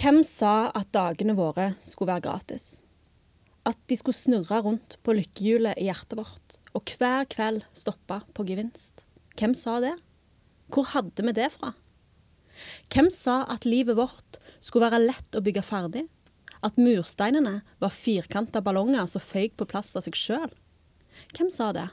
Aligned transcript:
Hvem 0.00 0.22
sa 0.24 0.70
at 0.72 0.88
dagene 0.96 1.34
våre 1.36 1.74
skulle 1.76 2.14
være 2.14 2.24
gratis? 2.24 2.78
At 3.68 3.76
de 3.90 3.98
skulle 4.00 4.16
snurre 4.16 4.62
rundt 4.64 4.94
på 5.04 5.12
lykkehjulet 5.12 5.76
i 5.76 5.90
hjertet 5.90 6.16
vårt, 6.16 6.54
og 6.72 6.88
hver 6.96 7.26
kveld 7.28 7.66
stoppe 7.76 8.16
på 8.32 8.46
gevinst? 8.48 9.04
Hvem 9.36 9.52
sa 9.52 9.74
det? 9.84 9.92
Hvor 10.72 10.88
hadde 10.94 11.26
vi 11.26 11.36
det 11.36 11.50
fra? 11.52 11.74
Hvem 12.88 13.12
sa 13.12 13.42
at 13.52 13.68
livet 13.68 14.00
vårt 14.00 14.40
skulle 14.56 14.88
være 14.88 15.02
lett 15.04 15.36
å 15.36 15.44
bygge 15.44 15.66
ferdig? 15.68 16.06
At 16.64 16.80
mursteinene 16.80 17.58
var 17.84 17.92
firkanta 17.92 18.64
ballonger 18.64 19.04
som 19.04 19.20
føyk 19.20 19.60
på 19.60 19.68
plass 19.68 19.92
av 20.00 20.08
seg 20.08 20.16
sjøl? 20.16 20.48
Hvem 21.36 21.52
sa 21.52 21.74
det? 21.76 21.90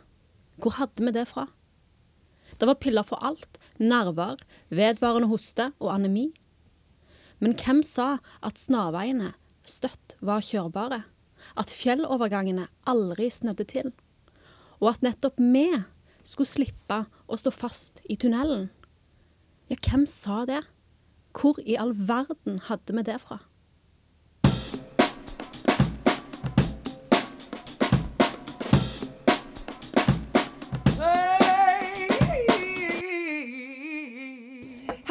Hvor 0.63 0.79
hadde 0.79 1.03
vi 1.03 1.17
det 1.19 1.27
fra? 1.27 1.49
Det 2.55 2.71
var 2.71 2.79
piller 2.79 3.03
for 3.03 3.19
alt, 3.19 3.59
nerver, 3.83 4.39
vedvarende 4.71 5.27
hoste 5.27 5.73
og 5.83 5.91
anemi. 5.99 6.29
Men 7.43 7.53
hvem 7.57 7.83
sa 7.85 8.17
at 8.45 8.59
snarveiene 8.61 9.33
støtt 9.67 10.15
var 10.25 10.45
kjørbare? 10.45 11.03
At 11.57 11.69
fjellovergangene 11.69 12.65
aldri 12.89 13.29
snødde 13.33 13.67
til? 13.69 13.91
Og 14.81 14.93
at 14.95 15.05
nettopp 15.05 15.37
vi 15.41 15.67
skulle 16.25 16.49
slippe 16.49 17.03
å 17.27 17.37
stå 17.39 17.53
fast 17.53 18.01
i 18.09 18.17
tunnelen? 18.19 18.69
Ja, 19.69 19.77
hvem 19.77 20.07
sa 20.09 20.45
det? 20.49 20.63
Hvor 21.37 21.59
i 21.61 21.77
all 21.77 21.93
verden 21.93 22.57
hadde 22.69 22.95
vi 22.95 23.05
det 23.05 23.19
fra? 23.21 23.41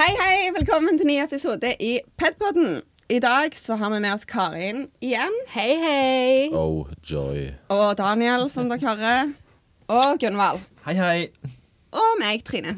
Hei, 0.07 0.15
hei! 0.21 0.51
Velkommen 0.55 0.95
til 1.01 1.09
ny 1.09 1.17
episode 1.19 1.73
i 1.83 1.97
Pedpodden. 2.15 2.77
I 3.11 3.17
dag 3.19 3.55
så 3.59 3.75
har 3.81 3.91
vi 3.91 3.99
med 4.05 4.13
oss 4.15 4.23
Karin 4.29 4.85
igjen. 5.03 5.35
Hei, 5.51 5.73
hei! 5.83 6.45
Oh, 6.55 6.87
joy. 7.11 7.49
Og 7.75 7.97
Daniel, 7.99 8.45
som 8.53 8.69
dere 8.71 8.93
hører. 9.01 9.33
Og 9.91 10.21
Gunvald. 10.23 10.63
Hei, 10.87 10.95
hei. 10.95 11.17
Og 11.91 12.13
meg, 12.21 12.45
Trine. 12.47 12.77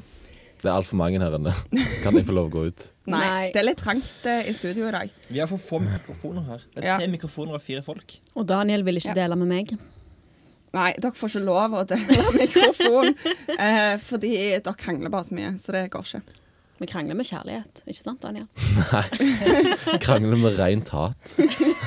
Det 0.63 0.71
er 0.71 0.79
altfor 0.79 0.97
mange 1.03 1.21
her 1.21 1.37
inne. 1.37 1.53
Kan 2.01 2.17
jeg 2.17 2.25
få 2.31 2.39
lov 2.39 2.49
å 2.49 2.55
gå 2.57 2.65
ut? 2.71 2.87
Nei, 3.13 3.51
det 3.53 3.61
er 3.61 3.69
litt 3.75 3.83
trangt 3.85 4.25
eh, 4.25 4.49
i 4.49 4.57
studio 4.57 4.89
i 4.89 4.95
dag. 4.97 5.13
Vi 5.29 5.45
har 5.45 5.53
for 5.53 5.61
få 5.69 5.83
mikrofoner 5.85 6.49
her. 6.49 6.65
Det 6.73 6.81
er 6.87 6.91
Ja. 6.95 6.97
tre 7.03 7.13
mikrofoner 7.13 7.61
og 7.61 7.65
fire 7.67 7.85
folk. 7.85 8.17
Og 8.41 8.49
Daniel 8.49 8.89
vil 8.89 9.03
ikke 9.03 9.13
Ja. 9.13 9.21
dele 9.27 9.37
med 9.45 9.53
meg. 9.53 9.77
Nei, 10.73 10.91
dere 10.97 11.13
får 11.13 11.35
ikke 11.37 11.45
lov 11.45 11.77
å 11.77 11.85
dele 11.93 12.25
mikrofon, 12.41 13.13
eh, 13.59 13.95
fordi 14.05 14.35
dere 14.65 14.79
krangler 14.81 15.13
bare 15.13 15.29
så 15.29 15.37
mye, 15.37 15.55
så 15.61 15.77
det 15.77 15.91
går 15.93 16.09
ikke. 16.15 16.45
Vi 16.79 16.87
krangler 16.87 17.17
med 17.19 17.27
kjærlighet, 17.27 17.81
ikke 17.91 17.99
sant, 17.99 18.23
Daniel? 18.23 18.47
Nei. 18.79 19.03
Vi 19.19 19.99
Krangler 20.05 20.39
med 20.39 20.59
rent 20.61 20.93
hat. 20.95 21.33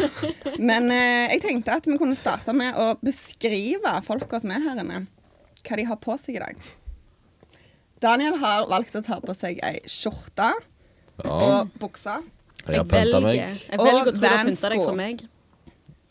Men 0.69 0.91
eh, 0.91 1.31
jeg 1.31 1.43
tenkte 1.45 1.77
at 1.79 1.87
vi 1.87 1.95
kunne 2.01 2.17
starte 2.19 2.51
med 2.55 2.75
å 2.75 2.89
beskrive 2.99 3.93
folka 4.03 4.41
som 4.43 4.51
er 4.51 4.65
her 4.65 4.81
inne. 4.83 5.05
Hva 5.63 5.77
de 5.79 5.85
har 5.87 5.99
på 6.01 6.17
seg 6.19 6.35
i 6.39 6.43
dag. 6.43 6.59
Daniel 8.01 8.35
har 8.41 8.65
valgt 8.67 8.97
å 8.97 9.03
ta 9.05 9.19
på 9.23 9.35
seg 9.37 9.61
ei 9.63 9.79
skjorte 9.89 10.49
Ja, 11.21 11.35
og 11.35 11.75
bukse. 11.79 12.17
jeg 12.65 12.81
har 12.81 12.87
pynta 12.89 13.21
meg. 13.21 13.37
jeg 13.37 13.77
velger 13.79 14.09
å 14.09 14.15
tro 14.15 14.17
du 14.17 14.27
har 14.27 14.43
pynta 14.47 14.71
deg 14.73 14.81
for 14.81 14.97
meg. 14.97 15.23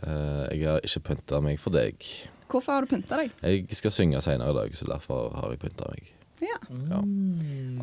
Uh, 0.00 0.46
jeg 0.54 0.68
har 0.70 0.86
ikke 0.86 1.02
pynta 1.10 1.40
meg 1.44 1.58
for 1.60 1.74
deg. 1.74 2.06
Hvorfor 2.50 2.78
har 2.78 2.86
du 2.86 2.94
pynta 2.94 3.18
deg? 3.20 3.34
Jeg 3.42 3.76
skal 3.76 3.92
synge 3.92 4.22
senere 4.24 4.54
i 4.54 4.58
dag, 4.62 4.78
så 4.78 4.88
derfor 4.88 5.34
har 5.36 5.52
jeg 5.52 5.60
pynta 5.66 5.90
meg. 5.92 6.14
Ja. 6.40 6.58
Ja. 6.90 7.00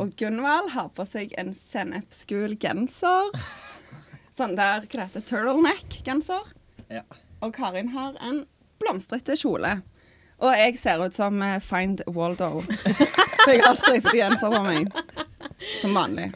Og 0.02 0.14
Gunvald 0.20 0.72
har 0.74 0.90
på 0.98 1.06
seg 1.10 1.34
en 1.38 1.54
sennepsgul 1.58 2.56
genser. 2.62 3.32
Sånn 4.38 4.56
der, 4.58 4.84
hva 4.86 4.88
det 4.92 5.06
heter 5.08 5.26
turtleneck-genser. 5.32 6.52
Ja. 6.94 7.04
Og 7.42 7.54
Karin 7.58 7.90
har 7.96 8.18
en 8.24 8.44
blomstrete 8.82 9.36
kjole. 9.40 9.80
Og 10.38 10.54
jeg 10.54 10.78
ser 10.78 11.02
ut 11.02 11.16
som 11.18 11.40
eh, 11.42 11.58
Find 11.66 12.04
Waldo. 12.14 12.60
For 13.44 13.54
jeg 13.56 13.64
har 13.66 13.78
stripete 13.80 14.18
genser 14.20 14.54
på 14.54 14.62
meg. 14.66 14.92
Som 15.82 15.98
vanlig. 15.98 16.28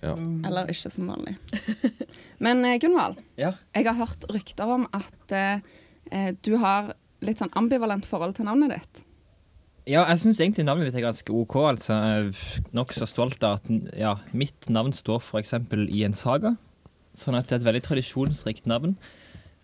Ja. 0.00 0.14
Eller 0.48 0.70
ikke 0.72 0.92
som 0.92 1.08
vanlig. 1.12 1.34
Men 2.40 2.64
eh, 2.64 2.78
Gunvald, 2.80 3.20
Ja. 3.40 3.52
jeg 3.76 3.88
har 3.90 3.98
hørt 4.00 4.24
rykter 4.32 4.72
om 4.78 4.86
at 4.96 5.32
eh, 5.36 5.60
eh, 6.12 6.30
du 6.44 6.54
har 6.62 6.94
litt 7.24 7.40
sånn 7.40 7.52
ambivalent 7.56 8.08
forhold 8.08 8.36
til 8.36 8.48
navnet 8.48 8.72
ditt. 8.76 9.02
Ja, 9.86 10.02
jeg 10.10 10.18
syns 10.18 10.40
egentlig 10.42 10.64
navnet 10.66 10.88
mitt 10.88 10.96
er 10.98 11.04
ganske 11.04 11.32
OK. 11.32 11.54
altså. 11.68 11.94
Jeg 11.94 12.24
er 12.24 12.70
nokså 12.74 13.06
stolt 13.06 13.44
av 13.46 13.60
at 13.60 13.68
ja, 13.94 14.16
mitt 14.34 14.66
navn 14.72 14.94
står 14.96 15.22
f.eks. 15.22 15.54
i 15.86 16.02
en 16.06 16.16
saga. 16.18 16.56
Sånn 17.16 17.38
at 17.38 17.46
det 17.46 17.56
er 17.56 17.62
et 17.62 17.68
veldig 17.68 17.84
tradisjonsrikt 17.86 18.66
navn. 18.66 18.96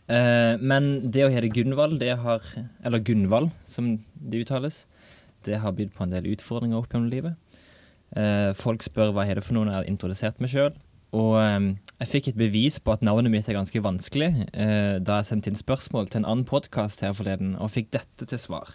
Eh, 0.06 0.54
men 0.62 1.10
det 1.10 1.26
å 1.26 1.32
hete 1.32 1.50
Gunvald, 1.52 1.98
det 2.02 2.14
har 2.22 2.42
Eller 2.84 3.02
Gunvald, 3.02 3.50
som 3.66 3.96
det 4.14 4.44
uttales. 4.44 4.84
Det 5.42 5.58
har 5.58 5.74
bydd 5.74 5.90
på 5.96 6.06
en 6.06 6.14
del 6.14 6.30
utfordringer 6.36 6.78
opp 6.78 6.94
gjennom 6.94 7.10
livet. 7.10 7.34
Eh, 8.14 8.52
folk 8.54 8.84
spør 8.86 9.10
hva 9.10 9.26
jeg 9.26 9.34
heter 9.34 9.46
for 9.46 9.56
noe 9.56 9.66
når 9.66 9.74
jeg 9.74 9.80
har 9.80 9.90
introdusert 9.90 10.42
meg 10.42 10.54
sjøl. 10.54 10.72
Og 11.18 11.34
eh, 11.42 11.58
jeg 11.98 12.12
fikk 12.12 12.30
et 12.30 12.40
bevis 12.40 12.78
på 12.78 12.94
at 12.94 13.02
navnet 13.02 13.34
mitt 13.34 13.50
er 13.50 13.58
ganske 13.58 13.82
vanskelig 13.84 14.30
eh, 14.54 15.02
da 15.02 15.18
jeg 15.18 15.32
sendte 15.32 15.50
inn 15.50 15.58
spørsmål 15.58 16.12
til 16.12 16.22
en 16.22 16.30
annen 16.30 16.46
podkast 16.48 17.02
her 17.02 17.16
forleden, 17.16 17.56
og 17.58 17.74
fikk 17.74 17.90
dette 17.98 18.30
til 18.30 18.40
svar. 18.40 18.70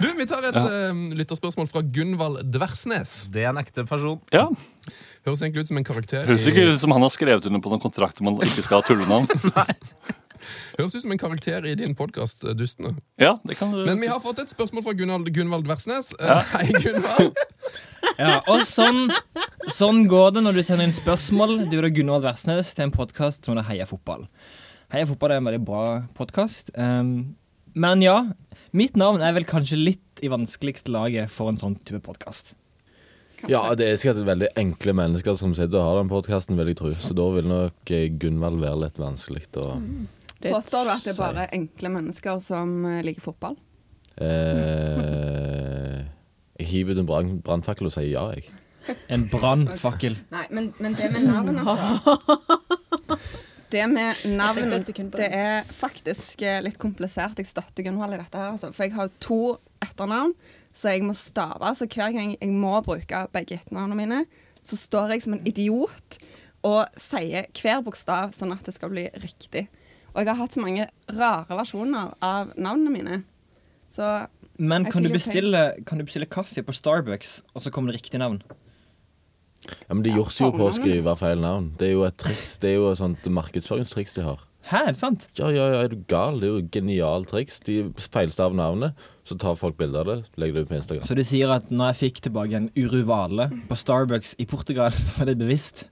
Du, 0.00 0.08
Vi 0.18 0.26
tar 0.28 0.44
et 0.50 0.56
eh, 0.60 0.98
lytterspørsmål 1.16 1.68
fra 1.70 1.82
Gunvald 1.82 2.42
Dversnes. 2.52 3.26
Det 3.32 3.46
er 3.46 3.52
en 3.52 3.60
ekte 3.62 3.86
person. 3.88 4.20
Ja, 4.34 4.48
Høres 5.26 5.40
egentlig 5.42 5.64
ut 5.64 5.70
som 5.72 5.78
en 5.80 5.86
karakter 5.86 6.28
Høres 6.28 6.44
ikke 6.46 6.68
ut 6.70 6.78
som 6.78 6.92
han 6.94 7.02
har 7.02 7.10
skrevet 7.10 7.48
under 7.48 7.58
på 7.62 7.70
noen 7.72 7.82
kontrakt 7.82 8.20
om 8.22 8.28
han 8.30 8.36
ikke 8.46 8.62
skal 8.62 8.78
ha 8.78 8.86
tullenavn. 8.86 9.26
høres 10.76 10.94
ut 10.94 11.02
som 11.02 11.14
en 11.16 11.18
karakter 11.18 11.66
i 11.66 11.72
din 11.80 11.96
podkast, 11.98 12.44
Dustene. 12.54 12.92
Ja, 13.18 13.32
det 13.42 13.56
kan 13.58 13.72
du 13.74 13.80
Men 13.88 13.98
vi 13.98 14.06
har 14.12 14.20
fått 14.22 14.38
et 14.44 14.52
spørsmål 14.54 14.84
fra 14.86 14.94
Gunvald, 14.94 15.32
Gunvald 15.34 15.66
Dversnes. 15.66 16.12
Eh, 16.20 16.52
Hei, 16.54 16.68
Gunvald. 16.78 17.34
Ja, 18.16 18.38
og 18.48 18.62
sånn, 18.64 19.10
sånn 19.74 20.04
går 20.08 20.36
det 20.36 20.44
når 20.46 20.60
du 20.60 20.62
sender 20.64 20.86
inn 20.86 20.94
spørsmål. 20.94 21.64
Du 21.72 21.74
er 21.80 21.90
Gunvald 21.92 22.24
Versnes 22.24 22.70
til 22.76 22.86
en 22.86 22.94
podkast 22.94 23.44
som 23.44 23.56
heter 23.56 23.66
Heia 23.72 23.88
fotball. 23.90 24.28
Heia 24.94 25.08
fotball 25.10 25.34
er 25.34 25.42
en 25.42 25.48
veldig 25.50 25.64
bra 25.66 25.82
podkast. 26.16 26.70
Men 27.76 28.02
ja, 28.04 28.16
mitt 28.76 28.96
navn 28.98 29.22
er 29.24 29.34
vel 29.36 29.46
kanskje 29.48 29.76
litt 29.78 30.22
i 30.24 30.30
vanskeligste 30.32 30.92
laget 30.94 31.30
for 31.32 31.52
en 31.52 31.58
sånn 31.60 31.76
type 31.84 32.00
podkast. 32.04 32.54
ja, 33.52 33.60
det 33.76 33.84
er 33.90 33.98
sikkert 34.00 34.24
veldig 34.26 34.48
enkle 34.56 34.94
mennesker 34.96 35.36
som 35.36 35.52
sitter 35.54 35.78
og 35.82 35.84
har 35.90 35.98
den 36.00 36.08
podkasten, 36.12 36.56
vil 36.56 36.70
jeg 36.72 36.78
tro. 36.80 36.92
Så 36.96 37.12
da 37.16 37.26
vil 37.36 37.46
nok 37.50 37.92
eh, 37.92 38.06
Gunvald 38.16 38.62
være 38.64 38.80
litt 38.86 38.98
vanskelig 39.00 39.44
å 39.60 39.74
er 39.76 40.52
Påstår 40.52 40.84
du 40.88 40.90
at 40.94 41.04
det 41.04 41.12
er 41.14 41.20
bare 41.20 41.44
enkle 41.56 41.90
mennesker 41.94 42.40
som 42.44 42.72
eh, 42.88 43.02
liker 43.06 43.24
fotball? 43.24 43.56
eh, 44.20 46.04
Jeg 46.60 46.66
hiver 46.70 46.96
ut 46.96 47.02
en 47.04 47.08
brann- 47.08 47.40
brannfakkel 47.44 47.88
og 47.90 47.92
sier 47.92 48.08
ja, 48.14 48.24
jeg. 48.32 48.48
En 49.12 49.26
brannfakkel. 49.28 50.16
Nei, 50.32 50.46
men, 50.54 50.70
men 50.80 50.94
det 50.96 51.10
med 51.12 51.26
navn, 51.28 51.58
altså. 51.60 52.16
Det 53.72 53.82
med 53.90 54.24
navn, 54.38 54.70
det 54.70 55.26
er 55.26 55.66
faktisk 55.74 56.42
eh, 56.46 56.60
litt 56.62 56.78
komplisert. 56.78 57.38
Jeg 57.40 57.50
støtter 57.50 57.86
Gunvald 57.86 58.14
i 58.14 58.20
dette 58.20 58.38
her, 58.38 58.52
altså. 58.54 58.70
For 58.74 58.86
jeg 58.86 58.94
har 58.94 59.10
to 59.22 59.56
etternavn, 59.82 60.34
så 60.76 60.92
jeg 60.94 61.02
må 61.06 61.16
stave. 61.18 61.72
Så 61.74 61.88
hver 61.90 62.14
gang 62.14 62.36
jeg 62.36 62.52
må 62.54 62.76
bruke 62.86 63.24
begge 63.34 63.58
etternavnene 63.58 63.98
mine, 63.98 64.20
så 64.62 64.78
står 64.78 65.16
jeg 65.16 65.24
som 65.26 65.34
en 65.36 65.46
idiot 65.48 66.18
og 66.66 66.98
sier 66.98 67.46
hver 67.54 67.82
bokstav 67.86 68.34
sånn 68.34 68.54
at 68.54 68.66
det 68.66 68.74
skal 68.74 68.92
bli 68.92 69.06
riktig. 69.22 69.66
Og 70.14 70.22
jeg 70.22 70.30
har 70.30 70.38
hatt 70.40 70.56
så 70.56 70.62
mange 70.62 70.86
rare 71.12 71.58
versjoner 71.58 72.14
av 72.24 72.54
navnene 72.56 72.94
mine. 72.94 73.18
Så 73.92 74.26
Men 74.56 74.86
kan 74.88 75.04
du, 75.04 75.10
bestille, 75.12 75.74
kan 75.86 75.98
du 76.00 76.06
bestille 76.06 76.26
kaffe 76.30 76.62
på 76.64 76.74
Starbucks, 76.74 77.40
og 77.54 77.62
så 77.62 77.70
kommer 77.70 77.92
det 77.92 78.00
riktig 78.00 78.22
navn? 78.22 78.40
Ja, 79.66 79.94
Men 79.94 80.02
de 80.04 80.12
gjorde 80.14 80.36
jo 80.44 80.50
på 80.54 80.66
å 80.68 80.74
skrive 80.76 81.14
feil 81.18 81.40
navn. 81.42 81.72
Det 81.78 81.88
er 81.88 81.92
jo 81.96 82.04
et 82.06 82.16
triks, 82.20 82.58
det 82.62 82.70
er 82.70 82.76
jo 82.80 82.90
et 82.92 83.00
sånt 83.00 83.24
markedsføringstriks 83.38 84.14
de 84.18 84.22
har. 84.26 84.44
Hæ, 84.66 84.80
er 84.82 84.94
det 84.94 84.98
sant? 84.98 85.24
Ja, 85.38 85.48
ja, 85.54 85.66
ja, 85.70 85.82
er 85.86 85.92
du 85.92 86.00
gal? 86.10 86.40
Det 86.42 86.46
er 86.48 86.52
jo 86.56 86.62
et 86.64 86.70
genialt 86.74 87.28
triks. 87.30 87.60
De 87.66 87.76
feilstaver 88.02 88.54
navnet, 88.58 88.94
så 89.26 89.36
tar 89.38 89.54
folk 89.58 89.76
bilde 89.78 90.00
av 90.02 90.08
det, 90.10 90.16
legger 90.42 90.54
det 90.58 90.64
ut 90.66 90.70
på 90.72 90.78
Instagram. 90.80 91.04
Så 91.06 91.14
du 91.18 91.22
sier 91.26 91.52
at 91.54 91.70
når 91.70 91.92
jeg 91.92 92.00
fikk 92.00 92.22
tilbake 92.26 92.58
en 92.58 92.70
uruvale 92.74 93.46
på 93.68 93.78
Starbucks 93.78 94.34
i 94.42 94.46
Portugal, 94.50 94.90
så 95.06 95.20
var 95.20 95.30
det 95.30 95.36
bevisst? 95.42 95.86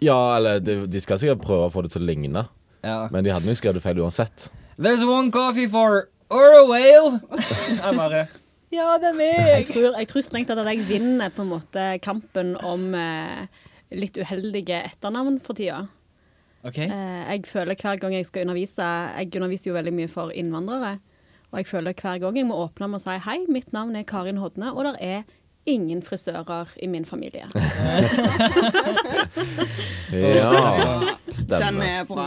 Ja, 0.00 0.16
eller 0.36 0.60
de, 0.60 0.82
de 0.88 1.00
skal 1.00 1.20
sikkert 1.20 1.44
prøve 1.44 1.68
å 1.68 1.72
få 1.72 1.84
det 1.86 1.92
til 1.96 2.04
å 2.04 2.08
ligne, 2.08 2.46
Ja. 2.84 3.08
men 3.12 3.24
de 3.24 3.32
hadde 3.32 3.48
nok 3.48 3.60
skrevet 3.60 3.84
feil 3.84 4.00
uansett. 4.04 4.48
There's 4.80 5.04
one 5.08 5.30
coffee 5.32 5.68
for 5.72 6.08
Oro 6.32 6.66
Whale. 6.68 7.20
Jeg 7.84 7.96
bare 7.96 8.26
Ja, 8.76 8.96
det 9.00 9.12
er 9.14 9.20
Jeg 9.56 9.66
tror, 9.70 9.94
jeg 9.96 10.08
tror 10.10 10.24
strengt 10.24 10.50
tatt 10.50 10.60
at 10.60 10.68
jeg 10.74 10.84
vinner 10.88 11.32
på 11.32 11.44
en 11.46 11.52
måte 11.54 11.84
kampen 12.04 12.54
om 12.60 12.90
eh, 12.98 13.46
litt 13.96 14.18
uheldige 14.20 14.82
etternavn 14.90 15.38
for 15.40 15.56
tida. 15.56 15.86
Okay. 16.66 16.88
Eh, 16.90 17.22
jeg 17.30 17.46
føler 17.46 17.78
hver 17.78 18.00
gang 18.02 18.16
jeg 18.16 18.26
skal 18.26 18.42
undervise 18.42 18.82
Jeg 19.20 19.30
underviser 19.38 19.70
jo 19.70 19.76
veldig 19.76 19.94
mye 19.94 20.10
for 20.10 20.34
innvandrere. 20.34 20.96
Og 21.52 21.60
jeg 21.60 21.70
føler 21.70 21.94
hver 21.94 22.20
gang 22.20 22.36
jeg 22.36 22.48
må 22.48 22.58
åpne 22.66 22.88
med 22.90 23.00
å 23.00 23.04
si 23.06 23.16
hei, 23.22 23.38
mitt 23.48 23.72
navn 23.72 23.96
er 23.96 24.06
Karin 24.08 24.40
Hodne, 24.42 24.72
og 24.74 24.82
det 24.88 24.96
er 25.00 25.22
ingen 25.66 26.02
frisører 26.02 26.74
i 26.82 26.90
min 26.90 27.06
familie. 27.08 27.46
Ja. 30.06 30.52
Stemmer. 31.28 31.58
Den 31.58 31.80
er 31.82 32.04
bra. 32.08 32.26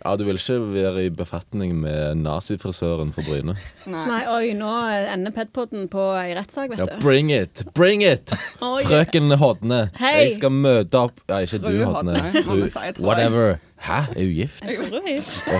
Ja, 0.00 0.14
du 0.16 0.24
vil 0.24 0.38
ikke 0.40 0.54
være 0.72 1.02
i 1.04 1.10
befatning 1.12 1.74
med 1.76 2.22
nazifrisøren 2.22 3.10
for 3.12 3.26
Bryne. 3.26 3.52
Nei. 3.84 4.04
Nei, 4.08 4.20
oi, 4.32 4.52
nå 4.56 4.70
ender 5.12 5.34
Pedpoden 5.36 5.90
på 5.92 6.06
ei 6.16 6.30
rettssak, 6.38 6.70
vet 6.72 6.80
du. 6.80 6.86
Ja, 6.88 7.00
bring 7.02 7.28
it! 7.34 7.66
Bring 7.76 8.00
it! 8.06 8.32
Oi. 8.64 8.80
Frøken 8.86 9.36
Hodne. 9.36 9.82
Hei. 10.00 10.14
Jeg 10.22 10.38
skal 10.38 10.54
møte 10.56 11.02
opp 11.04 11.20
Ja, 11.28 11.42
ikke 11.44 11.60
du, 11.60 11.68
Fru 11.68 11.92
Hodne. 11.92 12.16
Jeg. 12.16 12.94
Whatever. 13.04 13.58
Hæ? 13.84 13.98
Er 14.16 14.24
hun 14.24 14.32
gift? 14.38 14.64
Jeg 14.64 14.78
tror 14.78 14.88
hun 14.88 14.96
er 15.02 15.12
gift. 15.12 15.50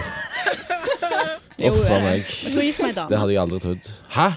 Uff 1.60 1.90
a 1.90 1.98
eh, 1.98 2.06
meg. 2.06 2.96
Det 2.96 3.18
hadde 3.20 3.34
jeg 3.34 3.42
aldri 3.42 3.60
trodd. 3.60 3.92
Hæ? 4.16 4.28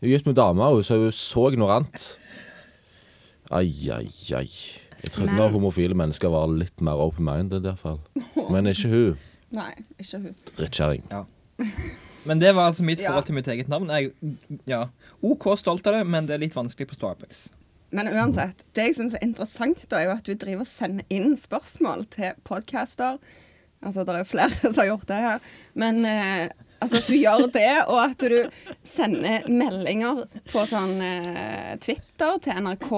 Hun 0.00 0.08
er 0.10 0.12
gift 0.12 0.28
med 0.28 0.36
dama, 0.36 0.68
og 0.68 0.84
så 0.84 1.00
hun 1.00 1.16
så 1.16 1.48
ignorant. 1.48 2.06
Ai, 3.50 3.72
ai, 3.88 4.04
ai. 4.36 4.46
Jeg 5.00 5.10
trodde 5.16 5.32
Men- 5.32 5.52
homofile 5.52 5.96
mennesker 5.96 6.28
var 6.28 6.46
litt 6.52 6.80
mer 6.84 7.00
open-minded, 7.00 7.64
iallfall. 7.64 8.00
Men 8.52 8.66
ikke 8.66 8.88
hun. 8.92 9.18
Nei, 9.54 9.72
ikke 9.98 10.20
hun. 10.22 10.34
Drittkjerring. 10.56 11.06
Men 12.28 12.42
det 12.42 12.52
var 12.52 12.70
altså 12.70 12.84
mitt 12.86 13.00
forhold 13.02 13.26
til 13.26 13.36
mitt 13.36 13.48
eget 13.48 13.70
navn. 13.72 13.90
Jeg, 13.90 14.12
ja, 14.68 14.84
OK 15.24 15.48
stolt 15.58 15.86
av 15.88 15.98
det, 15.98 16.04
men 16.08 16.28
det 16.28 16.36
er 16.36 16.44
litt 16.44 16.56
vanskelig 16.56 16.90
på 16.90 16.98
Starbucks. 16.98 17.48
Men 17.90 18.10
uansett, 18.12 18.62
det 18.76 18.90
jeg 18.90 18.98
syns 19.00 19.16
er 19.18 19.24
interessant, 19.26 19.80
da, 19.90 19.98
er 19.98 20.10
jo 20.10 20.16
at 20.18 20.26
du 20.28 20.36
driver 20.38 20.62
og 20.62 20.70
sender 20.70 21.06
inn 21.10 21.32
spørsmål 21.38 22.04
til 22.12 22.36
podcaster. 22.46 23.18
Altså, 23.80 24.04
det 24.04 24.14
er 24.14 24.22
jo 24.22 24.30
flere 24.30 24.60
som 24.68 24.82
har 24.82 24.90
gjort 24.92 25.08
det 25.08 25.22
her. 25.24 25.48
Men 25.74 26.04
eh, 26.06 26.52
altså 26.78 27.00
at 27.00 27.08
du 27.10 27.16
gjør 27.16 27.46
det, 27.56 27.72
og 27.88 27.98
at 28.04 28.26
du 28.30 28.38
sender 28.86 29.48
meldinger 29.50 30.22
på 30.52 30.66
sånn 30.70 31.00
eh, 31.02 31.72
Twitter 31.82 32.38
til 32.44 32.62
NRK. 32.62 32.92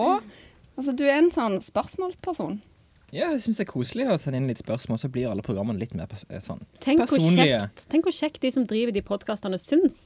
Altså, 0.76 0.92
du 0.98 1.06
er 1.06 1.22
en 1.22 1.32
sånn 1.32 1.56
spørsmålsperson. 1.64 2.60
Ja, 3.12 3.26
jeg 3.34 3.42
syns 3.44 3.58
det 3.60 3.66
er 3.66 3.72
koselig 3.72 4.06
å 4.08 4.14
sende 4.20 4.38
inn 4.40 4.46
litt 4.48 4.62
spørsmål, 4.62 4.98
så 5.02 5.10
blir 5.12 5.28
alle 5.28 5.44
programmene 5.44 5.78
litt 5.82 5.92
mer 5.98 6.08
eh, 6.30 6.40
sånn 6.40 6.62
Tenk 6.80 7.02
hvor, 7.02 7.18
personlige. 7.18 7.58
kjekt, 7.60 7.82
tenk 7.92 8.06
hvor 8.08 8.14
kjekt 8.16 8.40
de 8.40 8.52
som 8.54 8.64
driver 8.68 8.94
de 8.96 9.02
podkastene, 9.04 9.58
syns. 9.60 9.98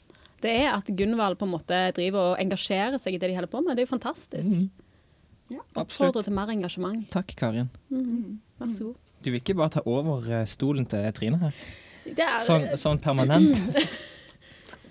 Det 0.43 0.51
er 0.65 0.73
at 0.75 0.91
Gunvald 0.99 1.39
på 1.39 1.47
en 1.47 1.53
måte 1.55 1.79
driver 1.97 2.33
og 2.33 2.43
engasjerer 2.43 2.99
seg 3.01 3.15
i 3.15 3.21
det 3.23 3.31
de 3.31 3.37
holder 3.39 3.53
på 3.53 3.63
med. 3.63 3.77
Det 3.79 3.85
er 3.85 3.89
jo 3.89 3.93
fantastisk. 3.95 4.51
Mhm. 4.51 5.63
Oppfordrer 5.79 6.27
til 6.27 6.35
mer 6.35 6.51
engasjement. 6.51 7.05
Takk, 7.15 7.31
Karin. 7.39 7.69
Vær 8.59 8.73
så 8.75 8.89
god. 8.89 8.97
Du 9.23 9.31
vil 9.31 9.39
ikke 9.39 9.55
bare 9.59 9.77
ta 9.79 9.83
over 9.87 10.27
eh, 10.41 10.43
stolen 10.51 10.87
til 10.91 11.07
Trine 11.15 11.39
her? 11.39 11.55
Det 12.07 12.23
er, 12.27 12.43
Sånn, 12.47 12.67
sånn 12.79 12.99
permanent? 13.03 13.55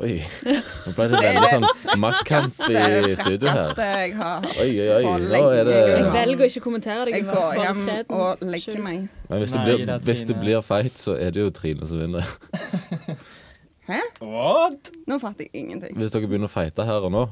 Oi. 0.04 0.16
Nå 0.44 0.92
ble 0.98 1.06
det 1.08 1.20
veldig 1.24 1.50
sånn 1.54 1.66
maktkamp 2.04 2.58
i 2.68 3.14
studio 3.16 3.48
her. 3.48 3.70
jeg 3.80 4.16
har. 4.20 4.48
Oi, 4.60 4.68
oi, 4.84 4.90
oi. 4.92 5.14
Nå 5.24 5.40
er 5.56 5.70
det 5.70 5.78
jeg 5.80 6.10
velger 6.18 6.44
å 6.44 6.50
ikke 6.52 6.64
kommentere 6.66 7.06
det. 7.08 7.14
Jeg 7.16 7.28
går 7.30 7.62
hjem 7.62 7.82
og 8.18 8.44
legger 8.52 8.82
meg. 8.84 9.06
Men 9.30 9.42
hvis 9.44 9.56
det, 9.56 9.64
blir, 9.64 9.94
hvis 10.10 10.24
det 10.28 10.38
blir 10.42 10.66
fight, 10.68 11.00
så 11.00 11.16
er 11.16 11.32
det 11.36 11.46
jo 11.46 11.54
Trine 11.56 11.88
som 11.88 12.02
vinner. 12.04 12.28
Hæ? 13.90 14.02
What? 14.20 14.92
Nå 15.08 15.20
fatter 15.22 15.46
jeg 15.46 15.64
ingenting. 15.64 15.96
Hvis 16.02 16.12
dere 16.12 16.28
begynner 16.28 16.50
å 16.50 16.54
fighte 16.56 16.88
her 16.88 17.06
og 17.06 17.14
nå 17.16 17.24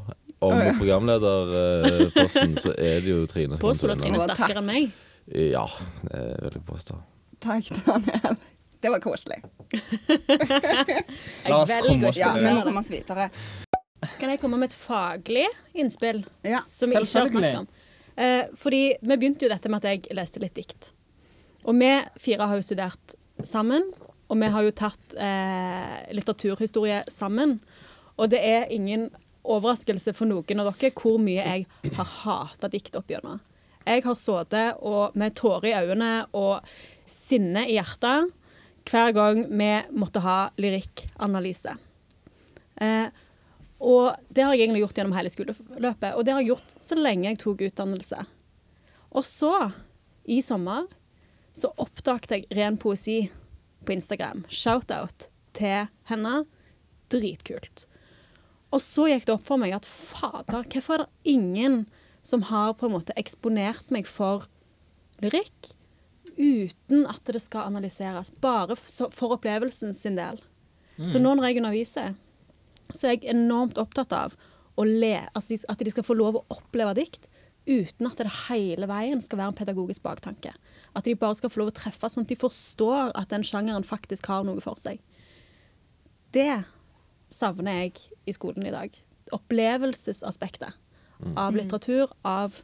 om 0.44 0.60
programlederposten, 0.78 2.56
så 2.62 2.76
er 2.78 3.02
det 3.04 3.10
jo 3.12 3.24
Trine 3.32 3.58
som 3.58 3.64
Påstår 3.66 3.92
du 3.92 3.98
at 3.98 4.06
Trine 4.06 4.22
er 4.22 4.28
sterkere 4.30 4.62
enn 4.64 4.70
meg? 4.70 4.94
Ja, 5.28 5.66
det 6.08 6.24
vil 6.46 6.60
jeg 6.62 6.66
påstå. 6.70 7.00
Takk, 7.44 7.74
Daniel. 7.84 8.38
Det 8.84 8.90
var 8.92 9.00
koselig. 9.00 9.38
La 11.48 11.62
oss 11.62 11.70
komme 11.72 12.10
oss 12.10 12.18
videre. 12.18 12.20
Ja, 12.20 12.32
vi 12.36 12.50
må 12.52 12.64
komme 12.66 12.82
oss 12.82 12.90
videre. 12.92 13.30
Kan 14.20 14.34
jeg 14.34 14.42
komme 14.42 14.58
med 14.60 14.74
et 14.74 14.76
faglig 14.76 15.46
innspill 15.72 16.20
Ja, 16.44 16.60
som 16.68 16.92
vi 16.92 16.98
ikke 17.00 17.22
har 17.22 17.30
snakket 17.32 17.62
om? 17.62 17.70
Eh, 18.20 18.52
fordi 18.60 18.82
vi 19.00 19.16
begynte 19.16 19.48
jo 19.48 19.52
dette 19.54 19.72
med 19.72 19.80
at 19.80 19.88
jeg 19.88 20.04
leste 20.20 20.44
litt 20.44 20.60
dikt. 20.60 20.90
Og 21.64 21.80
vi 21.80 21.94
fire 22.20 22.50
har 22.52 22.60
jo 22.60 22.68
studert 22.68 23.16
sammen, 23.48 23.88
og 24.28 24.36
vi 24.44 24.52
har 24.58 24.68
jo 24.68 24.76
tatt 24.84 25.16
eh, 25.16 26.04
litteraturhistorie 26.20 27.00
sammen. 27.08 27.62
Og 28.20 28.36
det 28.36 28.44
er 28.44 28.68
ingen 28.76 29.08
overraskelse 29.48 30.12
for 30.12 30.28
noen 30.28 30.60
av 30.60 30.76
dere 30.76 30.92
hvor 31.00 31.24
mye 31.24 31.40
jeg 31.40 31.96
har 31.96 32.16
hata 32.20 32.68
dikt 32.68 33.00
opp 33.00 33.08
gjennom. 33.16 33.40
Jeg 33.88 34.04
har 34.04 34.20
sittet 34.20 34.76
med 35.16 35.40
tårer 35.40 35.72
i 35.72 35.78
øynene 35.88 36.16
og 36.36 36.68
sinne 37.08 37.64
i 37.72 37.80
hjertet 37.80 38.28
hver 38.90 39.14
gang 39.16 39.46
vi 39.50 39.70
måtte 39.96 40.24
ha 40.24 40.38
lyrikkanalyse. 40.60 41.76
Eh, 42.82 43.08
og 43.84 44.16
det 44.30 44.46
har 44.46 44.56
jeg 44.56 44.66
egentlig 44.66 44.84
gjort 44.86 45.00
gjennom 45.00 45.16
hele 45.18 45.32
skoleløpet, 45.32 46.12
og 46.16 46.24
det 46.24 46.34
har 46.34 46.44
jeg 46.44 46.54
gjort 46.54 46.76
så 46.80 46.98
lenge 46.98 47.28
jeg 47.28 47.40
tok 47.42 47.64
utdannelse. 47.68 48.20
Og 49.14 49.26
så, 49.28 49.54
i 50.24 50.40
sommer, 50.42 50.88
så 51.54 51.70
oppdaget 51.78 52.32
jeg 52.34 52.48
ren 52.58 52.80
poesi 52.82 53.18
på 53.86 53.96
Instagram. 53.96 54.46
Shout-out 54.50 55.28
til 55.54 55.90
henne. 56.10 56.44
Dritkult. 57.14 57.86
Og 58.74 58.82
så 58.82 59.06
gikk 59.12 59.28
det 59.28 59.36
opp 59.36 59.46
for 59.46 59.62
meg 59.62 59.76
at 59.76 59.86
fader, 59.86 60.66
hvorfor 60.66 60.96
er 60.96 61.04
det 61.04 61.36
ingen 61.36 61.84
som 62.26 62.48
har 62.50 62.74
på 62.80 62.88
en 62.88 62.96
måte 62.96 63.14
eksponert 63.20 63.92
meg 63.94 64.08
for 64.10 64.48
lyrikk 65.22 65.74
uten 66.38 67.06
at 67.10 67.22
det 67.30 67.42
skal 67.44 67.70
analyseres, 67.70 68.32
bare 68.42 68.76
for 68.78 69.36
opplevelsen 69.36 69.94
sin 69.98 70.18
del. 70.20 70.42
Så 71.10 71.20
nå 71.22 71.34
når 71.34 71.50
jeg 71.50 71.62
underviser, 71.62 72.16
så 72.94 73.08
er 73.08 73.16
jeg 73.16 73.32
enormt 73.34 73.80
opptatt 73.82 74.14
av 74.14 74.36
le, 74.78 75.16
altså 75.34 75.58
at 75.70 75.82
de 75.82 75.94
skal 75.94 76.06
få 76.06 76.16
lov 76.18 76.40
å 76.40 76.46
oppleve 76.54 76.96
dikt 76.98 77.30
uten 77.70 78.10
at 78.10 78.20
det 78.20 78.32
hele 78.50 78.88
veien 78.90 79.22
skal 79.24 79.40
være 79.40 79.54
en 79.54 79.58
pedagogisk 79.58 80.04
baktanke. 80.04 80.52
At 80.98 81.08
de 81.08 81.16
bare 81.16 81.38
skal 81.40 81.52
få 81.54 81.62
lov 81.62 81.72
å 81.72 81.78
treffe 81.78 82.10
sånn 82.12 82.26
at 82.26 82.34
de 82.34 82.40
forstår 82.40 83.14
at 83.18 83.32
den 83.32 83.46
sjangeren 83.48 83.86
faktisk 83.88 84.28
har 84.32 84.44
noe 84.48 84.62
for 84.64 84.80
seg. 84.82 85.00
Det 86.34 86.64
savner 87.34 87.86
jeg 87.86 88.08
i 88.30 88.36
skolen 88.36 88.68
i 88.68 88.74
dag. 88.74 88.94
Opplevelsesaspektet 89.34 90.82
av 91.40 91.56
litteratur, 91.56 92.12
av 92.28 92.58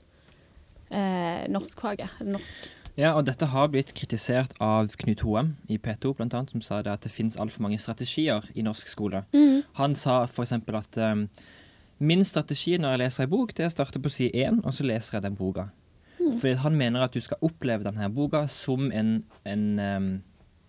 eh, 0.91 1.45
norskfaget. 1.51 2.19
Norsk. 2.27 2.67
Ja, 2.99 3.13
og 3.15 3.23
dette 3.29 3.47
har 3.47 3.69
blitt 3.71 3.93
kritisert 3.95 4.51
av 4.59 4.91
Knut 4.99 5.21
Hoem 5.23 5.53
i 5.71 5.77
P2, 5.79 6.11
blant 6.17 6.33
annet, 6.35 6.51
som 6.51 6.63
sa 6.65 6.81
det 6.83 6.91
at 6.91 7.05
det 7.05 7.11
finnes 7.13 7.37
altfor 7.39 7.63
mange 7.63 7.77
strategier 7.79 8.43
i 8.59 8.63
norsk 8.65 8.89
skole. 8.91 9.21
Han 9.79 9.95
sa 9.95 10.25
f.eks. 10.25 10.51
at 10.51 10.99
um, 10.99 11.21
min 12.03 12.25
strategi 12.27 12.75
når 12.75 12.91
jeg 12.91 13.01
leser 13.03 13.23
ei 13.23 13.31
bok, 13.31 13.53
det 13.55 13.63
er 13.63 13.71
å 13.71 13.75
starte 13.77 14.01
på 14.03 14.11
side 14.11 14.43
én, 14.43 14.59
og 14.65 14.75
så 14.75 14.83
leser 14.83 15.15
jeg 15.15 15.29
den 15.29 15.37
boka. 15.39 15.69
Fordi 16.19 16.57
han 16.59 16.75
mener 16.75 17.05
at 17.05 17.15
du 17.15 17.23
skal 17.23 17.39
oppleve 17.45 17.87
denne 17.87 18.09
boka 18.11 18.43
som 18.51 18.91
en, 18.91 19.13
en, 19.47 19.63
um, 19.79 20.11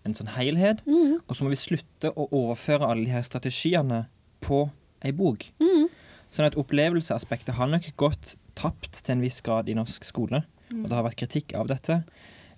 en 0.07 0.15
sånn 0.15 0.31
helhet, 0.37 0.85
og 1.27 1.35
så 1.35 1.43
må 1.43 1.51
vi 1.51 1.59
slutte 1.59 2.13
å 2.15 2.29
overføre 2.29 2.87
alle 2.87 3.09
de 3.09 3.11
her 3.11 3.27
strategiene 3.27 4.05
på 4.39 4.69
ei 5.03 5.11
bok. 5.11 5.49
Sånn 6.31 6.47
at 6.47 6.55
opplevelsesaspektet 6.55 7.59
har 7.59 7.67
nok 7.67 7.91
gått 7.99 8.37
tapt 8.55 9.03
til 9.03 9.17
en 9.17 9.27
viss 9.27 9.43
grad 9.43 9.67
i 9.67 9.75
norsk 9.75 10.07
skole. 10.07 10.45
Og 10.71 10.87
det 10.87 10.97
har 10.97 11.05
vært 11.07 11.19
kritikk 11.21 11.55
av 11.59 11.69
dette. 11.71 12.01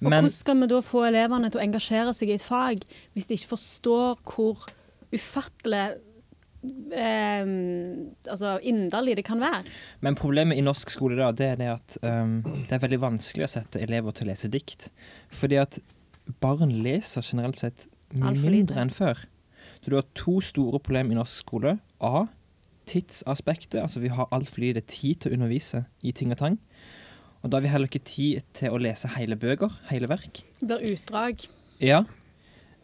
Og 0.04 0.10
hvordan 0.10 0.32
skal 0.32 0.60
vi 0.60 0.70
da 0.72 0.80
få 0.84 1.06
elevene 1.08 1.52
til 1.52 1.62
å 1.62 1.64
engasjere 1.64 2.14
seg 2.16 2.32
i 2.32 2.38
et 2.38 2.44
fag 2.46 2.82
hvis 3.16 3.30
de 3.30 3.38
ikke 3.38 3.54
forstår 3.54 4.18
hvor 4.28 4.66
ufattelig 5.14 5.84
eh, 6.92 7.46
altså 8.34 8.58
inderlig 8.68 9.18
det 9.20 9.26
kan 9.28 9.42
være? 9.44 9.64
Men 10.04 10.20
problemet 10.20 10.60
i 10.60 10.66
norsk 10.66 10.92
skole 10.92 11.20
da, 11.20 11.32
det 11.32 11.54
er 11.54 11.60
det 11.62 11.72
at 11.76 11.98
um, 12.04 12.40
det 12.44 12.76
er 12.76 12.84
veldig 12.84 13.02
vanskelig 13.06 13.48
å 13.48 13.54
sette 13.56 13.84
elever 13.84 14.16
til 14.16 14.28
å 14.28 14.34
lese 14.34 14.52
dikt. 14.52 14.90
Fordi 15.34 15.62
at 15.62 15.80
barn 16.44 16.74
leser 16.84 17.26
generelt 17.26 17.60
sett 17.62 17.88
mye 18.14 18.36
mindre 18.44 18.84
enn 18.84 18.94
før. 18.94 19.26
Så 19.84 19.92
du 19.92 19.98
har 19.98 20.08
to 20.16 20.40
store 20.44 20.80
problemer 20.80 21.16
i 21.16 21.20
norsk 21.20 21.44
skole. 21.44 21.78
A. 22.04 22.26
Tidsaspektet. 22.88 23.80
Altså 23.82 24.04
vi 24.04 24.12
har 24.12 24.32
altfor 24.36 24.64
lite 24.64 24.84
tid 24.88 25.24
til 25.24 25.32
å 25.32 25.40
undervise 25.40 25.86
i 26.04 26.14
ting 26.16 26.32
og 26.36 26.40
tang. 26.40 26.60
Og 27.44 27.52
da 27.52 27.60
har 27.60 27.66
vi 27.66 27.72
heller 27.74 27.92
ikke 27.92 28.08
tid 28.08 28.44
til 28.56 28.72
å 28.72 28.80
lese 28.80 29.12
hele 29.18 29.36
bøker, 29.40 29.72
hele 29.90 30.08
verk. 30.08 30.44
Det 30.62 30.70
blir 30.70 30.94
utdrag. 30.96 31.44
Ja. 31.84 32.04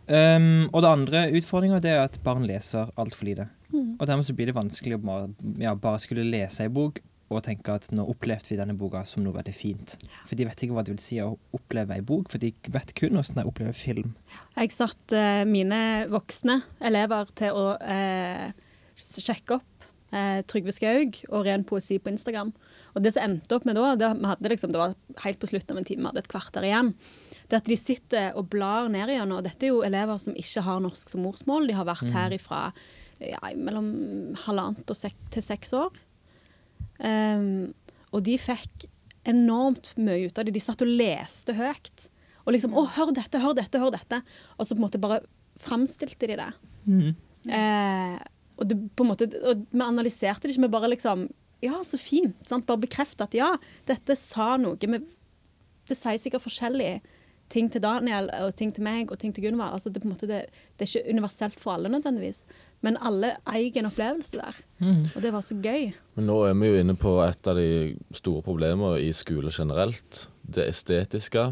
Um, 0.10 0.68
og 0.74 0.82
det 0.84 0.90
andre 0.90 1.22
utfordringa 1.38 1.80
er 1.86 2.02
at 2.04 2.18
barn 2.26 2.48
leser 2.50 2.92
altfor 3.00 3.30
lite. 3.30 3.48
Mm. 3.70 3.96
Og 4.00 4.08
dermed 4.10 4.28
så 4.28 4.36
blir 4.36 4.50
det 4.50 4.58
vanskelig 4.58 4.98
å 4.98 5.04
bare, 5.04 5.30
ja, 5.62 5.76
bare 5.78 6.02
skulle 6.04 6.28
lese 6.28 6.66
ei 6.66 6.74
bok 6.74 7.00
og 7.30 7.44
tenke 7.46 7.76
at 7.78 7.88
nå 7.94 8.04
opplevde 8.10 8.50
vi 8.50 8.58
denne 8.58 8.74
boka 8.78 9.04
som 9.06 9.22
noe 9.22 9.36
veldig 9.36 9.54
fint. 9.54 9.96
For 10.26 10.38
de 10.38 10.48
vet 10.50 10.64
ikke 10.66 10.76
hva 10.76 10.84
det 10.86 10.96
vil 10.96 11.04
si 11.04 11.20
å 11.22 11.36
oppleve 11.56 11.96
ei 11.96 12.06
bok, 12.06 12.32
for 12.32 12.42
de 12.42 12.50
vet 12.74 12.94
kun 12.98 13.20
hvordan 13.20 13.38
de 13.38 13.46
opplever 13.46 13.78
film. 13.78 14.16
Jeg 14.58 14.74
satte 14.74 15.20
eh, 15.20 15.46
mine 15.48 15.82
voksne 16.10 16.58
elever 16.90 17.30
til 17.38 17.58
å 17.58 17.68
eh, 17.86 18.50
sjekke 18.98 19.60
opp 19.60 19.90
eh, 20.10 20.42
Trygve 20.50 20.74
Skaug 20.74 21.22
og 21.30 21.46
ren 21.46 21.66
poesi 21.70 22.00
på 22.02 22.12
Instagram. 22.16 22.52
Og 22.96 23.04
det 23.06 23.14
som 23.16 23.26
endte 23.26 23.58
opp 23.58 23.66
med 23.68 23.78
da, 23.78 23.96
det, 24.00 24.12
vi 24.40 24.52
liksom, 24.54 24.74
det 24.74 24.82
var 24.82 24.96
helt 25.24 25.42
på 25.42 25.50
slutten 25.52 25.76
av 25.76 25.82
en 25.82 25.88
time, 25.88 26.04
vi 26.04 26.10
hadde 26.10 26.24
et 26.24 26.32
kvarter 26.32 26.66
igjen, 26.68 26.94
det 27.50 27.60
at 27.60 27.70
de 27.70 27.78
sitter 27.80 28.38
og 28.38 28.50
blar 28.54 28.90
ned 28.94 29.10
igjen. 29.10 29.34
Og 29.34 29.44
dette 29.46 29.66
er 29.66 29.74
jo 29.74 29.84
elever 29.86 30.22
som 30.22 30.38
ikke 30.38 30.64
har 30.66 30.84
norsk 30.84 31.10
som 31.10 31.24
morsmål. 31.26 31.66
De 31.70 31.78
har 31.78 31.88
vært 31.90 32.12
her 32.14 32.36
ifra 32.36 32.68
ja, 33.18 33.40
mellom 33.58 33.90
halvannet 34.46 34.94
sek 34.98 35.18
til 35.34 35.46
seks 35.46 35.74
år. 35.78 35.98
Um, 37.00 37.72
og 38.14 38.24
de 38.28 38.38
fikk 38.42 38.86
enormt 39.30 39.96
mye 39.98 40.28
ut 40.28 40.38
av 40.38 40.46
det. 40.46 40.54
De 40.56 40.64
satt 40.64 40.86
og 40.86 40.94
leste 40.94 41.56
høyt. 41.58 42.08
Og 42.46 42.54
liksom 42.56 42.74
'Å, 42.74 42.86
hør 42.96 43.14
dette, 43.14 43.42
hør 43.42 43.58
dette, 43.58 43.82
hør 43.82 43.94
dette'. 43.94 44.22
Og 44.58 44.66
så 44.66 44.76
på 44.76 44.82
en 44.82 44.88
måte 44.88 45.02
bare 45.02 45.22
framstilte 45.60 46.30
de 46.30 46.38
det. 46.40 46.52
Eh, 47.50 48.18
og, 48.60 48.68
det, 48.68 48.78
måte, 49.06 49.30
og 49.46 49.66
vi 49.72 49.84
analyserte 49.84 50.48
det 50.48 50.56
ikke, 50.56 50.68
vi 50.68 50.74
bare 50.74 50.92
liksom 50.94 51.28
Ja, 51.62 51.82
så 51.84 51.98
fint. 52.00 52.36
Sant? 52.48 52.66
Bare 52.70 52.80
bekrefte 52.86 53.26
at 53.28 53.34
ja, 53.36 53.54
dette 53.90 54.16
sa 54.20 54.54
noe. 54.62 54.78
Men 54.88 55.06
det 55.90 55.98
sier 55.98 56.20
sikkert 56.22 56.46
forskjellige 56.46 57.00
ting 57.50 57.66
til 57.74 57.82
Daniel 57.82 58.28
og 58.46 58.52
ting 58.54 58.70
til 58.76 58.84
meg 58.86 59.10
og 59.12 59.18
ting 59.20 59.32
til 59.34 59.48
Gunvor. 59.48 59.74
Altså, 59.74 59.90
det, 59.90 60.04
det, 60.22 60.28
det 60.78 60.86
er 60.86 60.90
ikke 60.92 61.10
universelt 61.16 61.58
for 61.60 61.74
alle 61.74 61.90
nødvendigvis, 61.90 62.44
men 62.86 63.00
alle 63.02 63.32
eier 63.50 63.80
en 63.82 63.88
opplevelse 63.90 64.38
der. 64.38 64.60
Og 65.16 65.18
det 65.24 65.32
var 65.34 65.42
så 65.42 65.58
gøy. 65.58 65.88
Men 66.16 66.30
nå 66.30 66.36
er 66.46 66.54
vi 66.62 66.70
jo 66.70 66.78
inne 66.84 66.94
på 67.02 67.16
et 67.26 67.50
av 67.50 67.58
de 67.58 67.66
store 68.16 68.46
problemene 68.46 69.00
i 69.02 69.10
skole 69.18 69.50
generelt. 69.52 70.28
Det 70.46 70.68
estetiske 70.70 71.48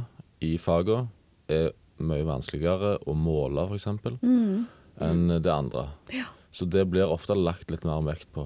i 0.46 0.54
fagene 0.62 1.08
er 1.50 1.72
mye 1.98 2.28
vanskeligere 2.30 3.00
å 3.10 3.16
måle, 3.18 3.66
f.eks., 3.72 3.88
Mm. 4.22 4.68
enn 5.02 5.28
det 5.42 5.50
andre. 5.52 5.88
Så 6.54 6.66
det 6.70 6.86
blir 6.90 7.10
ofte 7.10 7.34
lagt 7.38 7.70
litt 7.74 7.84
mer 7.86 8.06
vekt 8.06 8.30
på. 8.38 8.46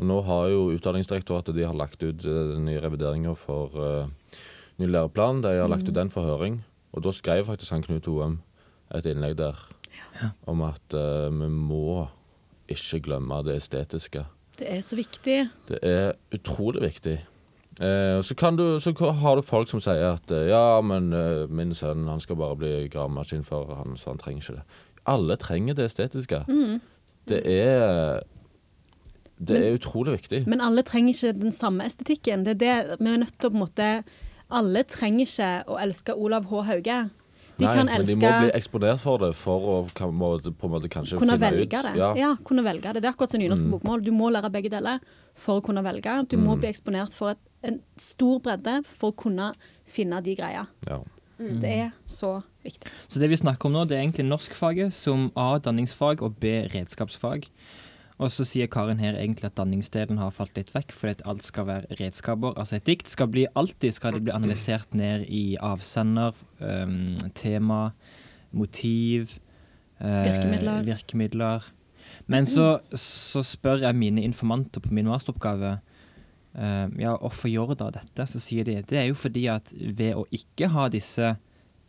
Og 0.00 0.08
nå 0.08 0.20
har 0.24 0.48
jo 0.48 0.70
Utdanningsdirektoratet 0.72 1.56
de 1.56 1.66
har 1.68 1.76
lagt 1.76 2.00
ut 2.02 2.24
eh, 2.24 2.44
den 2.54 2.64
nye 2.68 2.80
revideringa 2.80 3.34
for 3.36 3.76
uh, 3.76 4.38
ny 4.80 4.88
læreplan. 4.88 5.42
De 5.44 5.52
har 5.60 5.68
lagt 5.68 5.88
ut 5.88 5.96
den 5.96 6.12
for 6.12 6.24
høring. 6.24 6.62
Og 6.96 7.04
da 7.04 7.12
skrev 7.14 7.44
faktisk 7.46 7.76
han 7.76 7.84
Knut 7.84 8.08
Hoem 8.08 8.40
et 8.96 9.06
innlegg 9.06 9.36
der 9.38 9.60
om 10.50 10.64
at 10.66 10.96
uh, 10.96 11.28
vi 11.28 11.50
må 11.52 12.08
ikke 12.70 13.02
glemme 13.04 13.42
det 13.44 13.60
estetiske. 13.60 14.24
Det 14.60 14.68
er 14.68 14.80
så 14.84 14.96
viktig. 14.96 15.36
Det 15.68 15.78
er 15.84 16.16
utrolig 16.34 16.82
viktig. 16.82 17.20
Eh, 17.80 18.22
så, 18.22 18.34
kan 18.34 18.56
du, 18.56 18.80
så 18.80 18.92
har 19.10 19.36
du 19.36 19.42
folk 19.42 19.70
som 19.70 19.80
sier 19.80 20.18
at 20.18 20.32
eh, 20.36 20.50
ja, 20.50 20.80
men 20.84 21.14
eh, 21.16 21.46
min 21.48 21.72
sønn 21.74 22.08
han 22.10 22.20
skal 22.20 22.36
bare 22.36 22.58
bli 22.60 22.72
gravemaskin 22.92 23.46
for 23.46 23.72
han, 23.78 23.96
så 23.96 24.12
han 24.12 24.20
trenger 24.20 24.42
ikke 24.42 24.56
det. 24.58 24.80
Alle 25.08 25.36
trenger 25.40 25.78
det 25.78 25.86
estetiske. 25.88 26.42
Det 27.30 27.40
er 27.48 28.20
Det 29.42 29.56
er 29.56 29.78
utrolig 29.78 30.18
viktig. 30.18 30.46
Men 30.46 30.60
alle 30.60 30.82
trenger 30.82 31.14
ikke 31.14 31.32
den 31.40 31.52
samme 31.52 31.84
estetikken. 31.88 32.44
Det 32.44 32.56
er 32.56 32.60
det 32.60 32.98
vi 33.00 33.08
er 33.14 33.22
nødt 33.22 33.38
til 33.38 33.48
å 33.48 33.52
på 33.52 33.56
en 33.56 33.64
måte 33.66 34.04
Alle 34.50 34.82
trenger 34.84 35.20
ikke 35.26 35.48
å 35.70 35.76
elske 35.80 36.14
Olav 36.18 36.44
H. 36.50 36.62
Hauge. 36.66 37.10
De 37.60 37.64
Nei, 37.66 37.74
kan 37.76 37.86
men 37.86 38.04
de 38.04 38.14
må 38.16 38.30
bli 38.40 38.50
eksponert 38.56 38.98
for 38.98 39.18
det 39.18 39.34
for 39.36 39.60
å 39.60 39.74
kan, 39.94 40.10
må, 40.16 40.30
på 40.40 40.66
en 40.66 40.72
måte 40.72 40.88
kanskje 40.90 41.18
kunne 41.20 41.36
finne 41.36 41.50
velge 41.52 41.78
ut. 41.78 41.84
det. 41.84 41.92
Ja. 42.00 42.08
Ja. 42.16 42.30
kunne 42.44 42.64
velge 42.64 42.92
det. 42.92 43.02
Det 43.02 43.08
er 43.08 43.12
akkurat 43.12 43.30
som 43.30 43.40
nynorsk 43.40 43.62
Mm. 43.62 43.70
bokmål. 43.70 44.02
Du 44.04 44.10
må 44.12 44.30
lære 44.32 44.50
begge 44.50 44.70
deler 44.70 44.98
for 45.34 45.60
å 45.60 45.64
kunne 45.64 45.82
velge. 45.84 46.28
Du 46.28 46.36
må 46.38 46.54
Mm. 46.56 46.60
bli 46.60 46.68
eksponert 46.72 47.12
for 47.14 47.30
et, 47.30 47.38
en 47.62 47.80
stor 47.98 48.40
bredde 48.40 48.84
for 48.86 49.12
å 49.12 49.16
kunne 49.16 49.52
finne 49.86 50.22
de 50.22 50.34
greia. 50.34 50.66
Ja. 50.88 50.98
Det 51.38 51.64
er 51.64 51.92
så 52.08 52.42
viktig. 52.64 52.88
Så 53.08 53.18
det 53.20 53.28
vi 53.30 53.36
snakker 53.36 53.66
om 53.66 53.72
nå, 53.72 53.86
det 53.88 53.96
er 53.98 54.02
egentlig 54.08 54.26
norskfaget 54.28 54.92
som 54.92 55.30
A 55.36 55.58
danningsfag 55.58 56.22
og 56.22 56.40
B 56.40 56.66
redskapsfag. 56.74 57.46
Og 58.20 58.28
så 58.28 58.44
sier 58.44 58.68
Karin 58.68 59.00
her 59.00 59.16
egentlig 59.16 59.48
at 59.48 59.56
danningsdelen 59.56 60.18
har 60.20 60.32
falt 60.36 60.58
litt 60.58 60.74
vekk, 60.74 60.92
fordi 60.92 61.14
at 61.16 61.22
alt 61.30 61.44
skal 61.46 61.66
være 61.70 61.96
redskaper. 61.96 62.52
Altså 62.60 62.76
et 62.76 62.88
dikt 62.88 63.08
skal 63.08 63.30
bli 63.32 63.46
alltid 63.56 63.96
skal 63.96 64.18
det 64.18 64.24
bli 64.26 64.34
analysert 64.34 64.92
ned 64.96 65.24
i 65.32 65.56
avsender, 65.56 66.36
um, 66.60 67.16
tema, 67.34 67.94
motiv, 68.52 69.38
uh, 70.02 70.20
Virkemidler. 70.26 70.84
virkemidler. 70.84 71.70
Men 72.28 72.44
så, 72.46 72.74
så 72.92 73.40
spør 73.46 73.86
jeg 73.86 73.96
mine 73.96 74.26
informanter 74.26 74.84
på 74.84 74.92
min 74.92 75.08
masteroppgave 75.08 75.78
uh, 75.78 76.86
ja, 77.00 77.16
hvorfor 77.16 77.48
gjør 77.48 77.72
da 77.72 77.88
dette? 77.96 78.28
Så 78.28 78.42
sier 78.42 78.68
de 78.68 78.82
det 78.84 79.00
er 79.00 79.08
jo 79.08 79.16
fordi 79.16 79.46
at 79.48 79.72
ved 79.80 80.18
å 80.18 80.26
ikke 80.34 80.68
ha 80.74 80.90
disse 80.92 81.38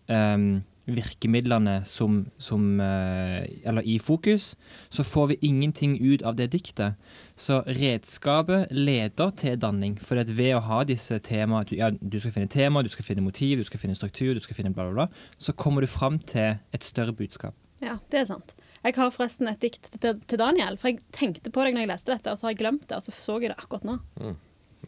ehm, 0.08 0.62
virkemidlene 0.96 1.82
som, 1.88 2.26
som 2.42 2.80
eh, 2.82 3.48
Eller 3.68 3.86
i 3.88 3.98
fokus, 4.00 4.56
så 4.90 5.04
får 5.04 5.28
vi 5.28 5.38
ingenting 5.42 5.98
ut 6.02 6.24
av 6.24 6.36
det 6.36 6.52
diktet. 6.54 7.00
Så 7.36 7.62
redskapet 7.66 8.72
leder 8.72 9.32
til 9.38 9.58
danning. 9.60 9.98
For 10.02 10.22
at 10.22 10.32
ved 10.38 10.56
å 10.58 10.64
ha 10.66 10.84
disse 10.88 11.20
temaene 11.24 11.68
du, 11.70 11.76
ja, 11.80 11.92
du 11.92 12.20
skal 12.20 12.36
finne 12.36 12.52
tema, 12.52 12.84
du 12.84 12.92
skal 12.92 13.08
finne 13.08 13.26
motiv, 13.26 13.58
du 13.60 13.68
skal 13.68 13.82
finne 13.82 13.98
struktur, 13.98 14.34
du 14.36 14.44
skal 14.44 14.58
finne 14.58 14.74
bla, 14.76 14.88
bla, 14.90 15.06
bla, 15.06 15.34
så 15.38 15.54
kommer 15.54 15.82
du 15.82 15.90
fram 15.92 16.20
til 16.20 16.60
et 16.74 16.86
større 16.88 17.16
budskap. 17.16 17.56
Ja, 17.82 17.98
det 18.14 18.22
er 18.22 18.30
sant. 18.30 18.54
Jeg 18.82 18.96
har 18.98 19.12
forresten 19.14 19.50
et 19.50 19.62
dikt 19.62 19.90
til, 20.02 20.22
til 20.30 20.40
Daniel, 20.42 20.78
for 20.78 20.92
jeg 20.92 21.02
tenkte 21.14 21.54
på 21.54 21.66
deg 21.66 21.76
når 21.76 21.86
jeg 21.86 21.92
leste 21.94 22.14
dette, 22.14 22.34
og 22.34 22.38
så 22.38 22.48
har 22.48 22.56
jeg 22.56 22.62
glemt 22.62 22.88
det, 22.90 22.98
og 22.98 23.06
så 23.06 23.14
så 23.14 23.38
jeg 23.42 23.54
det 23.54 23.58
akkurat 23.58 23.86
nå. 23.88 23.98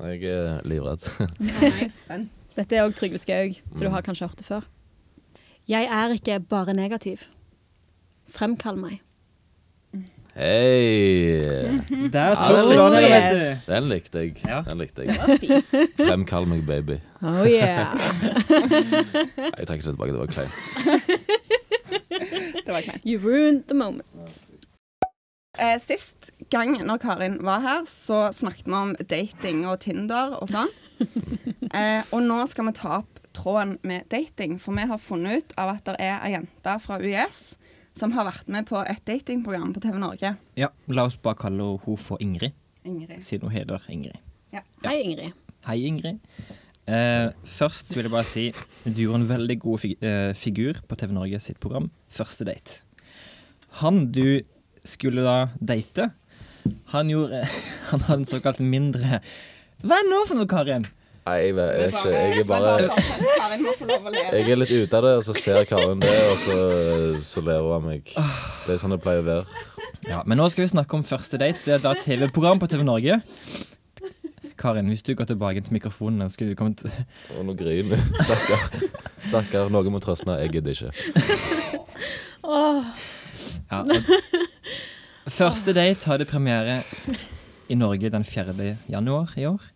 Jeg 0.02 0.24
er 0.30 0.64
livredd. 0.66 1.06
Nei, 1.42 1.90
spent. 1.94 2.32
Dette 2.54 2.78
er 2.78 2.86
òg 2.86 2.94
Trygve 2.98 3.18
Skaug, 3.22 3.58
så 3.74 3.86
du 3.86 3.90
har 3.94 4.06
kanskje 4.06 4.28
hørt 4.28 4.42
det 4.42 4.46
før. 4.46 4.66
Jeg 5.68 5.84
er 5.84 6.12
ikke 6.12 6.40
bare 6.40 6.74
negativ. 6.74 7.18
Fremkall 8.28 8.78
meg. 8.78 9.00
Hei! 10.36 11.44
Der 12.12 12.36
tok 12.36 12.68
du 12.68 12.72
den, 12.74 12.92
den, 12.92 13.04
vet 13.04 13.36
du. 13.38 13.72
Den 13.72 13.84
likte 13.88 14.20
jeg. 14.20 14.38
Ja. 14.44 14.64
Den 14.68 14.78
likte 14.82 15.06
jeg. 15.06 15.16
Fremkall 16.00 16.48
meg, 16.50 16.66
baby. 16.68 16.98
Oh 17.22 17.46
yeah. 17.48 17.94
Jeg 19.60 19.68
trekker 19.68 19.86
det 19.86 19.94
tilbake, 19.94 20.12
det 20.12 20.20
var 20.20 20.28
kleint. 20.34 20.58
Det 22.66 22.74
var 22.74 22.82
kleint. 22.82 23.06
You 23.06 23.22
ruined 23.24 23.64
the 23.70 23.78
moment. 23.78 24.44
Eh, 25.60 25.80
sist 25.80 26.32
gang 26.50 26.76
når 26.82 26.98
Karin 26.98 27.38
var 27.46 27.60
her, 27.62 27.86
så 27.86 28.32
snakket 28.34 28.68
vi 28.68 28.74
om 28.74 28.96
dating 29.10 29.68
og 29.70 29.80
Tinder 29.86 30.36
og 30.42 30.50
sånn. 30.52 30.74
Eh, 31.74 32.04
og 32.14 32.22
nå 32.22 32.36
skal 32.46 32.68
vi 32.68 32.72
ta 32.78 33.00
opp 33.00 33.13
tråden 33.36 33.78
med 33.84 34.08
dating, 34.12 34.60
for 34.62 34.76
vi 34.78 34.88
har 34.90 35.02
funnet 35.02 35.44
ut 35.44 35.54
av 35.60 35.76
at 35.76 35.86
det 35.88 35.98
er 36.02 36.18
ei 36.24 36.34
jente 36.36 36.76
fra 36.84 37.00
UiS 37.02 37.44
som 37.98 38.14
har 38.16 38.26
vært 38.26 38.50
med 38.50 38.66
på 38.70 38.80
et 38.82 39.02
datingprogram 39.06 39.74
på 39.74 39.84
TV 39.84 40.00
Norge. 40.02 40.34
Ja, 40.58 40.72
la 40.90 41.06
oss 41.10 41.20
bare 41.22 41.38
kalle 41.44 41.76
henne 41.76 41.98
for 42.02 42.22
Ingrid, 42.24 42.56
Ingrid. 42.86 43.22
siden 43.22 43.50
hun 43.50 43.56
heter 43.56 43.86
Ingrid. 43.90 44.18
Ja. 44.54 44.64
Hei, 44.86 44.98
Ingrid. 45.02 45.38
Hei, 45.68 45.78
Ingrid. 45.88 46.20
Uh, 46.84 47.32
først 47.48 47.94
vil 47.96 48.10
jeg 48.10 48.12
bare 48.12 48.28
si 48.28 48.50
du 48.84 49.06
gjorde 49.06 49.22
en 49.22 49.30
veldig 49.30 49.56
god 49.64 49.80
fig 49.80 49.94
uh, 50.04 50.34
figur 50.36 50.82
på 50.84 50.98
TV 51.00 51.14
Norge 51.16 51.40
sitt 51.40 51.62
program 51.64 51.88
Første 52.12 52.44
date. 52.44 52.82
Han 53.80 54.10
du 54.12 54.42
skulle 54.84 55.24
da 55.24 55.48
date, 55.64 56.10
han 56.92 57.08
gjorde 57.08 57.46
Han 57.92 58.04
hadde 58.04 58.20
en 58.26 58.28
såkalt 58.28 58.60
mindre 58.60 59.22
Hva 59.80 59.96
er 59.96 60.04
det 60.04 60.12
nå 60.12 60.20
for 60.28 60.40
noe, 60.40 60.50
Karin? 60.52 60.90
Nei, 61.24 61.36
jeg 61.40 61.54
vet 61.56 61.94
ikke 61.94 62.10
Jeg 62.12 62.40
er 62.42 62.48
bare. 62.48 62.88
Jeg 64.34 64.50
er 64.52 64.58
litt 64.60 64.74
ute 64.74 64.98
av 65.00 65.06
det, 65.06 65.14
og 65.20 65.24
så 65.24 65.36
ser 65.38 65.64
Karin 65.70 66.02
det, 66.04 66.16
og 66.32 66.38
så, 66.42 66.58
så 67.24 67.44
ler 67.46 67.62
hun 67.64 67.76
av 67.78 67.86
meg. 67.86 68.10
Det 68.66 68.76
er 68.76 68.82
sånn 68.82 68.92
det 68.96 69.00
pleier 69.04 69.24
å 69.24 69.28
være. 69.30 69.46
Ja, 70.04 70.20
Men 70.28 70.42
nå 70.42 70.50
skal 70.52 70.66
vi 70.66 70.74
snakke 70.74 70.98
om 70.98 71.06
Første 71.08 71.40
date. 71.40 71.62
Det 71.64 71.78
er 71.78 71.84
da 71.84 71.94
TV-program 71.96 72.60
på 72.60 72.68
TV 72.72 72.84
Norge. 72.84 73.22
Karin, 74.60 74.88
hvis 74.92 75.04
du 75.04 75.14
går 75.18 75.28
tilbake 75.32 75.64
til 75.64 75.74
mikrofonen 75.76 76.28
skal 76.32 76.52
du 76.52 76.56
komme 76.60 76.76
til 76.78 76.92
Og 77.38 77.48
nå 77.48 77.56
griner 77.58 77.96
du. 77.96 78.20
Stakkar. 78.28 78.68
Stakkar. 79.30 79.72
Noen 79.74 79.96
må 79.96 80.04
trøste 80.04 80.28
meg. 80.28 80.44
Jeg 80.44 80.58
gidder 80.58 80.72
ikke. 80.76 80.92
Ja, 83.72 83.80
første 85.32 85.74
date 85.74 86.06
hadde 86.12 86.28
premiere 86.30 86.82
i 87.72 87.76
Norge 87.80 88.12
den 88.12 88.28
4. 88.28 88.76
januar 88.92 89.32
i 89.40 89.48
år. 89.50 89.73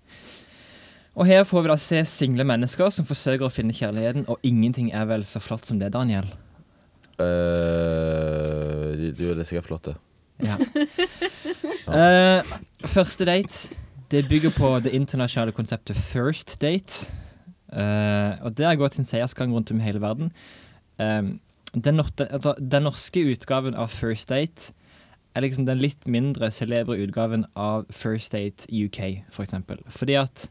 Og 1.17 1.25
her 1.25 1.45
får 1.49 1.63
vi 1.65 1.71
da 1.71 1.77
se 1.81 2.03
single 2.05 2.45
mennesker 2.45 2.91
som 2.93 3.07
forsøker 3.09 3.47
å 3.47 3.53
finne 3.53 3.73
kjærligheten, 3.73 4.27
og 4.29 4.37
ingenting 4.45 4.91
er 4.93 5.07
vel 5.09 5.25
så 5.25 5.41
flott 5.41 5.65
som 5.65 5.79
det, 5.81 5.89
Daniel. 5.95 6.29
Eh, 7.17 9.07
du 9.17 9.23
er 9.31 9.41
sikkert 9.41 9.65
flott, 9.71 9.89
det. 9.89 9.95
Ja. 10.45 10.59
uh, 11.89 12.57
første 12.85 13.25
date, 13.25 13.73
det 14.13 14.27
bygger 14.29 14.53
på 14.53 14.69
det 14.85 14.93
internasjonale 14.93 15.55
konseptet 15.57 15.97
first 15.97 16.59
date. 16.61 17.09
Uh, 17.73 18.37
og 18.45 18.53
det 18.55 18.69
har 18.69 18.77
gått 18.79 18.99
en 19.01 19.07
seiersgang 19.09 19.51
rundt 19.55 19.73
om 19.73 19.81
i 19.81 19.87
hele 19.87 20.03
verden. 20.03 20.29
Um, 21.01 21.39
den, 21.73 21.99
altså, 21.99 22.53
den 22.61 22.85
norske 22.87 23.25
utgaven 23.33 23.75
av 23.75 23.89
First 23.91 24.29
Date 24.29 24.71
er 25.35 25.43
liksom 25.43 25.67
den 25.67 25.81
litt 25.81 26.07
mindre 26.09 26.49
celebre 26.53 26.97
utgaven 27.03 27.43
av 27.59 27.85
First 27.93 28.33
Date 28.33 28.69
UK, 28.71 29.27
for 29.33 29.43
eksempel. 29.43 29.81
Fordi 29.93 30.15
at 30.17 30.47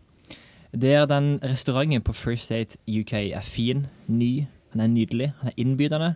der 0.73 1.07
den 1.07 1.39
restauranten 1.43 2.03
på 2.03 2.13
First 2.13 2.51
Date 2.51 2.79
UK 2.89 3.13
er 3.13 3.41
fin, 3.41 3.87
ny, 4.07 4.47
han 4.73 4.81
er 4.81 4.87
nydelig, 4.93 5.33
han 5.41 5.49
er 5.49 5.57
innbydende, 5.57 6.15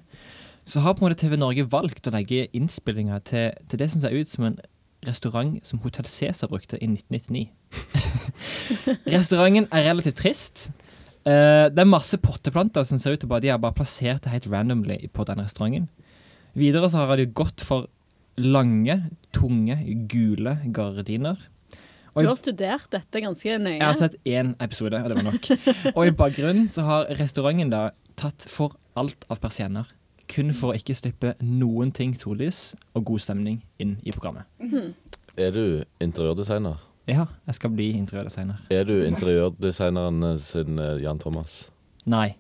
så 0.65 0.81
har 0.81 0.93
på 0.95 1.05
en 1.05 1.11
måte 1.11 1.21
TV 1.21 1.37
Norge 1.37 1.67
valgt 1.73 2.07
å 2.07 2.13
legge 2.15 2.49
innspillinga 2.57 3.19
til, 3.27 3.51
til 3.69 3.81
det 3.81 3.91
som 3.91 4.03
ser 4.03 4.15
ut 4.15 4.31
som 4.31 4.47
en 4.47 4.59
restaurant 5.07 5.57
som 5.65 5.81
Hotell 5.81 6.07
Cæsar 6.07 6.51
brukte 6.51 6.79
i 6.79 6.89
1999. 6.91 7.49
Restauranten 9.17 9.69
er 9.73 9.89
relativt 9.89 10.21
trist. 10.21 10.69
Uh, 11.25 11.69
det 11.73 11.81
er 11.81 11.89
masse 11.89 12.17
potteplanter 12.21 12.85
som 12.89 13.01
ser 13.01 13.17
ut 13.17 13.23
til 13.23 13.31
bare 13.31 13.45
de 13.45 13.53
har 13.53 13.61
bare 13.61 13.77
plassert 13.77 14.29
helt 14.31 14.49
randomly 14.53 15.09
på 15.13 15.25
den 15.29 15.41
restauranten. 15.41 15.89
Videre 16.55 16.91
så 16.91 17.07
har 17.07 17.17
de 17.17 17.27
gått 17.27 17.65
for 17.65 17.89
lange, 18.41 18.97
tunge, 19.37 19.77
gule 20.11 20.57
gardiner. 20.75 21.41
Du 22.17 22.27
har 22.27 22.37
studert 22.39 22.89
dette 22.91 23.23
ganske 23.23 23.57
nøye. 23.63 23.77
Jeg 23.79 23.87
har 23.87 23.99
sett 23.99 24.17
én 24.27 24.55
episode, 24.63 24.99
og 24.99 25.09
det 25.13 25.19
var 25.21 25.27
nok. 25.29 25.49
og 25.97 26.03
i 26.07 26.13
bakgrunnen 26.17 26.69
så 26.73 26.83
har 26.87 27.11
restauranten 27.21 27.71
da 27.71 27.89
tatt 28.19 28.47
for 28.51 28.75
alt 28.99 29.27
av 29.31 29.41
persienner. 29.43 29.89
Kun 30.31 30.53
for 30.55 30.73
å 30.73 30.79
ikke 30.79 30.95
slippe 30.95 31.35
noen 31.43 31.91
ting 31.95 32.15
sollys 32.19 32.75
og 32.95 33.07
god 33.11 33.23
stemning 33.25 33.61
inn 33.83 33.97
i 34.07 34.15
programmet. 34.15 34.47
Er 35.39 35.55
du 35.55 35.83
interiørdesigner? 36.03 36.79
Ja, 37.11 37.27
jeg 37.49 37.59
skal 37.59 37.73
bli 37.75 37.89
interiørdesigner. 37.99 38.61
Er 38.71 38.85
du 38.87 39.01
interiørdesigneren 39.07 40.23
eh, 40.31 40.37
sin 40.43 40.79
eh, 40.79 41.01
Jan 41.03 41.19
Thomas? 41.19 41.71
Nei, 42.11 42.37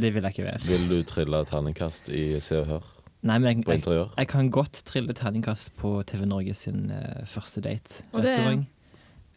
det 0.00 0.10
vil 0.14 0.24
jeg 0.24 0.34
ikke 0.36 0.48
være. 0.48 0.60
Vil 0.68 0.84
du 0.90 0.98
trille 1.08 1.40
terningkast 1.48 2.10
i 2.12 2.26
Se 2.44 2.60
og 2.60 2.68
Hør 2.68 2.93
Nei, 3.24 3.38
men 3.40 3.62
på 3.64 3.72
jeg, 3.72 3.86
jeg, 3.88 4.08
jeg 4.20 4.28
kan 4.28 4.48
godt 4.52 4.82
trille 4.84 5.14
terningkast 5.16 5.72
på 5.80 5.96
TV 6.04 6.26
Norge 6.28 6.52
sin 6.56 6.90
uh, 6.92 7.22
første 7.24 7.62
date-restaurant. 7.64 8.66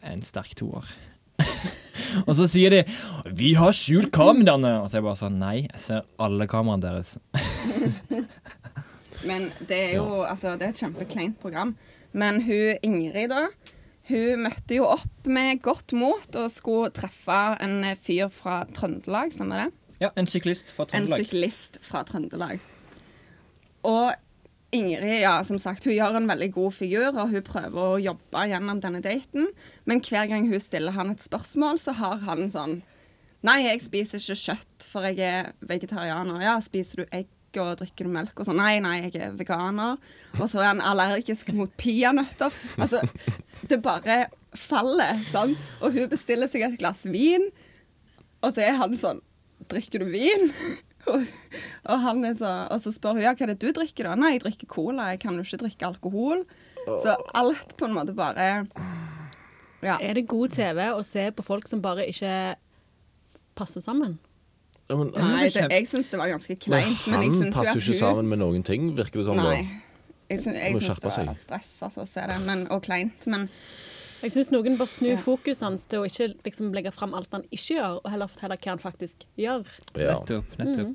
En 0.04 0.24
sterk 0.24 0.52
toer. 0.60 0.90
og 2.26 2.34
så 2.36 2.48
sier 2.50 2.74
de 2.74 2.82
'Vi 3.32 3.54
har 3.56 3.72
skjult 3.72 4.12
kameraene', 4.12 4.82
og 4.82 4.90
så 4.90 4.98
er 4.98 5.00
jeg 5.00 5.06
bare 5.08 5.20
sånn 5.22 5.40
Nei, 5.40 5.56
jeg 5.70 5.80
ser 5.80 6.04
alle 6.20 6.48
kameraene 6.50 6.84
deres. 6.84 7.16
Men 9.28 9.48
det 9.64 9.80
er 9.88 9.92
jo 9.96 10.22
altså, 10.22 10.54
det 10.60 10.68
er 10.68 10.76
et 10.76 10.84
kjempekleint 10.84 11.40
program. 11.40 11.74
Men 12.12 12.42
hun 12.44 12.76
Ingrid, 12.84 13.32
da, 13.32 13.48
hun 14.12 14.44
møtte 14.44 14.76
jo 14.76 14.86
opp 14.92 15.28
med 15.28 15.62
godt 15.64 15.96
mot 15.96 16.36
og 16.36 16.52
skulle 16.52 16.92
treffe 16.92 17.42
en 17.64 17.80
fyr 17.96 18.28
fra 18.32 18.62
Trøndelag, 18.68 19.32
stemmer 19.32 19.64
det? 19.64 19.70
Ja, 20.04 20.12
en 20.14 20.28
syklist 20.30 20.76
fra 20.76 20.84
Trøndelag. 20.84 21.24
En 21.24 21.24
syklist 21.24 21.80
fra 21.82 22.04
Trøndelag. 22.06 22.60
Og 23.88 24.12
Ingrid, 24.70 25.22
ja, 25.22 25.38
som 25.48 25.56
sagt, 25.56 25.86
hun 25.88 25.94
gjør 25.96 26.18
en 26.18 26.28
veldig 26.28 26.50
god 26.52 26.74
figur, 26.76 27.08
og 27.14 27.30
hun 27.32 27.44
prøver 27.46 27.78
å 27.80 28.00
jobbe 28.04 28.42
gjennom 28.50 28.82
denne 28.84 29.00
daten. 29.00 29.48
Men 29.88 30.02
hver 30.04 30.28
gang 30.28 30.44
hun 30.50 30.60
stiller 30.60 30.92
han 30.92 31.14
et 31.14 31.24
spørsmål, 31.24 31.80
så 31.80 31.96
har 31.96 32.20
han 32.28 32.48
sånn 32.52 32.80
Nei, 33.46 33.60
jeg 33.68 33.84
spiser 33.84 34.18
ikke 34.18 34.34
kjøtt, 34.48 34.84
for 34.90 35.06
jeg 35.06 35.22
er 35.22 35.52
vegetarianer. 35.70 36.40
Ja, 36.42 36.56
spiser 36.58 37.04
du 37.04 37.12
egg 37.14 37.28
og 37.62 37.78
drikker 37.78 38.08
du 38.08 38.10
melk 38.12 38.34
og 38.34 38.48
sånn? 38.48 38.58
Nei, 38.58 38.80
nei, 38.82 38.96
jeg 39.04 39.14
er 39.22 39.36
veganer. 39.38 39.94
Og 40.36 40.50
så 40.50 40.58
er 40.58 40.72
han 40.72 40.82
allergisk 40.82 41.52
mot 41.54 41.70
peanøtter. 41.78 42.52
Altså, 42.82 43.00
det 43.70 43.78
bare 43.84 44.24
faller, 44.58 45.22
sånn. 45.30 45.54
Og 45.78 45.94
hun 45.94 46.10
bestiller 46.10 46.50
seg 46.50 46.66
et 46.66 46.76
glass 46.82 47.06
vin, 47.06 47.46
og 48.42 48.52
så 48.52 48.66
er 48.66 48.76
han 48.82 48.98
sånn 48.98 49.24
Drikker 49.68 50.04
du 50.04 50.12
vin? 50.12 50.52
Og, 51.08 52.24
er 52.28 52.34
så, 52.38 52.52
og 52.68 52.80
så 52.82 52.92
spør 52.94 53.16
hun 53.16 53.24
ja, 53.24 53.34
hva 53.34 53.46
er 53.46 53.54
det 53.54 53.60
du 53.62 53.72
drikker 53.74 54.10
da? 54.10 54.14
Nei, 54.18 54.34
jeg 54.36 54.44
drikker 54.44 54.70
cola. 54.70 55.10
Jeg 55.14 55.22
kan 55.24 55.38
jo 55.38 55.46
ikke 55.46 55.62
drikke 55.64 55.88
alkohol. 55.88 56.44
Så 56.88 57.16
alt 57.36 57.76
på 57.78 57.88
en 57.88 57.96
måte 57.96 58.14
bare 58.16 58.68
Ja. 59.82 59.98
Er 60.00 60.16
det 60.18 60.26
god 60.28 60.50
TV 60.54 60.88
å 60.90 61.02
se 61.06 61.28
på 61.30 61.44
folk 61.46 61.68
som 61.70 61.82
bare 61.84 62.08
ikke 62.10 62.32
passer 63.58 63.82
sammen? 63.84 64.18
Ja, 64.88 64.96
men, 64.96 65.12
Nei, 65.12 65.50
det, 65.52 65.66
jeg 65.68 65.86
syns 65.86 66.08
det 66.08 66.18
var 66.18 66.30
ganske 66.32 66.56
kleint. 66.56 67.04
Men 67.12 67.28
han 67.28 67.52
passer 67.52 67.76
jo 67.76 67.82
ikke 67.82 67.92
hun 67.92 68.00
sammen 68.00 68.30
med 68.32 68.40
noen 68.40 68.64
ting, 68.64 68.88
virker 68.96 69.20
det 69.20 69.26
som. 69.28 69.36
Nei. 69.36 69.60
da. 69.60 69.84
Jeg 70.28 70.42
syns, 70.44 70.56
det 71.00 71.12
var 71.12 71.36
stress 71.40 71.70
altså, 71.86 72.04
å 72.04 72.08
se 72.08 72.24
det, 72.28 72.36
men, 72.44 72.66
og 72.72 72.82
kleint. 72.84 73.26
Men 73.30 73.46
Jeg 74.18 74.32
syns 74.34 74.48
noen 74.50 74.74
bør 74.78 74.88
snu 74.90 75.08
Ja. 75.12 75.16
fokuset 75.22 75.62
hans 75.62 75.84
til 75.86 76.00
å 76.00 76.06
ikke 76.08 76.34
liksom 76.44 76.72
legge 76.74 76.90
fram 76.92 77.14
alt 77.14 77.28
han 77.32 77.42
ikke 77.52 77.76
gjør, 77.76 78.00
og 78.04 78.10
heller 78.10 78.26
fortelle 78.26 78.56
hva 78.58 78.68
han 78.72 78.78
faktisk 78.82 79.26
gjør. 79.38 79.62
Ja. 79.94 80.14
Nettopp. 80.18 80.44
nettopp. 80.58 80.94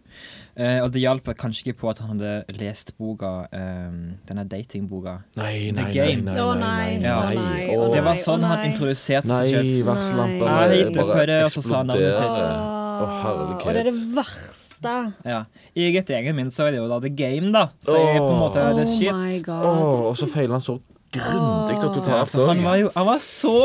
Eh, 0.57 0.79
og 0.83 0.91
det 0.91 1.01
hjalp 1.01 1.23
kanskje 1.39 1.67
ikke 1.71 1.77
på 1.79 1.89
at 1.89 1.99
han 1.99 2.19
hadde 2.19 2.57
lest 2.59 2.91
boka, 2.97 3.47
eh, 3.53 3.91
denne 4.27 4.43
datingboka. 4.49 5.23
Nei, 5.37 5.71
nei, 5.71 5.83
nei, 5.83 5.93
Game. 5.93 6.21
nei, 6.25 6.35
Å, 6.35 6.53
nei, 6.59 6.97
nei, 6.97 6.99
nei, 6.99 7.35
nei. 7.35 7.35
nei, 7.35 7.77
å, 7.77 7.93
Det 7.93 8.03
var 8.03 8.15
sånn 8.15 8.41
han 8.43 8.57
nei. 8.59 8.67
Nei, 8.67 8.75
introduserte 8.75 9.27
seg 9.27 9.53
selv. 9.53 9.63
Nei. 9.63 9.81
varsellampa 9.87 10.45
bare 10.45 11.43
eksploderte. 11.47 12.53
Å, 12.93 13.65
Og 13.65 13.73
det 13.73 13.79
er 13.79 13.89
det 13.91 13.95
verste. 14.15 15.13
Ja. 15.25 15.43
I 15.75 15.87
egen 15.95 16.35
min 16.35 16.49
så 16.51 16.67
er 16.67 16.71
det 16.75 16.79
jo 16.81 16.87
da 16.91 16.99
The 16.99 17.09
Game, 17.09 17.51
da. 17.51 17.69
Så 17.79 17.95
er 17.95 18.19
på 18.19 18.31
en 18.33 18.39
måte 18.41 18.59
Oh 18.63 18.75
det 18.77 18.87
shit. 18.87 19.11
my 19.13 19.39
god. 19.41 19.65
Åh, 19.65 20.01
og 20.09 20.17
så 20.19 20.27
feiler 20.27 20.51
han 20.57 20.61
så 20.61 20.79
grundig 21.13 21.77
og 21.79 21.93
totalt. 21.99 22.19
Altså, 22.25 22.47
han 22.49 22.63
var 22.65 22.81
jo 22.81 22.89
han 22.95 23.07
var 23.07 23.21
så, 23.23 23.55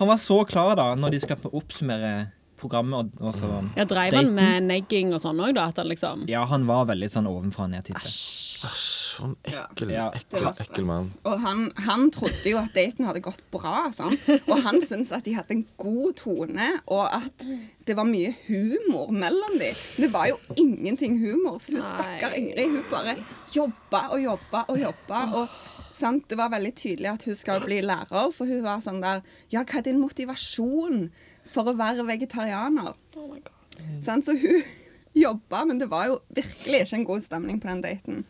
han 0.00 0.08
var 0.12 0.20
så 0.22 0.40
klar 0.48 0.74
da 0.78 0.88
Når 0.98 1.14
de 1.14 1.20
skal 1.26 1.48
oppsummere 1.52 2.12
programmet. 2.58 3.12
Og, 3.20 3.28
og 3.28 3.36
så, 3.38 3.52
Ja, 3.78 3.84
Dreiv 3.88 4.16
han 4.18 4.32
med 4.34 4.66
negging 4.66 5.12
og 5.14 5.22
sånn 5.22 5.38
òg, 5.44 5.54
da? 5.58 5.68
Han 5.76 5.88
liksom 5.92 6.26
ja, 6.30 6.44
han 6.50 6.66
var 6.66 6.88
veldig 6.90 7.10
sånn 7.12 7.28
ovenfra 7.30 7.68
og 7.68 7.74
ned-type. 7.76 8.02
Æsj, 8.02 9.14
for 9.18 9.28
en 9.28 9.36
ekkel, 9.46 9.92
Ja. 9.94 10.08
ekkel, 10.14 10.48
ekkel 10.64 10.86
mann. 10.88 11.12
Og 11.26 11.38
han, 11.44 11.68
han 11.86 12.08
trodde 12.14 12.50
jo 12.50 12.58
at 12.58 12.74
daten 12.74 13.06
hadde 13.06 13.22
gått 13.22 13.40
bra, 13.54 13.88
sånn. 13.94 14.14
og 14.50 14.58
han 14.66 14.80
syntes 14.82 15.12
at 15.14 15.22
de 15.26 15.36
hadde 15.38 15.54
en 15.54 15.64
god 15.78 16.16
tone, 16.18 16.68
og 16.90 17.06
at 17.06 17.46
det 17.86 17.94
var 17.98 18.06
mye 18.10 18.34
humor 18.48 19.10
mellom 19.14 19.54
dem. 19.62 19.78
Det 19.96 20.10
var 20.14 20.26
jo 20.32 20.38
ingenting 20.58 21.18
humor, 21.22 21.58
så 21.62 21.78
hun 21.78 21.82
stakkar. 21.86 22.34
Ingrid 22.38 22.74
hun 22.74 22.84
bare 22.90 23.14
jobba 23.54 24.08
og 24.10 24.22
jobba 24.26 24.64
og 24.68 24.82
jobba. 24.82 25.22
og 25.44 25.58
sant? 25.98 26.26
Det 26.30 26.38
var 26.38 26.52
veldig 26.54 26.72
tydelig 26.78 27.10
at 27.12 27.26
hun 27.28 27.36
skal 27.38 27.62
bli 27.64 27.80
lærer, 27.84 28.32
for 28.34 28.48
hun 28.48 28.64
var 28.64 28.82
sånn 28.84 29.02
der 29.04 29.22
Ja, 29.52 29.64
hva 29.64 29.80
er 29.80 29.86
din 29.88 30.00
motivasjon 30.02 31.08
for 31.48 31.70
å 31.70 31.76
være 31.78 32.06
vegetarianer? 32.08 32.94
Oh 33.16 33.28
my 33.28 33.40
god. 33.42 33.82
Sant? 34.04 34.26
Så 34.28 34.36
hun 34.38 34.62
jobba, 35.26 35.64
men 35.68 35.80
det 35.82 35.90
var 35.90 36.08
jo 36.10 36.20
virkelig 36.34 36.84
ikke 36.84 37.00
en 37.00 37.08
god 37.08 37.24
stemning 37.26 37.62
på 37.62 37.70
den 37.72 37.84
daten. 37.84 38.26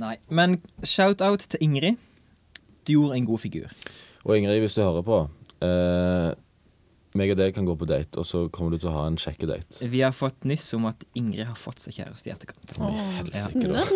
Nei. 0.00 0.16
Men 0.28 0.60
shout-out 0.86 1.44
til 1.52 1.64
Ingrid. 1.66 1.98
Du 2.86 2.94
gjorde 2.94 3.18
en 3.18 3.26
god 3.28 3.42
figur. 3.42 3.72
Og 4.24 4.36
Ingrid, 4.38 4.60
hvis 4.62 4.76
du 4.78 4.82
hører 4.82 5.04
på 5.04 5.18
eh, 5.64 6.30
meg 7.18 7.32
og 7.32 7.38
deg 7.40 7.50
kan 7.56 7.66
gå 7.66 7.74
på 7.80 7.86
date, 7.90 8.14
og 8.20 8.26
så 8.28 8.38
kommer 8.54 8.70
du 8.74 8.78
til 8.82 8.90
å 8.90 8.92
ha 8.94 9.04
en 9.10 9.16
sjekkedate. 9.18 9.80
Vi 9.90 10.00
har 10.04 10.12
fått 10.14 10.44
nyss 10.46 10.68
om 10.78 10.84
at 10.90 10.98
Ingrid 11.18 11.46
har 11.48 11.58
fått 11.58 11.80
seg 11.82 11.92
kjæreste 11.98 12.26
i 12.30 12.32
etterkant. 12.34 12.64
Da. 12.76 12.82
Snørr. 13.48 13.88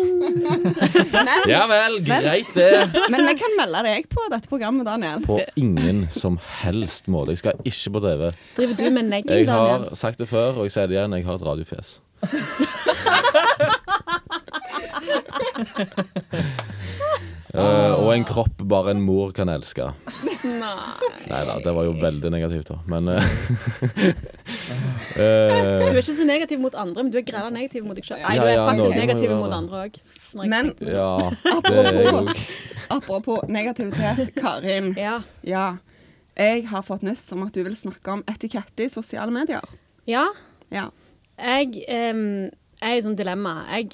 Ja 1.51 1.63
vel, 1.71 1.93
greit 2.03 2.51
det. 2.57 2.71
Men 3.13 3.21
vi 3.29 3.33
kan 3.39 3.51
melde 3.59 3.79
deg 3.87 4.01
på 4.11 4.21
dette 4.33 4.47
programmet, 4.51 4.83
Daniel. 4.89 5.19
På 5.25 5.35
ingen 5.55 5.97
som 6.11 6.35
helst 6.65 7.07
måte. 7.11 7.29
Jeg 7.35 7.41
skal 7.45 7.55
ikke 7.63 7.89
på 7.95 7.99
TV. 8.07 8.21
Driver 8.59 8.75
du 8.81 8.85
med 8.99 9.05
negging, 9.13 9.37
Jeg 9.45 9.49
Daniel? 9.51 9.81
har 9.89 9.95
sagt 9.99 10.17
det 10.19 10.27
før, 10.31 10.49
og 10.59 10.63
jeg 10.67 10.73
sier 10.75 10.87
det 10.91 10.95
igjen, 10.99 11.15
jeg 11.19 11.25
har 11.29 11.35
et 11.39 11.47
radiofjes. 11.47 11.89
Eh, 17.55 17.93
og 17.95 18.09
en 18.11 18.25
kropp 18.27 18.63
bare 18.67 18.91
en 18.95 19.01
mor 19.05 19.31
kan 19.35 19.49
elske. 19.51 19.85
Nei. 20.45 21.09
Da, 21.29 21.55
det 21.63 21.71
var 21.73 21.87
jo 21.87 21.93
veldig 21.97 22.29
negativt, 22.33 22.67
da. 22.69 22.77
Men 22.91 23.07
uh, 23.15 23.21
Du 25.15 25.21
er 25.23 25.99
ikke 26.01 26.17
så 26.17 26.27
negativ 26.27 26.59
mot 26.61 26.75
andre, 26.77 27.05
men 27.05 27.11
du 27.13 27.17
er 27.21 27.25
grella 27.27 27.49
negativ 27.53 27.85
mot 27.87 27.97
deg 27.97 28.05
sjøl. 28.07 28.19
Nei, 28.25 28.35
du 28.37 28.45
er 28.45 28.57
ja, 28.57 28.65
faktisk 28.67 28.99
negativ 28.99 29.33
mot 29.39 29.55
andre 29.55 29.85
òg. 29.87 29.99
Men 30.43 30.73
Ja, 30.83 31.09
òg. 32.19 32.33
apropos 32.93 33.47
negativitet, 33.49 34.33
Karin. 34.37 34.93
Ja. 34.99 35.19
Ja. 35.47 35.67
Jeg 36.35 36.67
har 36.67 36.83
fått 36.83 37.05
nyss 37.07 37.23
om 37.31 37.45
at 37.47 37.55
du 37.55 37.61
vil 37.63 37.77
snakke 37.79 38.17
om 38.17 38.23
etikette 38.27 38.85
i 38.85 38.91
sosiale 38.91 39.31
medier. 39.33 39.63
ja. 40.09 40.27
Ja. 40.73 40.89
Jeg 41.35 41.81
um, 42.15 42.47
er 42.79 42.93
i 42.95 42.97
et 42.97 43.03
sånt 43.03 43.19
dilemma. 43.19 43.65
Jeg, 43.75 43.89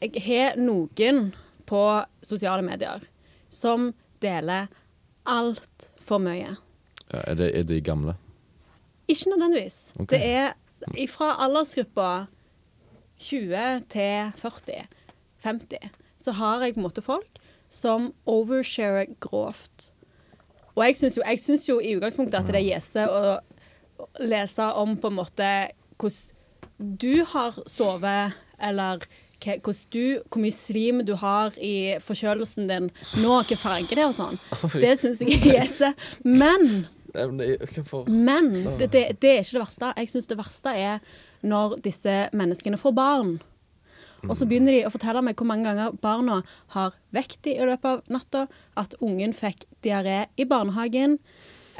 jeg 0.00 0.22
har 0.24 0.56
noen 0.56 1.28
på 1.70 1.84
sosiale 2.26 2.64
medier 2.66 3.04
som 3.50 3.90
deler 4.22 4.68
altfor 5.28 6.20
mye. 6.22 6.56
Ja, 7.10 7.22
er, 7.24 7.38
det, 7.38 7.50
er 7.58 7.66
de 7.66 7.80
gamle? 7.84 8.16
Ikke 9.10 9.32
nødvendigvis. 9.32 9.92
Okay. 9.98 10.18
Det 10.18 11.00
er 11.02 11.08
fra 11.10 11.34
aldersgruppa 11.44 12.10
20 13.20 13.86
til 13.92 14.32
40, 14.40 14.86
50, 15.44 15.90
så 16.18 16.32
har 16.32 16.64
jeg 16.64 16.74
på 16.74 16.80
en 16.80 16.86
måte 16.86 17.04
folk 17.04 17.40
som 17.70 18.10
oversharer 18.28 19.12
grovt. 19.20 19.90
Og 20.74 20.84
jeg 20.86 20.96
syns 20.96 21.68
jo, 21.68 21.74
jo 21.74 21.80
i 21.80 21.94
utgangspunktet 21.98 22.40
at 22.40 22.48
det 22.48 22.60
er 22.60 22.68
gjese 22.70 23.06
å 23.06 23.38
lese 24.24 24.66
om 24.80 24.96
på 24.96 25.10
en 25.10 25.18
måte 25.18 25.48
hvordan 26.00 26.36
du 26.80 27.24
har 27.28 27.58
sovet, 27.68 28.36
eller 28.56 29.02
du, 29.90 30.20
hvor 30.28 30.42
mye 30.42 30.54
slim 30.54 31.02
du 31.06 31.14
har 31.20 31.56
i 31.58 31.96
forkjølelsen 32.04 32.70
din 32.70 32.88
nå, 33.20 33.34
hvilken 33.40 33.60
farge 33.60 33.90
det 33.90 34.04
er 34.04 34.08
og 34.08 34.16
sånn. 34.16 34.40
Det 34.78 34.96
syns 35.00 35.22
jeg 35.24 35.40
er 35.40 35.60
gjese. 35.60 35.92
Men 36.24 36.86
men 38.06 38.52
det, 38.78 38.90
det, 38.92 39.04
det 39.18 39.30
er 39.32 39.40
ikke 39.42 39.56
det 39.56 39.62
verste. 39.64 39.92
Jeg 39.98 40.10
syns 40.12 40.30
det 40.30 40.36
verste 40.38 40.74
er 40.78 41.00
når 41.42 41.80
disse 41.82 42.16
menneskene 42.36 42.78
får 42.78 42.94
barn. 42.94 43.32
Og 44.28 44.36
så 44.36 44.46
begynner 44.48 44.76
de 44.76 44.82
å 44.84 44.92
fortelle 44.92 45.22
meg 45.24 45.38
hvor 45.38 45.48
mange 45.48 45.64
ganger 45.70 45.94
barna 46.02 46.40
har 46.74 46.96
vekt 47.14 47.48
i 47.48 47.56
løpet 47.56 47.88
av 47.88 48.12
natta, 48.12 48.44
at 48.76 48.96
ungen 49.00 49.32
fikk 49.36 49.64
diaré 49.84 50.26
i 50.36 50.44
barnehagen, 50.48 51.16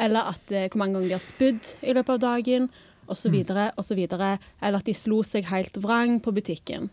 eller 0.00 0.32
at, 0.32 0.46
eh, 0.48 0.68
hvor 0.70 0.80
mange 0.80 0.96
ganger 0.96 1.10
de 1.10 1.18
har 1.18 1.24
spydd 1.24 1.74
i 1.84 1.92
løpet 1.96 2.16
av 2.16 2.22
dagen, 2.24 2.70
osv., 3.10 3.36
osv. 3.76 4.00
Eller 4.00 4.78
at 4.78 4.88
de 4.88 4.96
slo 4.96 5.20
seg 5.26 5.50
helt 5.50 5.76
vrang 5.82 6.16
på 6.24 6.32
butikken. 6.32 6.88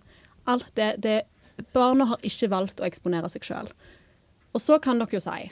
Alt 0.48 0.70
det, 0.80 0.90
det 1.04 1.18
Barna 1.74 2.06
har 2.12 2.26
ikke 2.26 2.50
valgt 2.54 2.82
å 2.82 2.88
eksponere 2.88 3.30
seg 3.34 3.46
sjøl. 3.48 3.72
Og 4.54 4.62
så 4.62 4.78
kan 4.82 5.02
dere 5.02 5.18
jo 5.18 5.24
si 5.24 5.48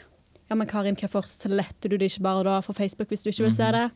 ja, 0.45 0.53
men 0.53 0.67
Karin, 0.69 0.93
hvorfor 0.93 1.25
sletter 1.25 1.89
du 1.89 1.97
det 1.97 2.11
ikke 2.11 2.21
bare 2.27 2.43
da 2.45 2.59
fra 2.61 2.75
Facebook 2.77 3.09
hvis 3.09 3.23
du 3.25 3.31
ikke 3.31 3.47
vil 3.47 3.55
se 3.55 3.69
det? 3.73 3.87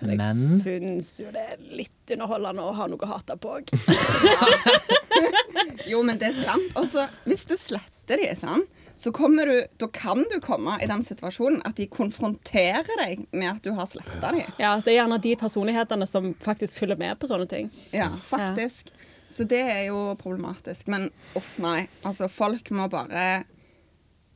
Men 0.00 0.20
jeg 0.20 0.38
syns 0.62 1.10
jo 1.20 1.28
det 1.32 1.42
er 1.54 1.60
litt 1.76 2.14
underholdende 2.16 2.64
å 2.64 2.72
ha 2.76 2.86
noe 2.90 3.04
å 3.04 3.10
hate 3.12 3.36
på 3.40 3.58
òg. 3.58 3.74
Jo, 5.86 6.00
men 6.02 6.18
det 6.18 6.30
er 6.32 6.38
sant. 6.38 6.72
Og 6.80 6.86
så, 6.90 7.04
hvis 7.28 7.44
du 7.48 7.54
sletter 7.60 8.18
de, 8.20 8.26
sant, 8.38 8.70
så 8.96 9.10
kommer 9.14 9.48
du, 9.50 9.54
da 9.80 9.88
kan 9.92 10.22
du 10.30 10.36
komme 10.42 10.76
i 10.82 10.88
den 10.90 11.02
situasjonen 11.06 11.60
at 11.66 11.78
de 11.78 11.86
konfronterer 11.90 12.88
deg 13.00 13.24
med 13.34 13.50
at 13.56 13.64
du 13.64 13.72
har 13.76 13.88
sletta 13.90 14.30
de. 14.34 14.44
Ja, 14.60 14.76
det 14.82 14.92
er 14.92 15.00
gjerne 15.00 15.18
de 15.22 15.34
personlighetene 15.38 16.06
som 16.08 16.30
faktisk 16.42 16.78
følger 16.82 17.00
med 17.00 17.18
på 17.18 17.30
sånne 17.30 17.48
ting. 17.50 17.70
Ja, 17.94 18.12
faktisk. 18.28 18.92
Så 19.30 19.46
det 19.48 19.62
er 19.62 19.82
jo 19.88 20.14
problematisk. 20.20 20.88
Men 20.92 21.08
uff, 21.38 21.56
nei. 21.62 21.86
Altså, 22.06 22.28
folk 22.30 22.70
må 22.74 22.86
bare 22.92 23.24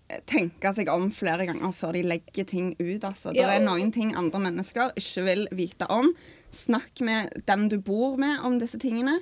eh, 0.09 0.21
tenke 0.29 0.73
seg 0.75 0.91
om 0.93 1.09
flere 1.15 1.47
ganger 1.49 1.75
før 1.77 1.95
de 1.97 2.05
legger 2.07 2.49
ting 2.49 2.73
ut. 2.81 3.05
Altså. 3.05 3.33
Det 3.37 3.45
er 3.45 3.63
noen 3.65 3.93
ting 3.95 4.15
andre 4.19 4.41
mennesker 4.49 4.95
ikke 4.99 5.27
vil 5.29 5.47
vite 5.55 5.89
om. 5.93 6.11
Snakk 6.55 7.03
med 7.05 7.43
dem 7.49 7.69
du 7.69 7.79
bor 7.85 8.17
med 8.21 8.41
om 8.47 8.59
disse 8.61 8.81
tingene, 8.81 9.19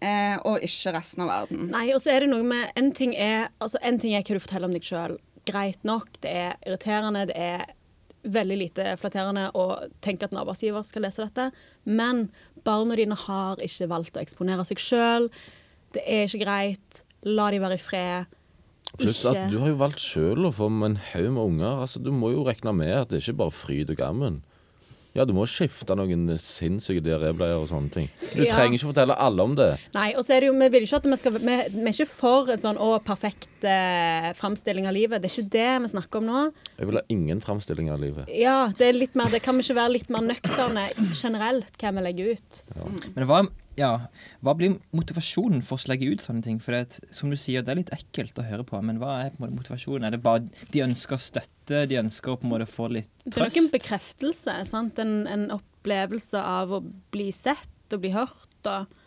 eh, 0.00 0.36
og 0.48 0.64
ikke 0.64 0.94
resten 0.96 1.26
av 1.26 1.32
verden. 1.34 1.68
Nei, 1.74 1.90
og 1.94 2.02
så 2.02 2.14
er 2.14 2.24
det 2.24 2.32
noe 2.32 2.46
med 2.46 2.72
En 2.78 2.92
ting 2.96 3.14
er, 3.14 3.50
altså, 3.60 3.80
en 3.84 4.00
ting 4.00 4.16
er 4.16 4.24
hva 4.24 4.38
du 4.38 4.44
forteller 4.44 4.70
om 4.70 4.76
deg 4.76 4.86
sjøl. 4.88 5.18
Greit 5.48 5.84
nok, 5.88 6.10
det 6.24 6.32
er 6.32 6.56
irriterende, 6.66 7.28
det 7.30 7.36
er 7.36 7.68
veldig 8.24 8.56
lite 8.58 8.86
flatterende 9.00 9.48
å 9.56 9.66
tenke 10.04 10.26
at 10.26 10.34
en 10.34 10.40
arbeidsgiver 10.42 10.86
skal 10.86 11.04
lese 11.06 11.24
dette. 11.24 11.50
Men 11.84 12.26
barna 12.66 12.96
dine 12.98 13.18
har 13.26 13.62
ikke 13.64 13.90
valgt 13.90 14.18
å 14.18 14.24
eksponere 14.24 14.66
seg 14.68 14.82
sjøl. 14.82 15.30
Det 15.94 16.02
er 16.04 16.26
ikke 16.26 16.42
greit. 16.44 17.04
La 17.28 17.48
de 17.52 17.62
være 17.62 17.78
i 17.78 17.82
fred. 17.82 18.34
Pluss 18.98 19.20
at 19.28 19.50
du 19.52 19.58
har 19.60 19.72
jo 19.72 19.80
valgt 19.80 20.00
sjøl 20.00 20.48
å 20.48 20.54
få 20.54 20.70
med 20.72 20.92
en 20.92 21.00
haug 21.12 21.30
med 21.36 21.42
unger. 21.44 21.82
Altså, 21.84 22.00
du 22.00 22.10
må 22.14 22.32
jo 22.32 22.46
regne 22.46 22.72
med 22.76 22.94
at 22.96 23.12
det 23.12 23.22
ikke 23.22 23.38
bare 23.42 23.52
er 23.52 23.58
fryd 23.58 23.92
og 23.92 24.00
gammen. 24.00 24.38
Ja, 25.18 25.24
du 25.26 25.32
må 25.34 25.44
skifte 25.50 25.96
noen 25.98 26.28
sinnssyke 26.38 27.02
diarébleier 27.02 27.58
og 27.58 27.66
sånne 27.70 27.90
ting. 27.90 28.08
Du 28.36 28.44
Ja. 28.44 28.54
trenger 28.54 28.78
ikke 28.78 28.92
fortelle 28.92 29.16
alle 29.18 29.42
om 29.42 29.56
det. 29.58 29.68
Nei, 29.96 30.12
og 30.14 30.22
så 30.24 30.36
er 30.36 30.40
det 30.44 30.50
jo, 30.52 30.54
vi 30.60 30.68
vil 30.76 30.86
ikke 30.86 31.00
at 31.00 31.08
vi 31.10 31.16
skal 31.18 31.32
Vi, 31.38 31.40
vi 31.74 31.84
er 31.90 31.92
ikke 31.96 32.06
for 32.10 32.52
en 32.54 32.62
sånn 32.62 32.78
å, 32.78 32.92
perfekt 33.02 33.64
eh, 33.66 34.30
framstilling 34.38 34.86
av 34.86 34.94
livet. 34.94 35.20
Det 35.22 35.28
er 35.30 35.42
ikke 35.42 35.50
det 35.58 35.82
vi 35.82 35.92
snakker 35.96 36.22
om 36.22 36.28
nå. 36.30 36.42
Jeg 36.78 36.86
vil 36.86 37.00
ha 37.00 37.04
ingen 37.10 37.40
framstilling 37.42 37.90
av 37.90 38.00
livet. 38.00 38.28
Ja, 38.32 38.68
det 38.78 38.88
er 38.88 38.92
litt 38.96 39.16
mer 39.18 39.28
Det 39.28 39.42
kan 39.42 39.56
vi 39.58 39.62
ikke 39.66 39.80
være 39.82 39.92
litt 39.98 40.08
mer 40.14 40.22
nøkterne 40.22 40.86
generelt 41.12 41.74
hva 41.82 41.92
vi 41.98 42.06
legger 42.06 42.36
ut. 42.38 42.62
Men 43.16 43.26
hva, 43.26 43.42
ja, 43.78 43.90
hva 44.44 44.54
blir 44.58 44.76
motivasjonen 44.96 45.62
for 45.66 45.78
å 45.78 45.90
legge 45.90 46.10
ut 46.12 46.24
sånne 46.24 46.44
ting? 46.44 46.58
For 46.62 46.74
det, 46.74 47.00
som 47.14 47.30
du 47.32 47.36
sier, 47.38 47.64
det 47.64 47.72
er 47.72 47.80
litt 47.80 47.92
ekkelt 47.94 48.38
å 48.40 48.46
høre 48.46 48.66
på, 48.66 48.80
men 48.84 49.00
hva 49.02 49.14
er 49.24 49.32
på 49.32 49.40
en 49.40 49.46
måte 49.46 49.58
motivasjonen? 49.60 50.08
Er 50.08 50.16
det 50.16 50.22
bare 50.24 50.44
de 50.74 50.84
ønsker 50.84 51.20
støtte, 51.22 51.84
de 51.90 52.00
ønsker 52.02 52.34
å 52.34 52.38
på 52.40 52.48
en 52.48 52.54
måte 52.56 52.68
få 52.70 52.90
litt 52.92 53.10
trøst? 53.22 53.36
Det 53.36 53.44
er 53.44 53.46
nok 53.46 53.60
en 53.62 53.70
bekreftelse. 53.74 54.56
Sant? 54.68 55.02
En, 55.02 55.14
en 55.30 55.46
opplevelse 55.58 56.42
av 56.42 56.74
å 56.78 56.82
bli 57.14 57.30
sett 57.34 57.94
og 57.94 58.02
bli 58.04 58.12
hørt. 58.16 58.58
Og 58.66 58.98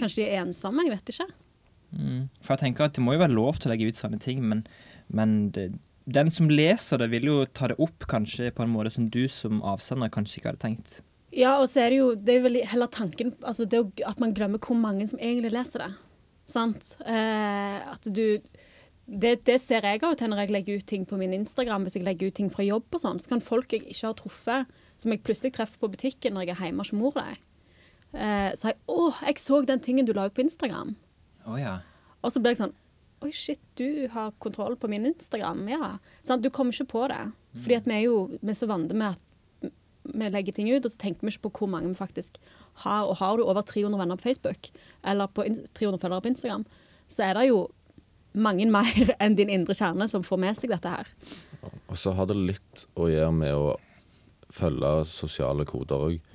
Kanskje 0.00 0.20
de 0.20 0.28
er 0.28 0.44
ensomme, 0.44 0.84
jeg 0.86 0.94
vet 0.94 1.14
ikke. 1.14 1.30
Mm. 1.94 2.20
For 2.42 2.54
jeg 2.54 2.66
tenker 2.66 2.88
at 2.88 2.98
det 2.98 3.04
må 3.06 3.14
jo 3.14 3.22
være 3.24 3.36
lov 3.36 3.58
til 3.58 3.70
å 3.70 3.74
legge 3.74 3.88
ut 3.88 3.98
sånne 3.98 4.20
ting, 4.22 4.42
men, 4.44 4.64
men 5.14 5.36
det, 5.54 5.70
den 6.04 6.30
som 6.34 6.50
leser 6.50 7.00
det, 7.00 7.08
vil 7.14 7.30
jo 7.30 7.40
ta 7.46 7.70
det 7.70 7.78
opp 7.82 8.06
kanskje 8.10 8.52
på 8.54 8.64
en 8.64 8.72
måte 8.74 8.92
som 8.94 9.08
du 9.08 9.24
som 9.32 9.62
avsender 9.64 10.12
kanskje 10.12 10.40
ikke 10.40 10.52
hadde 10.52 10.64
tenkt. 10.66 10.98
Ja, 11.34 11.56
og 11.58 11.68
så 11.70 11.84
er 11.84 11.92
det 11.92 11.98
jo 11.98 12.10
det 12.14 12.36
er 12.36 12.44
vel 12.44 12.60
heller 12.70 12.90
tanken 12.92 13.32
altså 13.42 13.66
det 13.66 13.80
at 14.06 14.20
man 14.22 14.34
glemmer 14.36 14.62
hvor 14.62 14.78
mange 14.78 15.08
som 15.10 15.18
egentlig 15.18 15.54
leser 15.54 15.86
det. 15.86 15.90
Sant? 16.46 16.94
Eh, 17.06 17.78
at 17.94 18.06
du 18.06 18.38
det, 19.04 19.42
det 19.44 19.58
ser 19.60 19.84
jeg 19.84 20.00
av 20.06 20.14
til 20.16 20.30
når 20.32 20.44
jeg 20.44 20.52
legger 20.54 20.78
ut 20.80 20.86
ting 20.88 21.02
på 21.08 21.18
min 21.20 21.34
Instagram. 21.36 21.84
Hvis 21.84 21.98
jeg 21.98 22.06
legger 22.06 22.30
ut 22.30 22.38
ting 22.38 22.48
fra 22.52 22.64
jobb 22.64 22.86
og 22.96 23.02
sånn, 23.02 23.18
så 23.20 23.34
kan 23.34 23.42
folk 23.44 23.74
jeg 23.74 23.84
ikke 23.84 24.06
har 24.06 24.14
truffet, 24.16 24.70
som 25.00 25.12
jeg 25.12 25.20
plutselig 25.26 25.52
treffer 25.56 25.82
på 25.82 25.90
butikken 25.92 26.36
når 26.36 26.48
jeg 26.48 26.56
er 26.56 26.70
hjemme 26.70 26.86
hos 26.86 26.94
mor 26.96 27.12
deg, 27.18 27.42
eh, 28.14 28.54
si 28.56 28.72
'Å, 28.72 29.26
jeg 29.26 29.42
så 29.42 29.60
den 29.66 29.80
tingen 29.80 30.06
du 30.06 30.14
la 30.14 30.26
ut 30.26 30.34
på 30.34 30.44
Instagram'. 30.44 30.94
Oh, 31.46 31.60
ja. 31.60 31.80
Og 32.22 32.32
så 32.32 32.40
blir 32.40 32.54
jeg 32.56 32.64
sånn 32.64 32.74
Oi, 33.24 33.30
shit, 33.32 33.60
du 33.76 34.06
har 34.12 34.32
kontroll 34.38 34.76
på 34.76 34.88
min 34.88 35.06
Instagram. 35.06 35.66
Ja. 35.68 35.98
Sant? 36.22 36.42
Du 36.42 36.50
kommer 36.50 36.72
ikke 36.72 36.90
på 36.92 37.08
det. 37.08 37.32
Fordi 37.56 37.76
at 37.76 37.86
vi 37.88 37.94
er 37.94 38.02
jo 38.04 38.16
vi 38.42 38.50
er 38.50 38.58
så 38.58 38.68
vant 38.68 38.92
med 38.92 39.14
at 39.14 39.20
vi 40.04 40.28
legger 40.28 40.52
ting 40.56 40.68
ut, 40.72 40.84
og 40.84 40.92
så 40.92 41.00
tenker 41.00 41.24
vi 41.24 41.32
ikke 41.32 41.46
på 41.48 41.64
hvor 41.64 41.72
mange 41.72 41.88
vi 41.88 41.98
faktisk 41.98 42.36
har. 42.84 43.06
Og 43.08 43.16
har 43.20 43.36
du 43.36 43.46
over 43.46 43.62
300 43.62 44.00
venner 44.00 44.20
på 44.20 44.28
Facebook, 44.28 44.68
eller 45.04 45.30
på 45.32 45.46
300 45.46 46.02
følgere 46.02 46.20
på 46.20 46.32
Instagram, 46.34 46.66
så 47.08 47.28
er 47.28 47.38
det 47.38 47.48
jo 47.48 47.64
mange 48.34 48.66
mer 48.66 49.14
enn 49.22 49.36
din 49.38 49.52
indre 49.52 49.76
kjerne 49.78 50.08
som 50.10 50.26
får 50.26 50.40
med 50.42 50.58
seg 50.58 50.74
dette 50.74 50.90
her. 50.90 51.10
Og 51.88 51.98
så 51.98 52.12
har 52.16 52.28
det 52.28 52.36
litt 52.36 52.86
å 52.98 53.08
gjøre 53.08 53.34
med 53.34 53.56
å 53.56 53.74
følge 54.54 54.94
sosiale 55.10 55.66
koder 55.66 56.08
òg. 56.10 56.32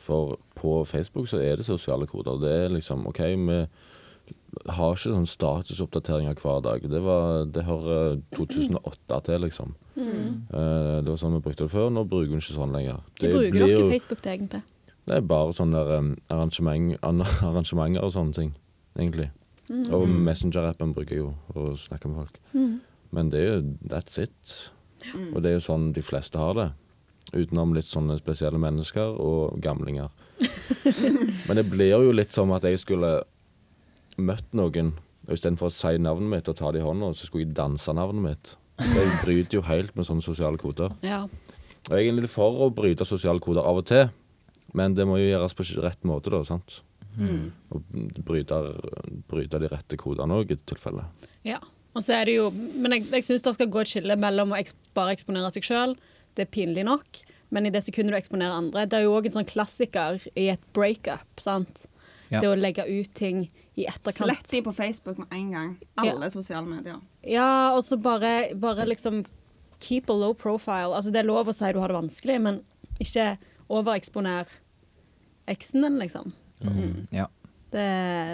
For 0.00 0.38
på 0.56 0.80
Facebook 0.88 1.28
så 1.28 1.42
er 1.44 1.58
det 1.60 1.66
sosiale 1.66 2.06
koder. 2.08 2.38
Det 2.40 2.52
er 2.64 2.70
liksom 2.72 3.04
OK, 3.10 3.20
vi 3.20 3.58
har 4.70 4.94
ikke 4.94 5.12
sånn 5.12 5.28
statusoppdateringer 5.28 6.38
hver 6.40 6.62
dag. 6.64 6.86
Det, 6.88 7.02
var, 7.04 7.44
det 7.52 7.66
hører 7.68 8.20
2008 8.38 9.20
til, 9.28 9.44
liksom. 9.44 9.74
Eh, 10.00 11.00
det 11.04 11.08
var 11.10 11.18
sånn 11.20 11.34
vi 11.36 11.42
brukte 11.44 11.66
det 11.66 11.72
før. 11.72 11.90
Nå 11.92 12.04
bruker 12.08 12.30
hun 12.34 12.40
ikke 12.42 12.56
sånn 12.56 12.72
lenger. 12.74 13.00
Hva 13.20 13.30
bruker 13.34 13.50
blir 13.50 13.66
dere 13.66 13.78
jo- 13.80 13.90
Facebook 13.90 14.22
til, 14.24 14.32
egentlig? 14.32 14.62
Det 15.06 15.16
er 15.16 15.20
bare 15.26 15.52
sånne 15.56 15.72
der, 15.80 15.98
um, 15.98 16.10
arrangement, 16.30 16.96
arrangementer 17.48 18.04
og 18.04 18.12
sånne 18.14 18.34
ting, 18.36 18.54
egentlig. 18.98 19.30
Og 19.94 20.08
Messenger-appen 20.08 20.92
bruker 20.94 21.14
jeg 21.14 21.22
jo 21.24 21.34
å 21.54 21.76
snakke 21.78 22.08
med 22.10 22.24
folk. 22.26 22.80
Men 23.12 23.30
det 23.30 23.40
er 23.40 23.52
jo 23.60 23.76
that's 23.88 24.18
it. 24.18 24.70
Og 25.34 25.42
det 25.42 25.50
er 25.50 25.58
jo 25.58 25.64
sånn 25.66 25.92
de 25.94 26.02
fleste 26.02 26.38
har 26.38 26.54
det. 26.58 26.68
Utenom 27.32 27.72
litt 27.74 27.86
sånne 27.86 28.16
spesielle 28.18 28.58
mennesker 28.58 29.14
og 29.22 29.60
gamlinger. 29.62 30.10
Men 31.46 31.56
det 31.60 31.70
blir 31.70 31.92
jo 31.94 32.10
litt 32.12 32.32
som 32.34 32.50
at 32.52 32.62
jeg 32.66 32.78
skulle 32.82 33.22
møtt 34.18 34.50
noen, 34.58 34.92
og 35.28 35.34
istedenfor 35.36 35.70
å 35.70 35.74
si 35.74 35.94
navnet 36.02 36.30
mitt 36.34 36.48
og 36.50 36.56
ta 36.58 36.72
det 36.74 36.80
i 36.82 36.84
hånda, 36.84 37.12
så 37.14 37.26
skulle 37.28 37.46
jeg 37.46 37.54
danse 37.54 37.94
navnet 37.94 38.24
mitt. 38.24 38.56
Det 38.80 39.06
bryter 39.22 39.58
jo 39.58 39.64
helt 39.66 39.96
med 39.96 40.08
sånne 40.08 40.24
sosiale 40.24 40.60
koder. 40.60 40.94
Ja. 41.04 41.24
Og 41.26 41.92
jeg 41.92 41.98
er 41.98 42.06
egentlig 42.06 42.30
for 42.32 42.64
å 42.64 42.70
bryte 42.74 43.06
sosiale 43.08 43.42
koder 43.42 43.66
av 43.66 43.80
og 43.82 43.88
til, 43.90 44.08
men 44.76 44.94
det 44.96 45.06
må 45.08 45.18
jo 45.20 45.28
gjøres 45.30 45.56
på 45.58 45.66
rett 45.82 46.06
måte, 46.08 46.32
da. 46.32 46.42
sant? 46.46 46.80
Og 47.74 47.82
bryte, 48.24 48.56
bryte 49.28 49.60
de 49.60 49.70
rette 49.70 49.98
kodene 50.00 50.40
òg, 50.40 50.54
i 50.54 50.58
tilfelle. 50.70 51.04
Ja. 51.46 51.58
Og 51.90 52.04
så 52.06 52.14
er 52.20 52.28
det 52.28 52.36
jo 52.36 52.44
Men 52.54 52.94
jeg, 52.94 53.08
jeg 53.10 53.24
syns 53.26 53.42
det 53.42 53.52
skal 53.56 53.70
gå 53.74 53.80
et 53.82 53.90
skille 53.90 54.14
mellom 54.14 54.52
å 54.54 54.58
eks 54.60 54.76
bare 54.94 55.16
eksponere 55.16 55.50
seg 55.50 55.66
sjøl, 55.66 55.96
det 56.38 56.44
er 56.46 56.52
pinlig 56.54 56.84
nok, 56.86 57.22
men 57.50 57.66
i 57.66 57.72
det 57.74 57.82
sekundet 57.82 58.14
du 58.14 58.18
eksponerer 58.20 58.54
andre 58.54 58.84
Det 58.86 59.00
er 59.00 59.08
jo 59.08 59.16
òg 59.16 59.26
en 59.26 59.40
sånn 59.40 59.48
klassiker 59.48 60.20
i 60.38 60.46
et 60.52 60.62
breakup, 60.76 61.26
sant. 61.42 61.88
Ja. 62.30 62.38
Det 62.38 62.46
å 62.46 62.54
legge 62.54 62.86
ut 62.86 63.10
ting 63.18 63.48
i 63.80 63.86
etterkant. 63.90 64.28
Slett 64.28 64.50
de 64.52 64.62
på 64.66 64.72
Facebook 64.76 65.18
med 65.22 65.32
en 65.36 65.50
gang. 65.54 65.74
Alle 66.02 66.30
sosiale 66.32 66.66
medier. 66.68 67.00
Ja, 67.26 67.72
og 67.74 67.82
så 67.84 67.98
bare, 68.00 68.54
bare 68.60 68.86
liksom 68.88 69.24
keep 69.80 70.10
a 70.12 70.16
low 70.16 70.34
profile. 70.34 70.94
Altså 70.94 71.12
Det 71.12 71.22
er 71.22 71.28
lov 71.28 71.48
å 71.48 71.56
si 71.56 71.72
du 71.72 71.80
har 71.80 71.92
det 71.92 71.98
vanskelig, 71.98 72.38
men 72.44 72.62
ikke 73.00 73.34
overeksponer 73.70 74.50
eksen 75.50 75.86
din, 75.86 75.98
liksom. 76.02 76.32
Mm. 76.60 77.06
ja. 77.14 77.26
Det, 77.70 77.86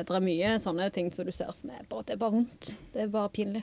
det 0.09 0.15
er 0.17 0.25
mye 0.25 0.55
sånne 0.61 0.89
ting 0.95 1.11
som 1.13 1.27
du 1.29 1.33
ser 1.35 1.51
som 1.53 1.71
er 1.71 1.85
bare, 1.91 2.07
det 2.09 2.17
er 2.17 2.21
bare 2.23 2.39
vondt. 2.39 2.71
Det 2.93 3.05
er 3.05 3.11
bare 3.13 3.33
pinlig. 3.37 3.63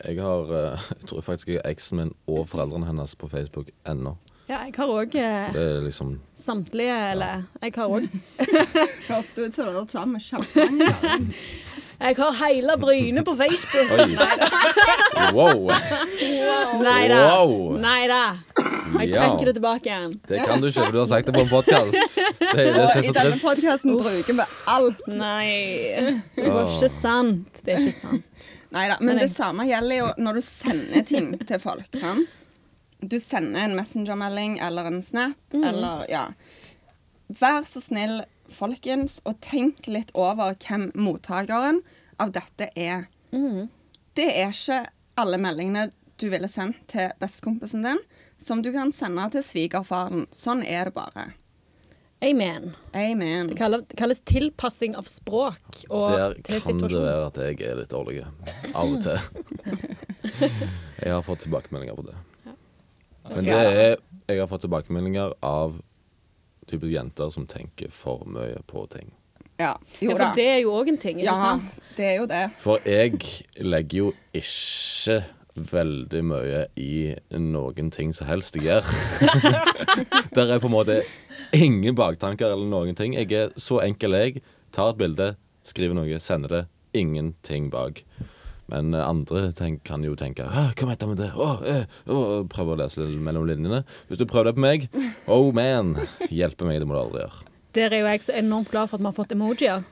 Jeg 0.00 0.16
har 0.16 0.52
eh, 0.56 0.84
Jeg 0.96 1.08
tror 1.10 1.24
faktisk 1.26 1.50
jeg 1.52 1.60
har 1.60 1.68
eksen 1.68 1.98
min 1.98 2.12
og 2.24 2.46
foreldrene 2.48 2.88
hennes 2.88 3.12
på 3.20 3.28
Facebook 3.28 3.68
ennå. 3.84 4.14
Ja, 4.50 4.64
jeg 4.66 4.74
har 4.74 4.90
òg 4.90 5.12
eh, 5.14 5.52
Det 5.54 5.64
liksom 5.84 6.16
samtlige, 6.34 6.94
eller 7.12 7.44
Jeg 7.62 7.74
har 7.76 7.92
òg 7.92 8.06
Hørtes 9.10 9.34
det 9.36 9.44
ut 9.46 9.54
som 9.54 9.68
dere 9.68 9.84
sammen 9.92 10.16
med 10.16 10.24
kjempemange. 10.26 11.28
Jeg 12.00 12.16
har 12.16 12.32
hele 12.40 12.74
Bryne 12.80 13.22
på 13.22 13.34
Facebook. 13.36 13.90
Oi! 13.92 14.16
Wow! 15.36 15.68
Nei 16.80 17.02
da. 17.12 17.18
Wow. 17.28 17.52
Nei 17.76 18.06
da. 18.08 18.20
Jeg 18.96 19.12
trekker 19.12 19.50
det 19.50 19.54
tilbake 19.58 19.90
igjen. 19.90 20.14
Det 20.30 20.40
kan 20.48 20.64
du 20.64 20.70
ikke, 20.70 20.86
for 20.86 20.96
du 20.96 21.00
har 21.02 21.10
sagt 21.12 21.28
det 21.28 21.34
på 21.36 21.44
en 21.44 21.52
podkast. 21.52 22.16
I 22.56 23.12
denne 23.12 23.36
podkasten 23.42 24.00
bruker 24.00 24.38
vi 24.40 24.48
alt. 24.72 25.04
Nei. 25.12 26.24
Det 26.40 26.48
var 26.48 26.72
ikke 26.72 26.90
sant. 26.96 27.60
Det 27.60 27.76
er 27.76 27.84
ikke 27.84 27.98
sant. 28.00 28.26
Neida, 28.72 28.96
men 29.04 29.20
det 29.20 29.28
samme 29.34 29.68
gjelder 29.68 30.00
jo 30.00 30.10
når 30.24 30.40
du 30.40 30.46
sender 30.46 31.04
ting 31.04 31.34
til 31.42 31.60
folk. 31.60 32.00
Sant? 32.00 32.39
Du 33.00 33.20
sender 33.20 33.64
en 33.64 33.76
messengermelding 33.78 34.58
eller 34.58 34.90
en 34.90 35.02
snap 35.02 35.54
eller 35.54 36.04
ja. 36.10 36.26
Vær 37.40 37.64
så 37.68 37.80
snill, 37.80 38.22
folkens, 38.50 39.20
og 39.24 39.38
tenk 39.44 39.86
litt 39.86 40.10
over 40.18 40.56
hvem 40.58 40.90
mottakeren 40.98 41.82
av 42.20 42.32
dette 42.34 42.70
er. 42.74 43.06
Det 44.18 44.26
er 44.26 44.50
ikke 44.50 44.82
alle 45.20 45.38
meldingene 45.38 45.90
du 46.20 46.28
ville 46.28 46.48
sendt 46.50 46.82
til 46.90 47.12
bestekompisen 47.22 47.86
din, 47.86 48.00
som 48.40 48.62
du 48.62 48.72
kan 48.74 48.92
sende 48.92 49.28
til 49.32 49.44
svigerfaren. 49.46 50.26
Sånn 50.34 50.64
er 50.66 50.90
det 50.90 50.96
bare. 50.98 51.30
Amen. 52.20 52.74
Amen. 52.92 53.48
Det 53.48 53.56
kalles, 53.56 53.86
kalles 53.96 54.20
tilpassing 54.28 54.92
av 54.98 55.06
språk 55.08 55.86
og 55.88 56.10
Der 56.12 56.34
til 56.44 56.60
kan 56.66 56.82
det 56.82 57.00
være 57.00 57.30
at 57.30 57.38
jeg 57.40 57.62
er 57.64 57.78
litt 57.80 57.94
dårlig. 57.94 58.18
Av 58.74 58.90
og 58.90 59.00
til. 59.06 59.16
Jeg 61.00 61.14
har 61.14 61.22
fått 61.24 61.46
tilbakemeldinger 61.46 61.96
på 61.96 62.04
det. 62.10 62.18
Men 63.34 63.44
det 63.46 63.54
er 63.56 63.96
jeg 64.30 64.38
har 64.38 64.46
fått 64.50 64.62
tilbakemeldinger 64.66 65.32
av 65.42 65.80
type 66.70 66.86
jenter 66.86 67.30
som 67.34 67.46
tenker 67.50 67.90
for 67.90 68.22
mye 68.30 68.60
på 68.70 68.84
ting. 68.92 69.08
Ja, 69.60 69.74
jo 70.00 70.12
Ja, 70.12 70.16
da. 70.16 70.24
for 70.28 70.36
det 70.38 70.46
er 70.48 70.60
jo 70.62 70.70
òg 70.78 70.88
en 70.88 70.98
ting, 71.02 71.18
ikke 71.18 71.26
Ja, 71.26 71.34
sant? 71.34 71.74
det 71.96 72.04
er 72.06 72.16
jo 72.20 72.26
det. 72.30 72.44
For 72.62 72.78
jeg 72.86 73.18
legger 73.60 73.98
jo 73.98 74.12
ikke 74.32 75.18
veldig 75.56 76.22
mye 76.24 76.60
i 76.80 77.16
noen 77.36 77.90
ting 77.92 78.14
som 78.16 78.26
helst 78.30 78.54
jeg 78.56 78.64
gjør. 78.70 78.86
Der 80.36 80.54
er 80.54 80.62
på 80.62 80.70
en 80.70 80.76
måte 80.76 81.00
ingen 81.52 81.94
baktanker 81.98 82.54
eller 82.54 82.70
noen 82.70 82.94
ting. 82.96 83.14
Jeg 83.18 83.32
er 83.34 83.50
så 83.60 83.80
enkel, 83.84 84.14
jeg. 84.16 84.42
Tar 84.72 84.94
et 84.94 85.00
bilde, 85.02 85.32
skriver 85.66 85.98
noe, 85.98 86.20
sender 86.22 86.48
det. 86.54 86.62
Ingenting 86.94 87.68
bak. 87.70 88.04
Men 88.70 88.94
andre 88.94 89.48
tenk, 89.56 89.82
kan 89.88 90.04
jo 90.06 90.14
tenke 90.18 90.46
Hva 90.46 90.86
mente 90.86 91.06
han 91.06 91.10
med 91.14 91.18
det? 91.24 91.30
Oh, 91.34 91.58
eh, 91.66 91.84
å», 92.06 92.42
Prøve 92.50 92.76
å 92.76 92.80
lese 92.80 93.02
litt 93.04 93.22
mellom 93.22 93.48
linjene. 93.48 93.82
Hvis 94.08 94.20
du 94.20 94.26
prøver 94.30 94.50
det 94.50 94.56
på 94.58 94.64
meg, 94.64 94.88
oh 95.34 95.50
man, 95.56 95.96
hjelpe 96.30 96.68
meg, 96.68 96.80
det 96.82 96.88
må 96.88 96.94
du 96.96 97.02
aldri 97.02 97.24
gjøre. 97.24 97.46
Der 97.76 97.94
er 97.94 98.02
jo 98.02 98.10
jeg 98.10 98.24
så 98.26 98.36
enormt 98.38 98.70
glad 98.72 98.90
for 98.90 98.98
at 98.98 99.02
vi 99.04 99.10
har 99.10 99.18
fått 99.18 99.34
emojier. 99.36 99.84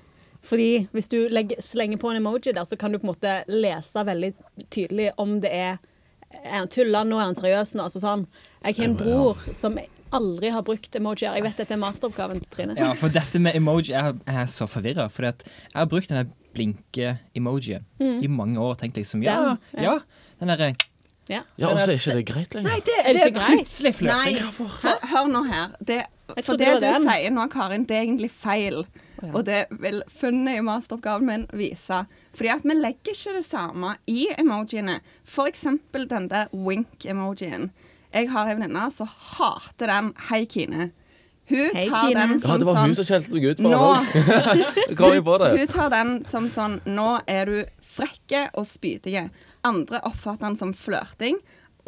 Fordi 0.49 0.71
hvis 0.95 1.11
du 1.11 1.19
legger, 1.35 1.61
slenger 1.63 1.99
på 1.99 2.11
en 2.13 2.21
emoji 2.21 2.53
der, 2.55 2.65
så 2.67 2.79
kan 2.79 2.95
du 2.95 2.99
på 2.99 3.07
en 3.09 3.13
måte 3.13 3.37
lese 3.51 4.03
veldig 4.07 4.33
tydelig 4.71 5.13
om 5.19 5.39
det 5.43 5.51
er 5.55 5.79
Er 6.29 6.59
han 6.59 6.69
tullende 6.69 7.09
nå, 7.09 7.17
er 7.17 7.31
han 7.31 7.39
seriøs 7.39 7.71
nå? 7.79 7.87
Altså 7.87 8.03
sånn. 8.03 8.27
Jeg 8.61 8.77
har 8.77 8.85
en 8.91 8.97
bror 8.99 9.39
som 9.57 9.79
aldri 10.13 10.51
har 10.53 10.61
brukt 10.67 10.97
emojier. 10.99 11.33
Jeg 11.39 11.45
vet 11.47 11.57
dette 11.63 11.73
er 11.73 11.81
masteroppgaven 11.81 12.43
til 12.43 12.51
Trine. 12.53 12.75
Ja, 12.77 12.91
for 13.01 13.09
dette 13.13 13.41
med 13.41 13.57
emoji 13.57 13.95
Jeg 13.95 14.13
er- 14.13 14.21
er 14.43 14.45
så 14.45 14.69
forvirra. 14.69 15.09
For 15.11 15.25
jeg 15.25 15.35
har 15.75 15.87
brukt 15.89 16.09
den 16.13 16.29
blinke-emojien 16.59 17.85
i 18.23 18.29
mange 18.29 18.61
år. 18.61 18.75
tenkte 18.81 19.01
liksom 19.03 19.23
ja, 19.23 19.39
Den, 19.73 19.83
ja. 19.85 19.93
ja, 19.95 19.99
den 20.41 20.49
derre 20.55 20.75
Ja. 21.29 21.43
Ja, 21.61 21.69
Og 21.69 21.81
så 21.81 21.91
er 21.93 21.99
ikke 21.99 22.15
det 22.17 22.27
greit 22.27 22.55
lenger. 22.57 22.71
Nei, 22.71 22.79
det, 22.87 22.95
Er 23.05 23.13
det 23.13 23.35
greit? 23.35 23.51
plutselig 23.59 23.91
flørting. 23.99 24.39
Hør, 24.83 25.03
hør 25.11 25.27
nå 25.29 25.43
her. 25.45 25.75
Det, 25.85 25.99
for 26.45 26.57
det 26.57 26.59
det 26.59 26.79
du 26.81 26.87
den. 26.87 27.03
sier 27.05 27.31
nå, 27.37 27.45
Karin, 27.53 27.85
det 27.85 27.97
er 27.99 28.07
egentlig 28.07 28.31
feil. 28.33 28.87
ja. 29.23 29.33
Og 29.35 29.45
det 29.45 29.59
vil 29.71 30.01
funnet 30.09 30.57
i 30.57 30.63
masteroppgaven 30.65 31.27
min 31.29 31.45
vise. 31.53 31.99
Fordi 32.33 32.49
at 32.55 32.65
vi 32.65 32.79
legger 32.79 33.13
ikke 33.13 33.35
det 33.37 33.45
samme 33.45 33.93
i 34.09 34.25
emojiene. 34.39 35.01
For 35.25 35.45
eksempel 35.53 36.09
den 36.09 36.31
der 36.33 36.49
wink-emojien. 36.55 37.71
Jeg 38.15 38.31
har 38.33 38.49
en 38.49 38.63
venninne 38.63 38.89
som 38.91 39.09
hater 39.37 39.87
den. 39.93 40.15
Hei, 40.31 40.47
Kine. 40.49 40.91
Hun 41.49 41.71
Hei, 41.75 41.85
tar 41.89 42.09
Kine. 42.09 42.21
den 42.21 42.33
Ja, 42.35 42.39
som 42.45 42.59
det 42.61 42.67
var 42.69 42.77
hun 42.83 42.93
sånn 42.93 42.97
som 42.99 43.07
skjelte 43.09 43.33
meg 43.33 43.45
ut 43.49 43.61
for 43.63 43.73
Nå, 43.73 43.85
det. 44.05 44.95
Kom 44.99 45.15
jeg 45.17 45.25
på 45.25 45.37
det? 45.41 45.51
hun 45.59 45.71
tar 45.73 45.89
den 45.95 46.11
som 46.27 46.49
sånn 46.53 46.75
Nå 46.85 47.07
er 47.27 47.49
du 47.49 47.57
frekke 47.89 48.43
og 48.55 48.67
spydige. 48.69 49.25
Andre 49.67 50.03
oppfatter 50.07 50.45
den 50.51 50.59
som 50.61 50.75
flørting. 50.77 51.39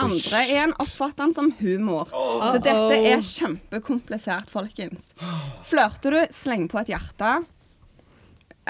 Andre 0.01 0.41
igjen 0.49 0.73
oppfatter 0.81 1.27
den 1.27 1.35
som 1.37 1.51
humor. 1.61 2.09
Så 2.11 2.57
dette 2.65 2.97
er 3.13 3.21
kjempekomplisert, 3.21 4.49
folkens. 4.51 5.11
Flørter 5.69 6.17
du, 6.17 6.21
sleng 6.35 6.65
på 6.73 6.81
et 6.81 6.95
hjerte. 6.95 7.35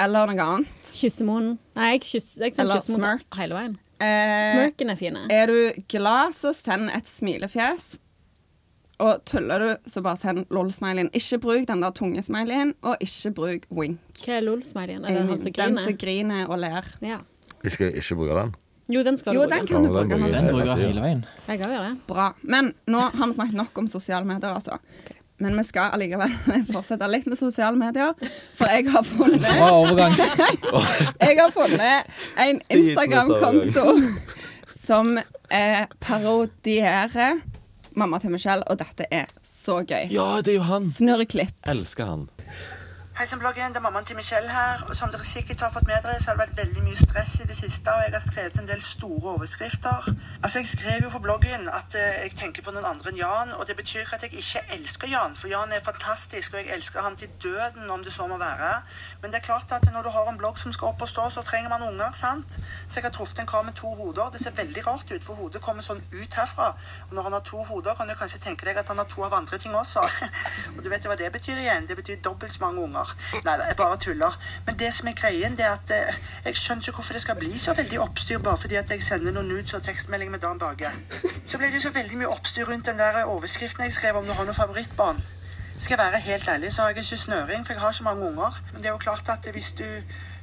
Eller 0.01 0.27
noe 0.31 0.45
annet. 0.45 0.91
Kyssemoen. 0.97 1.55
Nei, 1.79 1.93
jeg, 1.95 2.03
kyss, 2.09 2.29
jeg 2.43 2.55
sender 2.57 2.77
Eller 2.83 3.25
hele 3.39 3.57
veien. 3.59 3.79
Eh, 4.01 4.45
Smirken 4.51 4.91
er 4.95 4.97
fine. 4.97 5.25
er 5.31 5.51
du 5.51 5.83
glad, 5.93 6.33
så 6.37 6.53
send 6.57 6.89
et 6.95 7.09
smilefjes. 7.09 7.99
Og 9.01 9.23
tuller 9.25 9.63
du, 9.65 9.69
så 9.89 10.03
bare 10.05 10.19
send 10.21 10.45
lol-smileyen. 10.53 11.09
Ikke 11.17 11.39
bruk 11.41 11.63
den 11.71 11.81
der 11.81 11.93
tunge 11.97 12.21
smileyen, 12.23 12.75
og 12.85 12.97
ikke 13.01 13.31
bruk 13.37 13.63
wink. 13.73 14.01
Hva 14.27 14.35
er 14.37 14.45
lol-smileyen? 14.45 15.07
Er 15.09 15.15
det 15.17 15.23
han 15.31 15.39
som 15.41 15.53
Den 15.57 15.79
som 15.81 15.95
griner? 15.95 16.01
griner 16.03 16.51
og 16.53 16.59
ler. 16.61 16.91
Ja. 17.01 17.21
Jeg 17.65 17.73
skal 17.73 17.95
ikke 17.97 18.19
bruke 18.21 18.37
den. 18.43 18.53
Jo, 18.91 19.03
den 19.07 19.17
skal 19.21 19.35
Jo, 19.37 19.45
du 19.47 19.49
den 19.55 19.59
bruke. 19.61 19.73
kan 19.73 19.85
du 19.85 19.89
Ja, 19.89 20.03
den 20.03 20.11
bruke. 20.11 20.33
Den 20.35 20.51
bruker 20.53 20.77
jeg 20.77 20.87
hele 20.91 21.01
veien. 21.05 21.25
Jeg 21.49 21.59
kan 21.63 21.71
gjøre 21.71 21.89
det. 21.89 21.99
Bra. 22.09 22.29
Men 22.43 22.73
nå 22.91 22.99
har 23.15 23.27
vi 23.27 23.33
snakket 23.39 23.55
nok 23.63 23.79
om 23.79 23.89
sosiale 23.89 24.27
medier, 24.27 24.51
altså. 24.55 24.79
Men 25.41 25.57
vi 25.57 25.63
skal 25.65 25.95
allikevel 25.97 26.33
fortsette 26.75 27.07
litt 27.09 27.27
med 27.31 27.39
sosiale 27.39 27.79
medier. 27.81 28.13
For 28.59 28.69
jeg 28.69 28.91
har 28.93 29.07
funnet, 29.09 29.47
Bra 29.47 29.71
overgang. 29.79 30.13
jeg 31.25 31.39
har 31.41 31.55
funnet 31.55 32.11
en 32.37 32.61
Instagram-konto 32.69 33.87
som 34.77 35.17
eh, 35.17 35.87
parodierer 36.01 37.41
mamma 37.99 38.21
til 38.23 38.31
Michelle, 38.35 38.65
og 38.71 38.79
dette 38.81 39.07
er 39.11 39.31
så 39.43 39.81
gøy. 39.83 40.11
Ja, 40.13 40.41
det 40.45 40.55
er 40.55 40.61
jo 40.61 40.67
han. 40.69 40.87
Snurreklipp. 40.87 41.55
Elsker 41.71 42.11
han. 42.11 42.29
Hei 43.21 43.27
sann, 43.27 43.39
bloggen. 43.39 43.69
Det 43.69 43.77
er 43.77 43.83
mammaen 43.85 44.05
til 44.05 44.17
Michelle 44.17 44.49
her. 44.49 44.83
Og 44.89 44.97
som 44.97 45.11
dere 45.13 45.27
sikkert 45.29 45.61
har 45.61 45.71
fått 45.71 45.85
med 45.87 45.99
dere, 46.03 46.21
så 46.21 46.31
har 46.31 46.37
det 46.39 46.45
vært 46.47 46.61
veldig 46.61 46.83
mye 46.87 46.97
stress 46.97 47.35
i 47.45 47.47
det 47.51 47.57
siste, 47.59 47.93
og 47.93 48.05
jeg 48.07 48.15
har 48.15 48.23
skrevet 48.25 48.61
en 48.63 48.69
del 48.71 48.81
store 48.83 49.35
overskrifter. 49.35 50.07
Altså, 50.43 50.63
jeg 50.63 50.69
skrev 50.71 51.05
jo 51.05 51.11
på 51.13 51.21
bloggen 51.27 51.69
at 51.69 51.97
eh, 52.01 52.23
jeg 52.23 52.33
tenker 52.41 52.65
på 52.65 52.73
noen 52.73 52.87
andre 52.89 53.13
enn 53.13 53.19
Jan, 53.21 53.53
og 53.59 53.67
det 53.69 53.77
betyr 53.77 54.07
ikke 54.07 54.17
at 54.17 54.25
jeg 54.25 54.41
ikke 54.41 54.63
elsker 54.77 55.13
Jan, 55.13 55.37
for 55.37 55.53
Jan 55.53 55.75
er 55.77 55.85
fantastisk, 55.85 56.55
og 56.55 56.63
jeg 56.63 56.73
elsker 56.79 57.05
han 57.05 57.19
til 57.21 57.29
døden, 57.45 57.91
om 57.91 58.07
det 58.07 58.15
så 58.17 58.25
må 58.31 58.39
være. 58.41 58.71
Men 59.21 59.35
det 59.35 59.43
er 59.43 59.45
klart 59.51 59.77
at 59.77 59.85
når 59.93 60.09
du 60.09 60.11
har 60.17 60.33
en 60.33 60.41
blogg 60.41 60.57
som 60.63 60.73
skal 60.73 60.95
opp 60.95 61.05
og 61.05 61.13
stå, 61.13 61.29
så 61.37 61.45
trenger 61.51 61.69
man 61.75 61.85
unger, 61.91 62.17
sant? 62.23 62.57
Så 62.89 63.03
jeg 63.03 63.09
har 63.11 63.13
truffet 63.19 63.45
en 63.45 63.53
kar 63.53 63.69
med 63.69 63.77
to 63.83 63.93
hoder. 64.01 64.33
Det 64.33 64.41
ser 64.41 64.57
veldig 64.63 64.87
rart 64.87 65.13
ut, 65.13 65.29
for 65.29 65.43
hodet 65.43 65.61
kommer 65.69 65.85
sånn 65.85 66.01
ut 66.17 66.41
herfra. 66.41 66.73
Og 67.11 67.15
når 67.19 67.29
han 67.29 67.37
har 67.37 67.45
to 67.53 67.61
hoder, 67.69 68.01
kan 68.01 68.09
du 68.09 68.17
kanskje 68.17 68.41
tenke 68.49 68.65
deg 68.65 68.81
at 68.81 68.89
han 68.89 69.05
har 69.05 69.13
to 69.13 69.29
av 69.29 69.37
andre 69.43 69.61
ting 69.61 69.77
også. 69.77 70.09
og 70.79 70.81
du 70.81 70.89
vet 70.89 71.05
jo 71.05 71.13
hva 71.13 71.21
det 71.21 71.29
betyr 71.37 71.61
igjen? 71.61 71.85
Det 71.85 72.01
betyr 72.01 72.25
dobbelt 72.25 72.57
så 72.57 72.65
mange 72.65 72.89
unger. 72.89 73.10
Nei 73.47 73.57
jeg 73.61 73.77
bare 73.77 73.99
tuller. 74.05 74.39
Men 74.67 74.79
det 74.79 74.93
som 74.95 75.09
er 75.09 75.17
greien, 75.19 75.57
det 75.57 75.67
er 75.67 75.77
at 75.79 75.93
eh, 75.97 76.21
jeg 76.45 76.57
skjønner 76.61 76.89
ikke 76.89 77.01
hvorfor 77.01 77.19
det 77.19 77.23
skal 77.25 77.39
bli 77.41 77.59
så 77.59 77.75
veldig 77.79 78.01
oppstyr 78.07 78.39
bare 78.45 78.61
fordi 78.63 78.79
at 78.81 78.91
jeg 78.91 79.03
sender 79.07 79.35
noen 79.37 79.51
nudes 79.53 79.75
og 79.79 79.83
tekstmeldinger 79.87 80.37
med 80.37 80.45
Dan 80.45 80.63
Bage. 80.63 80.93
Så 81.47 81.59
ble 81.59 81.73
det 81.75 81.83
så 81.83 81.93
veldig 81.95 82.23
mye 82.23 82.33
oppstyr 82.33 82.69
rundt 82.71 82.87
den 82.87 82.99
der 82.99 83.25
overskriften 83.25 83.85
jeg 83.87 83.97
skrev 83.99 84.21
om 84.21 84.27
du 84.27 84.33
har 84.37 84.49
noe 84.49 84.57
favorittbarn. 84.57 85.23
Skal 85.81 85.97
jeg 85.97 86.05
være 86.05 86.21
helt 86.21 86.49
ærlig, 86.49 86.73
så 86.75 86.83
har 86.83 86.91
jeg 86.91 86.99
ikke 86.99 87.17
snøring, 87.17 87.67
for 87.67 87.73
jeg 87.73 87.81
har 87.81 87.93
så 87.93 88.05
mange 88.05 88.27
unger. 88.27 88.63
Men 88.73 88.83
det 88.83 88.91
er 88.91 88.97
jo 88.97 89.05
klart 89.07 89.29
at 89.33 89.47
hvis 89.53 89.71
du 89.79 89.87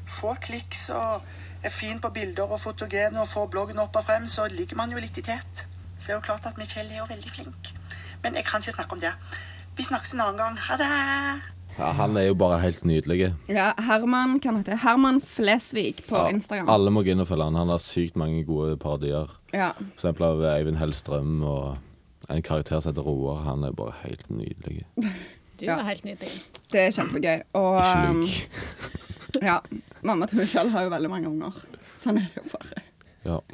får 0.08 0.40
kliks 0.42 0.90
og 0.90 1.22
er 1.64 1.70
fin 1.70 2.00
på 2.02 2.10
bilder 2.10 2.44
og 2.44 2.62
fotogen 2.62 3.18
og 3.18 3.28
får 3.28 3.48
bloggen 3.54 3.80
opp 3.80 3.96
og 3.96 4.06
frem, 4.06 4.28
så 4.28 4.48
ligger 4.48 4.78
man 4.78 4.92
jo 4.92 5.04
litt 5.04 5.18
i 5.18 5.26
tet. 5.30 5.68
Så 5.98 6.06
det 6.06 6.10
er 6.10 6.18
jo 6.20 6.26
klart 6.30 6.46
at 6.46 6.58
Michelle 6.58 6.94
er 6.94 6.98
jo 7.04 7.10
veldig 7.10 7.32
flink. 7.32 7.74
Men 8.24 8.36
jeg 8.36 8.46
kan 8.46 8.62
ikke 8.62 8.72
snakke 8.72 8.98
om 8.98 9.00
det. 9.00 9.14
Vi 9.78 9.84
snakkes 9.84 10.14
en 10.14 10.22
annen 10.22 10.38
gang. 10.38 10.60
Ha 10.70 10.78
det! 10.78 11.57
Ja, 11.78 11.92
han 11.94 12.16
er 12.18 12.24
jo 12.32 12.36
bare 12.40 12.58
helt 12.64 12.82
nydelig. 12.90 13.28
Ja, 13.54 13.68
Herman 13.86 14.40
kan 14.42 14.56
hete 14.58 14.74
Herman 14.82 15.20
Flesvig 15.22 16.00
på 16.08 16.16
Ja, 16.18 16.30
Instagram. 16.34 16.70
Alle 16.74 16.90
må 16.94 17.04
gå 17.06 17.12
inn 17.14 17.22
og 17.22 17.28
følge 17.30 17.46
han. 17.46 17.56
Han 17.60 17.70
har 17.70 17.78
sykt 17.84 18.16
mange 18.18 18.42
gode 18.48 18.78
parodier. 18.82 19.30
Ja. 19.54 19.72
For 19.78 19.86
eksempel 19.94 20.24
av 20.26 20.42
Eivind 20.56 20.78
Hellstrøm 20.82 21.44
og 21.46 21.78
en 22.34 22.42
karakter 22.44 22.80
som 22.82 22.90
heter 22.92 23.06
Roar. 23.06 23.44
Han 23.46 23.64
er 23.68 23.72
bare 23.78 23.94
helt 24.04 24.26
nydelig. 24.30 24.86
Du 24.98 25.66
Ja. 25.66 25.76
er 25.78 25.84
helt 25.92 26.04
nydelig. 26.06 26.32
Det 26.72 26.80
er 26.88 26.92
kjempegøy. 26.98 27.42
Og 27.54 27.82
um, 28.10 28.26
ja, 29.50 29.60
mamma 30.02 30.26
til 30.26 30.38
Michelle 30.42 30.72
har 30.74 30.84
jo 30.84 30.90
veldig 30.90 31.10
mange 31.14 31.28
unger. 31.30 31.52
Sånn 31.98 32.18
er 32.18 32.26
det 32.34 32.42
jo 32.42 32.50
bare. 32.58 32.82
Ja. 33.26 33.38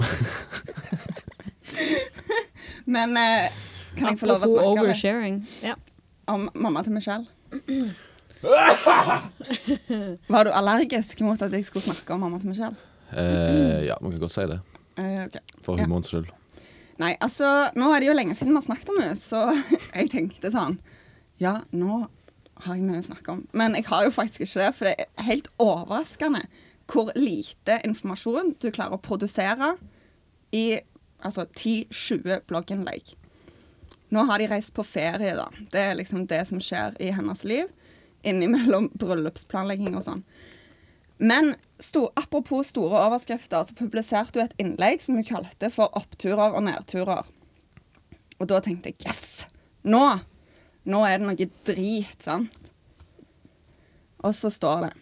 Men 2.85 3.17
uh, 3.17 3.47
kan 3.97 4.07
jeg 4.13 4.19
få 4.19 4.25
lov 4.31 4.43
å 4.43 4.47
snakke 4.47 4.71
litt 4.71 4.79
oversharing. 4.85 5.43
Ja. 5.63 5.75
om 6.31 6.47
mamma 6.55 6.83
til 6.87 6.93
Michelle? 6.95 7.25
Var 10.33 10.43
du 10.45 10.51
allergisk 10.51 11.21
mot 11.23 11.41
at 11.41 11.53
jeg 11.55 11.65
skulle 11.67 11.85
snakke 11.85 12.15
om 12.15 12.25
mamma 12.25 12.39
til 12.41 12.51
Michelle? 12.51 12.75
Eh, 13.13 13.85
ja, 13.87 13.95
man 14.01 14.11
kan 14.11 14.23
godt 14.23 14.35
si 14.35 14.47
det. 14.49 14.59
Eh, 14.99 15.21
okay. 15.25 15.43
For 15.63 15.79
humorens 15.79 16.11
skyld. 16.11 16.31
Nei, 17.01 17.15
altså, 17.23 17.47
nå 17.79 17.89
er 17.93 18.03
det 18.03 18.09
jo 18.11 18.17
lenge 18.17 18.35
siden 18.37 18.53
vi 18.53 18.59
har 18.59 18.67
snakket 18.67 18.91
om 18.93 18.99
henne, 19.01 19.17
så 19.17 19.45
jeg 19.97 20.11
tenkte 20.13 20.51
sånn 20.53 20.77
Ja, 21.41 21.61
nå 21.73 22.03
har 22.63 22.77
jeg 22.77 22.85
mye 22.85 23.01
å 23.01 23.07
snakke 23.07 23.33
om. 23.33 23.41
Men 23.57 23.75
jeg 23.77 23.87
har 23.89 24.05
jo 24.05 24.13
faktisk 24.13 24.45
ikke 24.45 24.61
det, 24.61 24.71
for 24.77 24.89
det 24.89 24.95
er 24.99 25.27
helt 25.29 25.49
overraskende 25.61 26.45
hvor 26.91 27.13
lite 27.15 27.79
informasjon 27.87 28.55
du 28.61 28.67
klarer 28.69 28.97
å 28.97 29.01
produsere 29.01 29.73
i 30.53 30.81
altså 31.23 31.47
10-20 31.47 32.43
blogginnlegg. 32.49 33.13
Nå 34.13 34.25
har 34.29 34.39
de 34.39 34.49
reist 34.51 34.73
på 34.75 34.85
ferie, 34.85 35.33
da. 35.39 35.47
Det 35.71 35.81
er 35.81 35.95
liksom 35.97 36.27
det 36.29 36.43
som 36.49 36.59
skjer 36.61 36.99
i 37.01 37.09
hennes 37.15 37.41
liv. 37.47 37.71
Innimellom 38.23 38.89
bryllupsplanlegging 38.99 39.97
og 39.97 40.05
sånn. 40.05 40.25
Men 41.23 41.53
sto, 41.79 42.07
apropos 42.19 42.71
store 42.73 42.99
overskrifter, 43.05 43.63
så 43.63 43.75
publiserte 43.77 44.39
hun 44.39 44.49
et 44.49 44.59
innlegg 44.61 45.03
som 45.03 45.19
hun 45.19 45.27
kalte 45.27 45.69
for 45.71 45.91
'Oppturer 45.93 46.55
og 46.57 46.65
nedturer'. 46.65 47.29
Og 48.39 48.49
da 48.49 48.59
tenkte 48.59 48.91
jeg 48.91 49.07
yes! 49.07 49.45
Nå! 49.83 50.19
Nå 50.83 51.05
er 51.07 51.19
det 51.19 51.27
noe 51.27 51.49
drit, 51.67 52.19
sant? 52.19 52.71
Og 54.23 54.35
så 54.35 54.51
står 54.51 54.87
det 54.87 54.93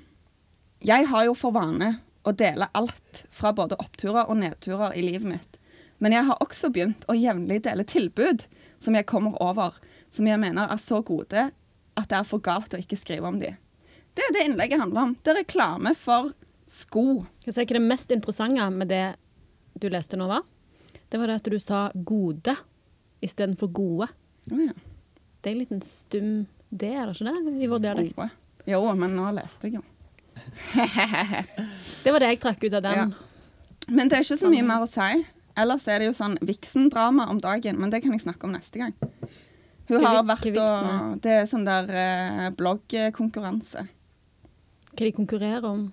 Jeg 0.85 1.07
har 1.09 1.25
jo 1.25 1.33
for 1.37 1.53
vane 1.53 2.01
å 2.25 2.33
dele 2.37 2.69
alt 2.77 3.23
fra 3.33 3.53
både 3.53 3.77
oppturer 3.81 4.29
og 4.29 4.37
nedturer 4.41 4.93
i 4.97 5.01
livet 5.05 5.27
mitt. 5.29 5.57
Men 6.01 6.13
jeg 6.13 6.25
har 6.29 6.41
også 6.41 6.69
begynt 6.73 7.05
å 7.09 7.17
jevnlig 7.17 7.61
dele 7.65 7.85
tilbud 7.85 8.45
som 8.81 8.97
jeg 8.97 9.09
kommer 9.09 9.37
over, 9.41 9.77
som 10.09 10.27
jeg 10.27 10.41
mener 10.41 10.69
er 10.69 10.81
så 10.81 11.01
gode 11.05 11.49
at 11.99 12.07
det 12.09 12.19
er 12.19 12.27
for 12.27 12.43
galt 12.43 12.73
å 12.73 12.79
ikke 12.79 12.99
skrive 12.99 13.27
om 13.27 13.39
dem. 13.41 13.57
Det 14.15 14.23
er 14.27 14.33
det 14.35 14.45
innlegget 14.47 14.81
handler 14.81 15.09
om. 15.09 15.13
Det 15.23 15.31
er 15.33 15.39
reklame 15.41 15.93
for 15.95 16.31
sko. 16.67 17.23
Hva 17.45 17.53
hva 17.55 17.65
det 17.67 17.83
mest 17.83 18.11
interessante 18.11 18.69
med 18.75 18.91
det 18.91 19.05
du 19.79 19.87
leste 19.89 20.19
nå 20.19 20.27
var? 20.27 20.43
Det 21.11 21.19
var 21.19 21.27
det 21.27 21.39
at 21.41 21.49
du 21.51 21.59
sa 21.59 21.91
'gode' 21.95 22.55
istedenfor 23.21 23.67
'gode'. 23.67 24.07
Oh, 24.51 24.59
ja. 24.59 24.73
Det 25.41 25.49
er 25.49 25.51
en 25.51 25.59
liten 25.59 25.81
stum 25.81 26.47
D, 26.71 26.87
er 26.87 27.05
det 27.05 27.15
ikke 27.21 27.31
det? 27.31 27.63
I 27.63 27.67
vår 27.67 27.79
dialekt. 27.79 28.15
Gode. 28.15 28.29
Jo, 28.65 28.93
men 28.93 29.15
nå 29.15 29.31
leste 29.35 29.67
jeg 29.67 29.79
jo. 29.79 29.83
Det 32.03 32.11
var 32.11 32.19
det 32.19 32.29
jeg 32.31 32.39
trakk 32.39 32.63
ut 32.63 32.73
av 32.73 32.83
den. 32.83 32.97
Ja. 32.97 33.87
Men 33.87 34.07
det 34.07 34.17
er 34.17 34.23
ikke 34.23 34.37
så 34.37 34.49
mye 34.51 34.63
mer 34.63 34.85
å 34.85 34.89
si. 34.89 35.25
Ellers 35.59 35.87
er 35.87 35.99
det 35.99 36.07
jo 36.07 36.15
sånn 36.15 36.37
Vixen-drama 36.47 37.27
om 37.29 37.41
dagen, 37.43 37.79
men 37.81 37.91
det 37.91 38.01
kan 38.03 38.13
jeg 38.15 38.23
snakke 38.23 38.47
om 38.47 38.53
neste 38.55 38.79
gang. 38.79 38.93
Hun 39.91 40.05
har 40.05 40.21
vært 40.23 40.45
og? 40.55 41.17
Det 41.23 41.33
er 41.41 41.47
sånn 41.49 41.65
der 41.67 41.89
eh, 41.91 42.45
bloggkonkurranse. 42.57 43.87
Hva 44.91 45.01
de 45.07 45.11
konkurrerer 45.15 45.67
om. 45.67 45.89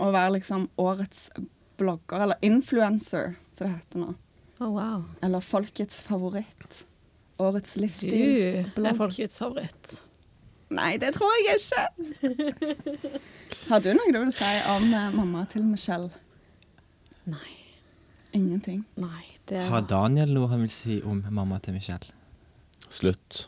Å 0.00 0.10
være 0.14 0.36
liksom 0.38 0.68
årets 0.80 1.28
blogger, 1.80 2.24
eller 2.24 2.46
influencer, 2.46 3.34
som 3.56 3.66
det 3.66 3.72
heter 3.74 4.04
nå. 4.04 4.14
Å, 4.60 4.68
wow. 4.68 5.02
Eller 5.24 5.44
folkets 5.44 6.02
favoritt. 6.04 6.84
Årets 7.40 7.78
Du 8.76 8.84
er 8.84 8.96
folkets 8.98 9.40
favoritt. 9.40 9.94
Nei, 10.70 10.94
det 11.02 11.14
tror 11.16 11.32
jeg 11.40 11.58
ikke. 11.58 11.84
Har 13.70 13.82
du 13.82 13.90
noe 13.96 14.12
du 14.12 14.20
vil 14.20 14.34
si 14.34 14.50
om 14.70 14.86
eh, 14.94 15.08
mamma 15.16 15.46
til 15.50 15.64
Michelle? 15.66 16.12
Nei. 17.30 17.56
Ingenting. 18.36 18.84
Nei, 19.00 19.24
det 19.50 19.64
Har 19.72 19.82
Daniel 19.90 20.30
noe 20.36 20.50
han 20.52 20.62
vil 20.62 20.70
si 20.70 21.00
om 21.02 21.24
mamma 21.34 21.58
til 21.64 21.74
Michelle? 21.74 22.12
Slutt. 22.90 23.46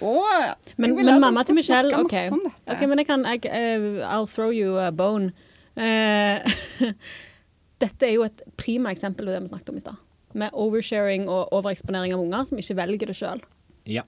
oh, 0.00 0.54
Men, 0.76 0.94
men 0.94 1.20
mamma 1.20 1.42
til 1.44 1.58
Michelle 1.58 1.96
OK. 1.98 2.04
okay. 2.06 2.30
Ok, 2.66 2.84
men 2.88 3.02
jeg 3.02 3.08
kan 3.08 3.26
jeg, 3.26 3.50
uh, 3.50 4.06
I'll 4.06 4.28
throw 4.30 4.52
you 4.54 4.78
a 4.78 4.90
bone. 4.90 5.32
Uh, 5.76 6.38
dette 7.82 8.06
er 8.06 8.14
jo 8.14 8.24
et 8.26 8.42
prima 8.60 8.92
eksempel 8.94 9.26
på 9.26 9.34
det 9.34 9.42
vi 9.42 9.50
snakket 9.50 9.72
om 9.74 9.80
i 9.80 9.84
stad. 9.84 10.00
Med 10.32 10.54
oversharing 10.54 11.26
og 11.28 11.50
overeksponering 11.56 12.14
av 12.14 12.22
unger 12.22 12.46
som 12.46 12.60
ikke 12.62 12.78
velger 12.78 13.10
det 13.10 13.18
sjøl. 13.18 13.42
Ja. 13.90 14.06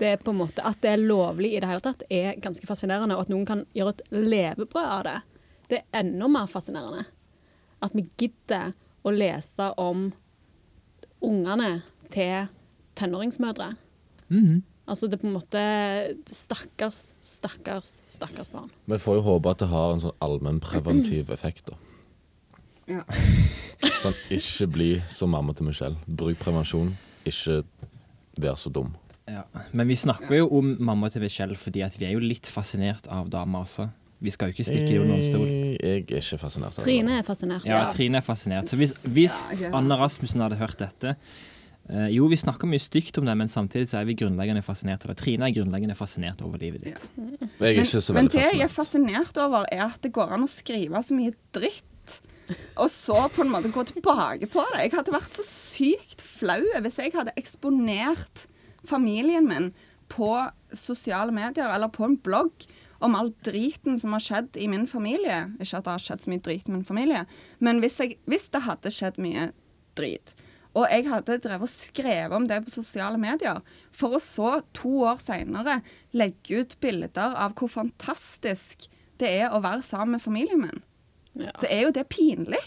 Det 0.00 0.14
er 0.14 0.20
på 0.22 0.32
en 0.32 0.38
måte 0.38 0.62
At 0.64 0.78
det 0.80 0.94
er 0.94 1.02
lovlig 1.02 1.50
i 1.52 1.60
det 1.60 1.68
hele 1.68 1.82
tatt, 1.84 2.06
er 2.08 2.38
ganske 2.40 2.66
fascinerende. 2.68 3.18
Og 3.18 3.26
at 3.26 3.32
noen 3.32 3.48
kan 3.48 3.64
gjøre 3.76 3.98
et 3.98 4.14
levebrød 4.14 4.86
av 4.86 5.02
det, 5.08 5.18
det 5.70 5.80
er 5.80 6.04
enda 6.04 6.30
mer 6.30 6.46
fascinerende. 6.50 7.04
At 7.82 7.92
vi 7.96 8.06
gidder 8.20 8.72
å 9.02 9.12
lese 9.12 9.70
om 9.80 10.10
ungene 11.24 11.80
til 12.12 12.48
tenåringsmødre. 13.00 13.72
Mhm. 14.28 14.60
Altså 14.90 15.06
det 15.06 15.18
er 15.18 15.22
på 15.22 15.28
en 15.28 15.36
måte 15.36 15.60
Stakkars, 16.26 17.12
stakkars, 17.22 18.00
stakkars 18.10 18.48
barn. 18.50 18.70
Vi 18.90 18.98
får 18.98 19.20
jo 19.20 19.26
håpe 19.28 19.52
at 19.52 19.60
det 19.62 19.68
har 19.70 19.92
en 19.94 20.02
sånn 20.02 20.16
allmennpreventiv 20.24 21.30
effekt, 21.36 21.70
da. 21.70 21.78
Ja. 22.90 23.04
Sånn, 24.00 24.16
ikke 24.34 24.66
bli 24.72 24.88
som 25.12 25.30
mamma 25.30 25.54
til 25.54 25.68
Michelle. 25.68 25.96
Bruk 26.08 26.40
prevensjon. 26.40 26.90
Ikke 27.28 27.60
vær 28.40 28.56
så 28.58 28.72
dum. 28.72 28.90
Ja. 29.30 29.44
Men 29.76 29.86
vi 29.86 29.94
snakker 30.00 30.40
jo 30.40 30.48
om 30.58 30.72
mamma 30.82 31.10
til 31.12 31.22
Michelle 31.22 31.54
fordi 31.60 31.84
at 31.86 31.94
vi 32.00 32.08
er 32.08 32.16
jo 32.16 32.22
litt 32.24 32.48
fascinert 32.50 33.06
av 33.12 33.28
damer 33.30 33.62
også. 33.62 33.86
Vi 34.20 34.32
skal 34.34 34.50
jo 34.50 34.56
ikke 34.56 34.66
stikke 34.68 34.88
det 34.90 34.98
under 35.00 35.16
en 35.16 35.24
stol. 35.24 35.46
Jeg 35.48 35.78
er 35.80 36.02
ikke 36.02 36.40
fascinert 36.42 36.76
av. 36.76 36.84
Trine 36.84 37.20
er 37.20 37.24
fascinert. 37.24 37.68
Ja, 37.68 37.84
Trine 37.94 38.20
er 38.20 38.26
fascinert. 38.26 38.68
Så 38.68 38.76
hvis, 38.80 38.92
hvis 39.06 39.38
Ja, 39.54 39.70
er 39.70 39.78
Anna. 39.78 39.96
Rasmussen 40.02 40.42
hadde 40.44 40.58
hørt 40.60 40.76
dette 40.82 41.14
eh, 41.14 41.38
Jo, 42.14 42.28
vi 42.30 42.38
snakker 42.38 42.70
mye 42.70 42.82
stygt 42.82 43.18
om 43.18 43.26
det, 43.26 43.34
men 43.34 43.50
samtidig 43.50 43.88
så 43.90 44.00
er 44.00 44.06
vi 44.06 44.14
grunnleggende 44.20 44.62
fascinert 44.62 45.02
av 45.04 45.10
det. 45.12 45.18
Trine 45.22 45.48
er 45.48 45.54
grunnleggende 45.56 45.96
fascinert 45.98 46.42
over 46.46 46.60
livet 46.62 46.84
ditt. 46.86 47.06
Jeg 47.58 47.66
er 47.66 47.80
ikke 47.82 48.02
så 48.02 48.14
men 48.14 48.28
veldig 48.28 48.36
det 48.36 48.44
jeg 48.46 48.64
er 48.66 48.72
fascinert 48.72 49.40
over, 49.42 49.66
er 49.74 49.86
at 49.88 49.98
det 50.04 50.12
går 50.14 50.36
an 50.36 50.46
å 50.46 50.50
skrive 50.50 51.02
så 51.02 51.16
mye 51.16 51.34
dritt. 51.56 51.86
Og 52.82 52.90
så 52.90 53.16
på 53.34 53.44
en 53.44 53.50
måte 53.52 53.70
gå 53.74 53.84
tilbake 53.88 54.48
på 54.50 54.64
det. 54.72 54.84
Jeg 54.86 54.94
hadde 54.96 55.14
vært 55.14 55.36
så 55.36 55.44
sykt 55.46 56.22
flau 56.26 56.62
hvis 56.82 56.98
jeg 57.02 57.14
hadde 57.14 57.34
eksponert 57.38 58.46
familien 58.86 59.46
min 59.50 59.70
på 60.10 60.30
sosiale 60.74 61.34
medier 61.34 61.70
eller 61.70 61.90
på 61.94 62.06
en 62.06 62.16
blogg 62.18 62.66
om 63.00 63.14
all 63.16 63.30
driten 63.46 63.98
som 64.00 64.14
har 64.16 64.22
skjedd 64.24 64.58
i 64.60 64.66
min 64.68 64.86
familie. 64.90 65.46
Ikke 65.60 65.78
at 65.78 65.86
det 65.86 65.94
har 65.94 66.04
skjedd 66.04 66.24
så 66.24 66.32
mye 66.32 66.44
drit 66.44 66.68
i 66.68 66.74
min 66.74 66.86
familie, 66.86 67.24
men 67.64 67.80
hvis, 67.82 67.98
jeg, 68.02 68.18
hvis 68.28 68.50
det 68.52 68.64
hadde 68.66 68.92
skjedd 68.92 69.20
mye 69.22 69.50
drit, 69.98 70.34
og 70.74 70.86
jeg 70.90 71.06
hadde 71.10 71.38
drevet 71.42 71.66
og 71.66 71.68
skrevet 71.72 72.32
om 72.36 72.46
det 72.46 72.60
på 72.64 72.70
sosiale 72.70 73.18
medier, 73.18 73.58
for 73.92 74.14
å 74.14 74.20
så 74.22 74.60
to 74.76 74.92
år 75.08 75.18
seinere 75.22 75.80
legge 76.14 76.60
ut 76.62 76.76
bilder 76.80 77.34
av 77.34 77.54
hvor 77.58 77.68
fantastisk 77.72 78.86
det 79.18 79.28
er 79.42 79.50
å 79.52 79.60
være 79.64 79.82
sammen 79.82 80.12
med 80.16 80.22
familien 80.22 80.60
min, 80.62 80.82
Ja. 81.34 81.50
så 81.58 81.66
er 81.70 81.82
jo 81.86 81.90
det 81.94 82.08
pinlig. 82.08 82.62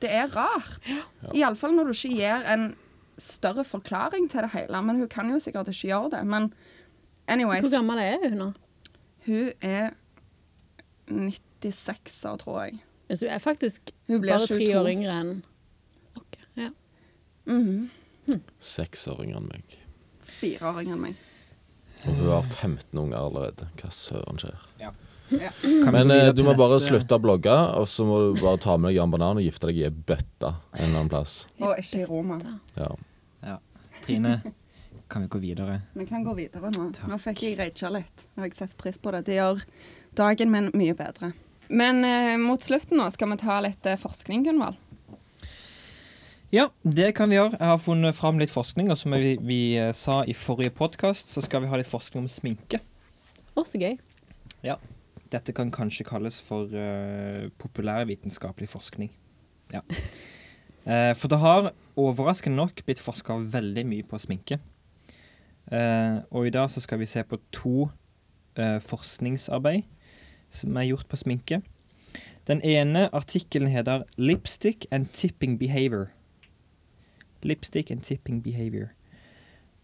Det 0.00 0.10
er 0.10 0.28
rart. 0.28 0.80
Iallfall 1.34 1.72
når 1.74 1.84
du 1.88 1.92
ikke 1.96 2.16
gir 2.16 2.44
en 2.52 2.66
større 3.18 3.64
forklaring 3.64 4.28
til 4.30 4.42
det 4.44 4.50
hele. 4.52 4.80
Men 4.82 4.98
hun 5.00 5.08
kan 5.08 5.28
jo 5.30 5.38
sikkert 5.42 5.68
ikke 5.72 5.88
gjøre 5.88 6.10
det. 6.12 6.20
Men 6.26 6.52
anyways, 7.26 7.62
Hvor 7.64 7.70
gammel 7.78 7.98
er 7.98 8.28
hun 8.28 8.38
nå? 8.38 8.52
hun 9.26 9.52
er 9.60 9.90
96 11.08 12.24
år, 12.30 12.36
tror 12.42 12.60
jeg. 12.64 12.78
Så 13.10 13.24
hun 13.26 13.34
er 13.34 13.38
faktisk 13.42 13.90
Hun 14.08 14.20
bare 14.22 14.46
tre 14.46 14.68
år 14.76 14.88
yngre 14.92 15.14
enn 15.22 15.30
Ok, 16.18 16.36
ja. 16.60 16.68
Mhm. 17.48 18.38
Seks 18.60 19.06
år 19.08 19.24
enn 19.24 19.48
meg. 19.48 19.78
Fireåring 20.38 20.92
år 20.92 20.96
enn 20.98 21.04
meg. 21.08 21.16
Og 22.04 22.14
hun 22.14 22.28
har 22.30 22.42
15 22.46 22.98
unger 23.00 23.18
allerede. 23.18 23.68
Hva 23.80 23.90
søren 23.94 24.38
skjer? 24.38 24.66
Ja. 24.82 24.92
Ja. 25.28 25.50
Men 25.92 26.10
eh, 26.10 26.30
du 26.32 26.40
må 26.46 26.54
bare 26.56 26.78
slutte 26.80 27.18
å 27.18 27.20
blogge, 27.20 27.52
og 27.76 27.84
så 27.90 28.04
må 28.08 28.18
du 28.22 28.38
bare 28.40 28.60
ta 28.62 28.76
med 28.80 28.90
deg 28.90 28.96
Jan 29.00 29.10
Banan 29.12 29.40
og 29.40 29.44
gifte 29.44 29.68
deg 29.68 29.80
i 29.82 29.84
ei 29.88 29.90
bøtte 29.92 30.54
en 30.72 30.86
eller 30.86 30.94
annen 31.02 31.10
plass. 31.12 31.34
Og 31.60 31.74
ikke 31.82 32.00
i 32.00 32.06
Roma. 32.08 32.38
Ja. 32.78 32.88
Ja. 33.44 33.58
Trine, 34.06 34.38
kan 35.12 35.26
vi 35.26 35.28
gå 35.34 35.40
videre? 35.42 35.82
Vi 35.98 36.06
kan 36.08 36.24
gå 36.24 36.32
videre 36.38 36.70
nå. 36.72 36.88
Takk. 36.96 37.10
Nå 37.12 37.18
fikk 37.20 37.44
jeg 37.44 37.58
raga 37.60 37.92
litt. 37.98 38.24
Nå 38.34 38.44
har 38.44 38.48
jeg 38.48 38.56
sett 38.60 38.76
pris 38.80 38.96
på 39.00 39.12
det. 39.12 39.26
Det 39.28 39.36
gjør 39.36 39.60
dagen 40.16 40.52
min 40.54 40.70
mye 40.78 40.96
bedre. 40.96 41.34
Men 41.68 42.00
eh, 42.08 42.36
mot 42.40 42.64
slutten 42.64 42.96
nå 42.96 43.10
skal 43.12 43.28
vi 43.34 43.40
ta 43.42 43.58
litt 43.64 43.84
eh, 43.90 44.00
forskning, 44.00 44.46
Gunvald. 44.48 44.80
Ja, 46.48 46.70
det 46.80 47.10
kan 47.12 47.28
vi 47.28 47.36
gjøre. 47.36 47.58
Jeg 47.58 47.68
har 47.68 47.80
funnet 47.84 48.16
fram 48.16 48.38
litt 48.40 48.48
forskning, 48.48 48.86
og 48.88 48.96
som 48.96 49.12
vi, 49.20 49.34
vi 49.44 49.58
eh, 49.76 49.90
sa 49.92 50.22
i 50.24 50.32
forrige 50.32 50.72
podkast, 50.72 51.28
så 51.34 51.42
skal 51.44 51.60
vi 51.60 51.68
ha 51.68 51.76
litt 51.76 51.90
forskning 51.90 52.24
om 52.24 52.30
sminke. 52.32 52.80
Å, 53.52 53.66
så 53.68 53.76
gøy. 53.76 53.98
Ja. 54.64 54.78
Dette 55.28 55.52
kan 55.52 55.68
kanskje 55.68 56.06
kalles 56.08 56.38
for 56.40 56.72
uh, 56.72 57.50
populærvitenskapelig 57.60 58.70
forskning. 58.72 59.12
Ja. 59.74 59.82
uh, 60.88 61.12
for 61.20 61.28
det 61.28 61.42
har 61.44 61.72
overraskende 62.00 62.56
nok 62.56 62.80
blitt 62.86 63.04
forska 63.04 63.36
veldig 63.52 63.84
mye 63.92 64.08
på 64.08 64.24
sminke. 64.24 64.62
Uh, 65.68 66.24
og 66.32 66.48
i 66.48 66.56
dag 66.56 66.72
så 66.72 66.80
skal 66.80 67.04
vi 67.04 67.12
se 67.12 67.28
på 67.28 67.36
to 67.52 67.90
uh, 68.56 68.78
forskningsarbeid 68.88 69.84
som 70.48 70.80
er 70.80 70.94
gjort 70.94 71.12
på 71.12 71.20
sminke. 71.20 71.60
Den 72.48 72.64
ene 72.64 73.10
artikkelen 73.12 73.68
heter 73.68 74.08
'Lipstick 74.16 74.88
and 74.88 75.12
Tipping 75.12 75.60
Behavior'. 75.60 76.08
Lipstick 77.44 77.90
and 77.90 78.02
Tipping 78.02 78.42
Behavior. 78.42 78.92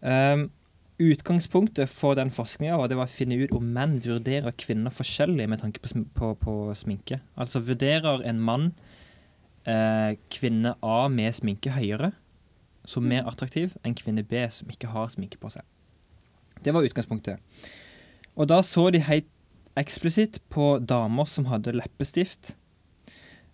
Um, 0.01 0.49
Utgangspunktet 0.95 1.89
for 1.91 2.15
den 2.15 2.29
forskninga 2.31 2.77
var 2.79 2.87
det 2.87 2.95
var 2.95 3.09
å 3.09 3.11
finne 3.11 3.35
ut 3.35 3.51
om 3.55 3.65
menn 3.75 3.97
vurderer 3.99 4.53
kvinner 4.55 4.93
forskjellig 4.95 5.49
med 5.51 5.59
tanke 5.59 5.81
på, 5.83 6.05
på, 6.15 6.29
på 6.39 6.53
sminke. 6.79 7.19
Altså 7.35 7.59
vurderer 7.59 8.23
en 8.23 8.39
mann 8.39 8.69
eh, 9.67 10.15
kvinne 10.31 10.77
A 10.79 11.09
med 11.11 11.35
sminke 11.35 11.73
høyere 11.75 12.13
som 12.87 13.03
mer 13.03 13.27
attraktiv 13.27 13.75
enn 13.83 13.97
kvinne 13.97 14.23
B 14.23 14.45
som 14.47 14.71
ikke 14.71 14.93
har 14.93 15.11
sminke 15.11 15.41
på 15.41 15.51
seg. 15.51 15.67
Det 16.63 16.71
var 16.71 16.87
utgangspunktet. 16.87 17.43
Og 18.39 18.47
da 18.47 18.61
så 18.63 18.87
de 18.95 19.03
helt 19.03 19.27
eksplisitt 19.75 20.39
på 20.47 20.77
damer 20.79 21.27
som 21.27 21.49
hadde 21.51 21.75
leppestift. 21.75 22.53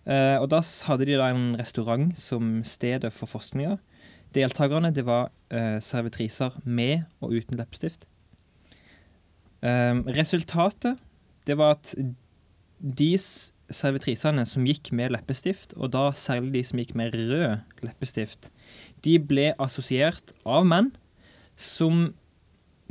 Eh, 0.06 0.38
og 0.38 0.46
da 0.54 0.62
hadde 0.86 1.10
de 1.10 1.18
da 1.18 1.32
en 1.32 1.56
restaurant 1.58 2.14
som 2.18 2.60
stedet 2.62 3.10
for 3.10 3.26
forskninga. 3.26 3.80
Deltakerne 4.34 4.92
det 4.94 5.04
var 5.06 5.30
uh, 5.52 5.78
servitriser 5.82 6.56
med 6.64 7.04
og 7.20 7.36
uten 7.36 7.58
leppestift. 7.60 8.06
Um, 9.62 10.02
resultatet 10.10 10.98
det 11.46 11.56
var 11.58 11.76
at 11.76 11.94
de 12.82 13.12
servitrisene 13.72 14.44
som 14.48 14.66
gikk 14.66 14.90
med 14.94 15.12
leppestift, 15.14 15.74
og 15.78 15.92
da 15.94 16.10
særlig 16.18 16.52
de 16.56 16.64
som 16.66 16.80
gikk 16.82 16.94
med 16.98 17.14
rød 17.14 17.84
leppestift, 17.86 18.50
de 19.04 19.18
ble 19.18 19.52
assosiert 19.62 20.34
av 20.46 20.66
menn 20.68 20.90
som 21.58 22.10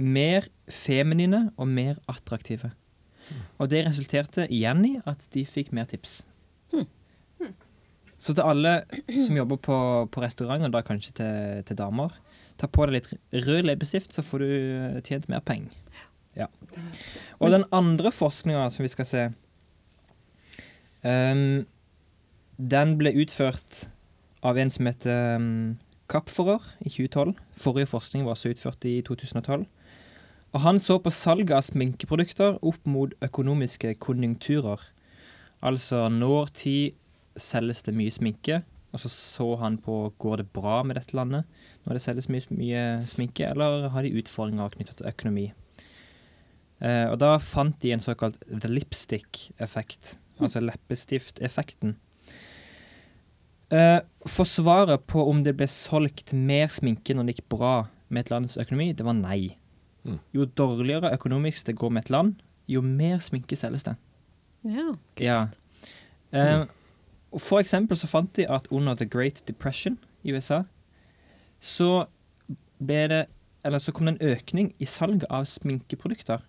mer 0.02 0.48
feminine 0.72 1.50
og 1.58 1.70
mer 1.70 2.00
attraktive. 2.12 2.72
Og 3.60 3.70
det 3.72 3.86
resulterte 3.86 4.48
igjen 4.52 4.84
i 4.88 4.94
at 5.08 5.28
de 5.34 5.46
fikk 5.48 5.72
mer 5.76 5.88
tips. 5.92 6.22
Så 8.22 8.36
til 8.38 8.45
alle 8.45 8.82
som 9.09 9.38
jobber 9.38 9.57
på, 9.57 9.78
på 10.13 10.22
restaurant, 10.22 10.67
og 10.67 10.74
da 10.76 10.84
kanskje 10.86 11.15
til, 11.17 11.63
til 11.65 11.80
damer, 11.80 12.13
ta 12.61 12.69
på 12.69 12.86
deg 12.86 12.99
litt 12.99 13.45
rød 13.47 13.65
leppestift, 13.65 14.13
så 14.13 14.24
får 14.26 14.43
du 14.43 14.51
eh, 14.51 14.99
tjent 15.07 15.26
mer 15.32 15.41
penger. 15.45 15.74
Ja. 16.38 16.47
Og 17.41 17.51
den 17.51 17.65
andre 17.76 18.11
forskninga 18.13 18.69
som 18.72 18.86
vi 18.86 18.91
skal 18.93 19.07
se, 19.09 19.24
um, 21.03 21.63
den 22.61 22.93
ble 23.01 23.15
utført 23.24 23.88
av 24.45 24.59
en 24.61 24.72
som 24.72 24.88
heter 24.88 25.41
um, 25.41 25.80
Kapferer 26.11 26.63
i 26.86 26.91
2012. 26.91 27.34
Forrige 27.57 27.89
forskning 27.89 28.26
var 28.28 28.38
også 28.38 28.53
utført 28.53 28.86
i 28.86 28.99
2012. 29.07 29.65
Og 30.51 30.63
han 30.65 30.80
så 30.84 30.97
på 30.99 31.11
salget 31.15 31.53
av 31.55 31.63
sminkeprodukter 31.63 32.57
opp 32.59 32.88
mot 32.88 33.13
økonomiske 33.24 33.95
konjunkturer. 34.03 34.84
Altså 35.63 36.07
når 36.11 36.51
tid 36.57 36.97
selges 37.40 37.84
det 37.86 37.96
mye 37.96 38.12
sminke, 38.14 38.62
og 38.92 39.00
så 39.00 39.12
så 39.12 39.48
han 39.62 39.78
på 39.80 40.12
går 40.20 40.42
det 40.42 40.52
bra 40.52 40.82
med 40.84 40.98
dette 41.00 41.16
landet 41.16 41.48
når 41.86 41.96
det 41.96 42.04
selges 42.04 42.28
mye, 42.30 42.44
mye 42.52 42.84
sminke, 43.10 43.48
eller 43.48 43.90
har 43.94 44.06
de 44.06 44.14
utfordringer 44.20 44.76
knyttet 44.76 45.00
til 45.00 45.10
økonomi. 45.10 45.48
Eh, 46.82 47.08
og 47.08 47.18
da 47.22 47.36
fant 47.42 47.78
de 47.82 47.94
en 47.96 48.04
såkalt 48.04 48.40
the 48.50 48.70
lipstick-effekt, 48.70 50.18
altså 50.42 50.62
leppestift-effekten. 50.64 51.96
Eh, 53.72 54.00
for 54.28 54.50
svaret 54.50 55.06
på 55.08 55.24
om 55.30 55.46
det 55.46 55.56
ble 55.60 55.70
solgt 55.72 56.34
mer 56.36 56.68
sminke 56.74 57.16
når 57.16 57.30
det 57.30 57.38
gikk 57.38 57.50
bra 57.54 57.76
med 58.12 58.26
et 58.26 58.34
lands 58.34 58.58
økonomi, 58.60 58.92
det 58.98 59.08
var 59.08 59.16
nei. 59.16 59.56
Mm. 60.04 60.20
Jo 60.36 60.48
dårligere 60.58 61.14
økonomisk 61.16 61.70
det 61.70 61.78
går 61.80 61.94
med 61.94 62.06
et 62.06 62.14
land, 62.14 62.36
jo 62.68 62.84
mer 62.84 63.22
sminke 63.24 63.56
selges 63.56 63.88
det. 63.88 63.96
Ja. 64.68 64.90
Ja. 65.22 65.40
Eh, 66.36 66.66
og 66.66 66.70
for 67.40 67.62
eksempel 67.62 67.98
så 67.98 68.10
fant 68.12 68.34
de 68.36 68.48
at 68.50 68.68
under 68.72 68.96
The 68.96 69.06
Great 69.06 69.44
Depression 69.48 69.98
i 70.24 70.34
USA, 70.34 70.64
så 71.60 72.08
ble 72.82 73.08
det 73.08 73.26
Eller 73.64 73.78
så 73.78 73.92
kom 73.94 74.08
det 74.08 74.16
en 74.16 74.32
økning 74.32 74.72
i 74.82 74.86
salget 74.90 75.28
av 75.30 75.44
sminkeprodukter. 75.46 76.40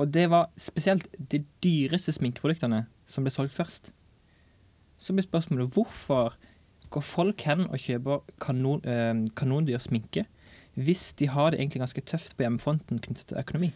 Og 0.00 0.14
det 0.14 0.30
var 0.30 0.46
spesielt 0.56 1.04
de 1.32 1.42
dyreste 1.60 2.14
sminkeproduktene 2.16 2.86
som 3.04 3.26
ble 3.26 3.30
solgt 3.30 3.52
først. 3.52 3.90
Så 4.96 5.12
blir 5.12 5.26
spørsmålet 5.26 5.68
hvorfor 5.74 6.38
går 6.88 7.04
folk 7.04 7.44
hen 7.44 7.66
og 7.68 7.76
kjøper 7.76 8.24
kanon, 8.40 8.80
øh, 8.88 9.26
kanondyr 9.36 9.78
sminke 9.78 10.24
hvis 10.78 11.12
de 11.18 11.28
har 11.28 11.50
det 11.50 11.60
egentlig 11.60 11.80
ganske 11.80 12.00
tøft 12.00 12.36
på 12.36 12.46
hjemmefronten 12.46 13.00
knyttet 13.02 13.26
til 13.26 13.38
økonomi? 13.38 13.72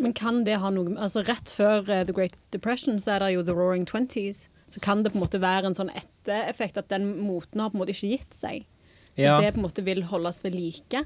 Men 0.00 0.12
kan 0.12 0.44
det 0.44 0.58
ha 0.58 0.70
noe 0.74 0.96
Altså 0.98 1.22
Rett 1.28 1.50
før 1.50 1.82
uh, 1.86 2.02
The 2.02 2.12
Great 2.12 2.34
Depression 2.52 2.98
så 3.00 3.16
er 3.16 3.18
det 3.22 3.34
jo 3.34 3.44
The 3.46 3.54
Roaring 3.54 3.86
Twenties. 3.86 4.48
Så 4.72 4.80
kan 4.80 5.02
det 5.04 5.12
på 5.12 5.18
en 5.20 5.24
måte 5.26 5.40
være 5.42 5.68
en 5.68 5.76
sånn 5.76 5.90
ettereffekt 5.92 6.78
at 6.80 6.88
den 6.92 7.10
moten 7.26 7.60
har 7.60 7.70
på 7.72 7.76
en 7.76 7.82
måte 7.84 7.92
ikke 7.94 8.12
gitt 8.16 8.32
seg. 8.38 8.64
Så 9.12 9.26
Ja. 9.26 9.34
det 9.40 9.52
på 9.54 9.60
en 9.60 9.66
måte 9.68 9.84
vil 9.84 10.02
holdes 10.08 10.38
ved 10.42 10.54
like, 10.56 11.02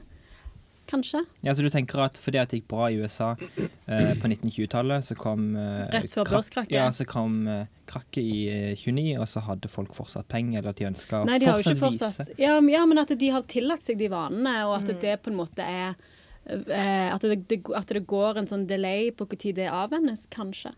kanskje. 0.87 1.25
Ja, 1.43 1.53
så 1.53 1.63
du 1.67 1.71
tenker 1.75 1.99
at 2.05 2.15
fordi 2.15 2.39
det 2.39 2.61
gikk 2.61 2.69
bra 2.71 2.87
i 2.95 3.01
USA 3.03 3.33
eh, 3.35 4.13
på 4.21 4.29
1920-tallet, 4.31 5.03
så 5.09 5.17
kom 5.19 5.57
eh, 5.59 5.83
Rett 5.91 6.13
før 6.13 6.29
børskrakket. 6.31 6.77
Ja, 6.77 6.85
så 6.95 7.05
kom 7.11 7.41
eh, 7.51 7.65
krakket 7.91 8.23
i 8.23 8.45
eh, 8.71 8.77
29, 8.79 9.17
og 9.19 9.27
så 9.27 9.43
hadde 9.49 9.69
folk 9.73 9.93
fortsatt 9.99 10.29
penger, 10.31 10.61
eller 10.61 10.71
at 10.71 10.79
de 10.79 10.87
ønska 10.87 11.25
å 11.25 11.27
fortsatt 11.27 11.81
fortsatt 11.83 12.21
vise. 12.31 12.39
ja, 12.39 12.61
men- 12.61 12.73
ja, 12.77 12.85
men 12.87 12.99
at 13.03 13.09
de 13.19 13.29
har 13.35 13.43
tillagt 13.51 13.83
seg 13.83 13.99
de 13.99 14.09
vanene, 14.15 14.55
og 14.69 14.77
at 14.79 15.01
det 15.03 15.17
på 15.25 15.33
en 15.35 15.41
måte 15.43 15.59
er 15.67 15.97
eh, 16.47 17.11
at, 17.13 17.21
det, 17.27 17.49
det, 17.49 17.65
at 17.75 17.87
det 17.91 18.07
går 18.07 18.39
en 18.39 18.47
sånn 18.47 18.69
delay 18.71 19.11
på 19.11 19.27
når 19.27 19.55
det 19.59 19.67
avvennes, 19.69 20.29
kanskje. 20.31 20.71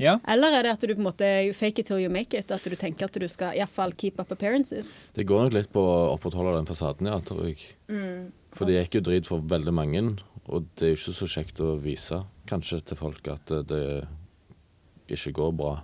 Ja, 0.00 0.14
Eller 0.32 0.54
er 0.56 0.64
det 0.64 0.70
at 0.72 0.84
du 0.86 0.94
på 0.94 1.02
en 1.02 1.08
måte 1.10 1.26
fake 1.52 1.82
it 1.82 1.86
till 1.90 2.00
you 2.00 2.08
make 2.12 2.32
it? 2.38 2.50
At 2.50 2.64
du 2.64 2.72
tenker 2.76 3.04
at 3.04 3.18
du 3.20 3.26
skal 3.28 3.52
iallfall 3.58 3.92
keep 4.00 4.16
up 4.22 4.30
appearances? 4.32 4.94
Det 5.12 5.26
går 5.28 5.44
nok 5.44 5.56
litt 5.58 5.68
på 5.74 5.82
å 5.84 6.14
opprettholde 6.14 6.54
den 6.56 6.68
fasaden, 6.70 7.10
ja, 7.10 7.18
tror 7.20 7.44
jeg. 7.50 7.66
For 8.56 8.64
det 8.64 8.78
gikk 8.78 8.96
jo 9.00 9.04
drit 9.10 9.28
for 9.28 9.44
veldig 9.44 9.74
mange, 9.76 10.02
og 10.48 10.64
det 10.80 10.86
er 10.88 10.94
jo 10.94 10.98
ikke 11.02 11.16
så 11.20 11.28
kjekt 11.36 11.60
å 11.60 11.74
vise 11.84 12.22
kanskje 12.48 12.80
til 12.88 12.96
folk 12.98 13.28
at 13.28 13.52
det 13.68 13.84
ikke 15.10 15.34
går 15.36 15.52
bra. 15.58 15.74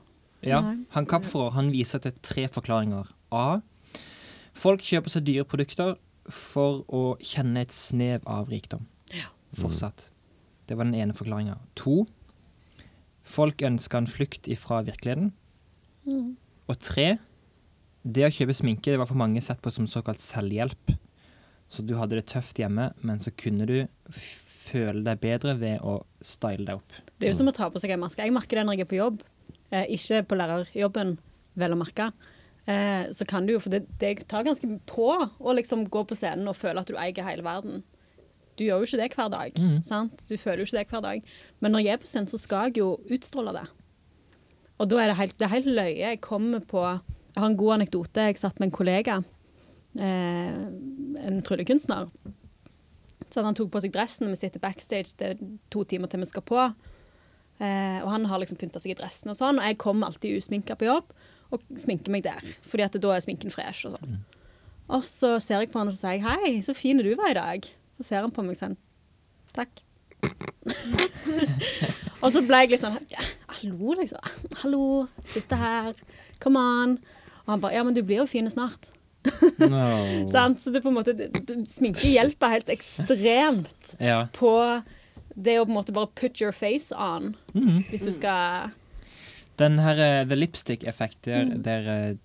ja. 0.46 0.62
Han 0.96 1.06
Kapferer 1.06 1.52
han 1.52 1.70
viser 1.74 2.00
til 2.02 2.16
tre 2.22 2.48
forklaringer. 2.48 3.12
A. 3.34 3.60
Folk 4.56 4.80
kjøper 4.80 5.12
seg 5.12 5.26
dyre 5.26 5.44
produkter 5.44 5.96
for 6.32 6.84
å 6.88 7.16
kjenne 7.20 7.60
et 7.66 7.74
snev 7.74 8.24
av 8.26 8.48
rikdom. 8.48 8.86
Ja. 9.12 9.28
Fortsatt. 9.60 10.08
Det 10.66 10.76
var 10.78 10.88
den 10.88 10.96
ene 10.98 11.14
forklaringa. 11.14 11.58
To. 11.82 12.06
Folk 13.27 13.62
ønska 13.66 13.99
en 13.99 14.11
flukt 14.11 14.49
ifra 14.53 14.83
virkeligheten. 14.87 15.33
Og 16.66 16.79
tre. 16.83 17.16
Det 18.07 18.22
å 18.27 18.31
kjøpe 18.31 18.55
sminke 18.55 18.93
det 18.93 19.01
var 19.01 19.09
for 19.11 19.18
mange 19.18 19.43
sett 19.43 19.59
på 19.62 19.72
som 19.74 19.89
såkalt 19.91 20.22
selvhjelp. 20.22 20.95
Så 21.66 21.83
du 21.83 21.97
hadde 21.99 22.20
det 22.20 22.29
tøft 22.31 22.61
hjemme, 22.62 22.93
men 23.03 23.18
så 23.22 23.33
kunne 23.35 23.66
du 23.66 23.81
føle 24.14 25.03
deg 25.07 25.18
bedre 25.22 25.57
ved 25.59 25.83
å 25.83 25.99
style 26.22 26.66
deg 26.66 26.79
opp. 26.79 26.95
Det 27.18 27.27
er 27.27 27.35
jo 27.35 27.41
som 27.41 27.51
å 27.51 27.57
ta 27.57 27.68
på 27.72 27.83
seg 27.83 27.95
en 27.95 28.05
maske. 28.05 28.22
Jeg 28.22 28.35
merker 28.35 28.61
det 28.61 28.66
når 28.68 28.79
jeg 28.79 28.87
er 28.87 28.91
på 28.93 29.01
jobb, 29.01 29.24
eh, 29.74 29.91
ikke 29.97 30.22
på 30.31 30.39
lærerjobben, 30.39 31.16
vel 31.59 31.74
å 31.74 31.81
merke. 31.81 32.12
Eh, 32.66 33.11
så 33.14 33.27
kan 33.27 33.47
du 33.47 33.55
jo, 33.55 33.61
for 33.62 33.74
det, 33.74 33.85
det 33.99 34.29
tar 34.31 34.47
ganske 34.47 34.70
på 34.91 35.11
å 35.39 35.55
liksom 35.59 35.87
gå 35.91 36.03
på 36.07 36.18
scenen 36.18 36.51
og 36.51 36.59
føle 36.59 36.83
at 36.83 36.91
du 36.91 36.99
eier 36.99 37.27
hele 37.27 37.47
verden. 37.47 37.83
Du 38.57 38.64
gjør 38.64 38.80
jo 38.80 38.88
ikke 38.88 39.00
det 39.02 39.14
hver 39.14 39.28
dag, 39.32 39.59
sant? 39.84 40.24
Du 40.28 40.36
føler 40.36 40.62
jo 40.62 40.68
ikke 40.68 40.78
det 40.78 40.88
hver 40.90 41.04
dag. 41.04 41.22
Men 41.61 41.72
når 41.72 41.84
jeg 41.84 41.92
er 41.92 42.02
på 42.02 42.07
scenen, 42.07 42.28
så 42.28 42.38
skal 42.40 42.68
jeg 42.70 42.78
jo 42.78 42.96
utstråle 43.12 43.52
det. 43.52 43.66
Og 44.78 44.88
da 44.88 45.00
er 45.00 45.09
det 45.12 45.16
helt, 45.20 45.36
det 45.38 45.44
er 45.46 45.54
helt 45.54 45.66
løye. 45.66 45.96
Jeg 46.00 46.20
kommer 46.20 46.61
på 46.61 46.82
Jeg 47.36 47.42
har 47.42 47.50
en 47.50 47.57
god 47.57 47.74
anekdote. 47.74 48.20
Jeg 48.30 48.38
satt 48.40 48.61
med 48.61 48.68
en 48.70 48.76
kollega, 48.76 49.22
eh, 49.98 50.57
en 51.28 51.42
tryllekunstner. 51.44 52.09
Så 53.28 53.44
han 53.44 53.54
tok 53.54 53.70
på 53.74 53.80
seg 53.82 53.92
dressen, 53.92 54.30
vi 54.30 54.38
sitter 54.40 54.62
backstage, 54.62 55.12
det 55.18 55.26
er 55.34 55.40
to 55.70 55.84
timer 55.84 56.09
til 56.09 56.20
vi 56.20 56.26
skal 56.30 56.44
på. 56.46 56.62
Eh, 57.61 57.98
og 58.04 58.11
han 58.12 58.24
har 58.24 58.40
liksom 58.40 58.59
pynta 58.61 58.80
seg 58.80 58.92
i 58.92 58.98
dressen 58.98 59.32
og 59.32 59.36
sånn, 59.36 59.61
og 59.61 59.64
jeg 59.64 59.78
kommer 59.80 60.11
alltid 60.11 60.36
usminka 60.38 60.76
på 60.76 60.88
jobb 60.88 61.12
og 61.54 61.62
sminker 61.78 62.12
meg 62.12 62.24
der, 62.26 62.42
fordi 62.66 62.84
at 62.84 62.98
da 63.00 63.14
er 63.14 63.22
sminken 63.24 63.52
fresh 63.54 63.86
og 63.88 63.96
sånn. 63.96 64.18
Og 64.92 65.02
så 65.07 65.36
ser 65.42 65.64
jeg 65.64 65.72
på 65.72 65.80
han 65.80 65.88
og 65.90 65.94
så 65.94 66.04
sier 66.04 66.18
jeg, 66.18 66.22
'Hei, 66.26 66.61
så 66.62 66.74
fin 66.76 66.98
du 66.98 67.14
var 67.16 67.32
i 67.32 67.38
dag'. 67.38 67.70
Så 67.97 68.05
ser 68.05 68.20
han 68.20 68.30
på 68.34 68.44
meg 68.44 68.57
sånn 68.59 68.76
'Takk'. 69.57 69.82
og 72.22 72.32
så 72.32 72.42
ble 72.47 72.62
jeg 72.64 72.70
litt 72.74 72.82
sånn 72.82 72.99
ja, 73.12 73.22
'Hallo, 73.57 73.94
liksom. 73.97 74.20
Hallo, 74.62 75.07
sitter 75.24 75.57
her. 75.57 75.94
Come 76.42 76.61
on'. 76.61 76.99
Og 77.47 77.53
han 77.55 77.61
bare 77.61 77.74
'Ja, 77.74 77.82
men 77.84 77.94
du 77.94 78.03
blir 78.03 78.18
jo 78.24 78.26
fin 78.26 78.47
snart'. 78.51 78.90
No. 79.59 80.28
Så 80.59 80.70
det 80.72 80.82
på 80.84 80.88
en 80.92 80.94
måte 80.94 81.14
Sminke 81.66 82.07
hjelper 82.07 82.49
helt 82.49 82.68
ekstremt 82.70 83.97
Ja. 84.01 84.26
på 84.32 84.82
det 85.34 85.59
å 85.59 85.64
på 85.66 85.70
en 85.72 85.76
måte 85.76 85.92
bare 85.92 86.07
put 86.14 86.40
your 86.40 86.53
face 86.53 86.92
on, 86.94 87.34
hvis 87.90 88.05
du 88.07 88.12
skal 88.12 88.70
Den 89.59 89.78
her 89.78 89.99
eh, 89.99 90.24
the 90.28 90.36
lipstick-effekt, 90.36 91.22
der, 91.24 91.44
Mm. 91.44 91.62
der 91.62 92.18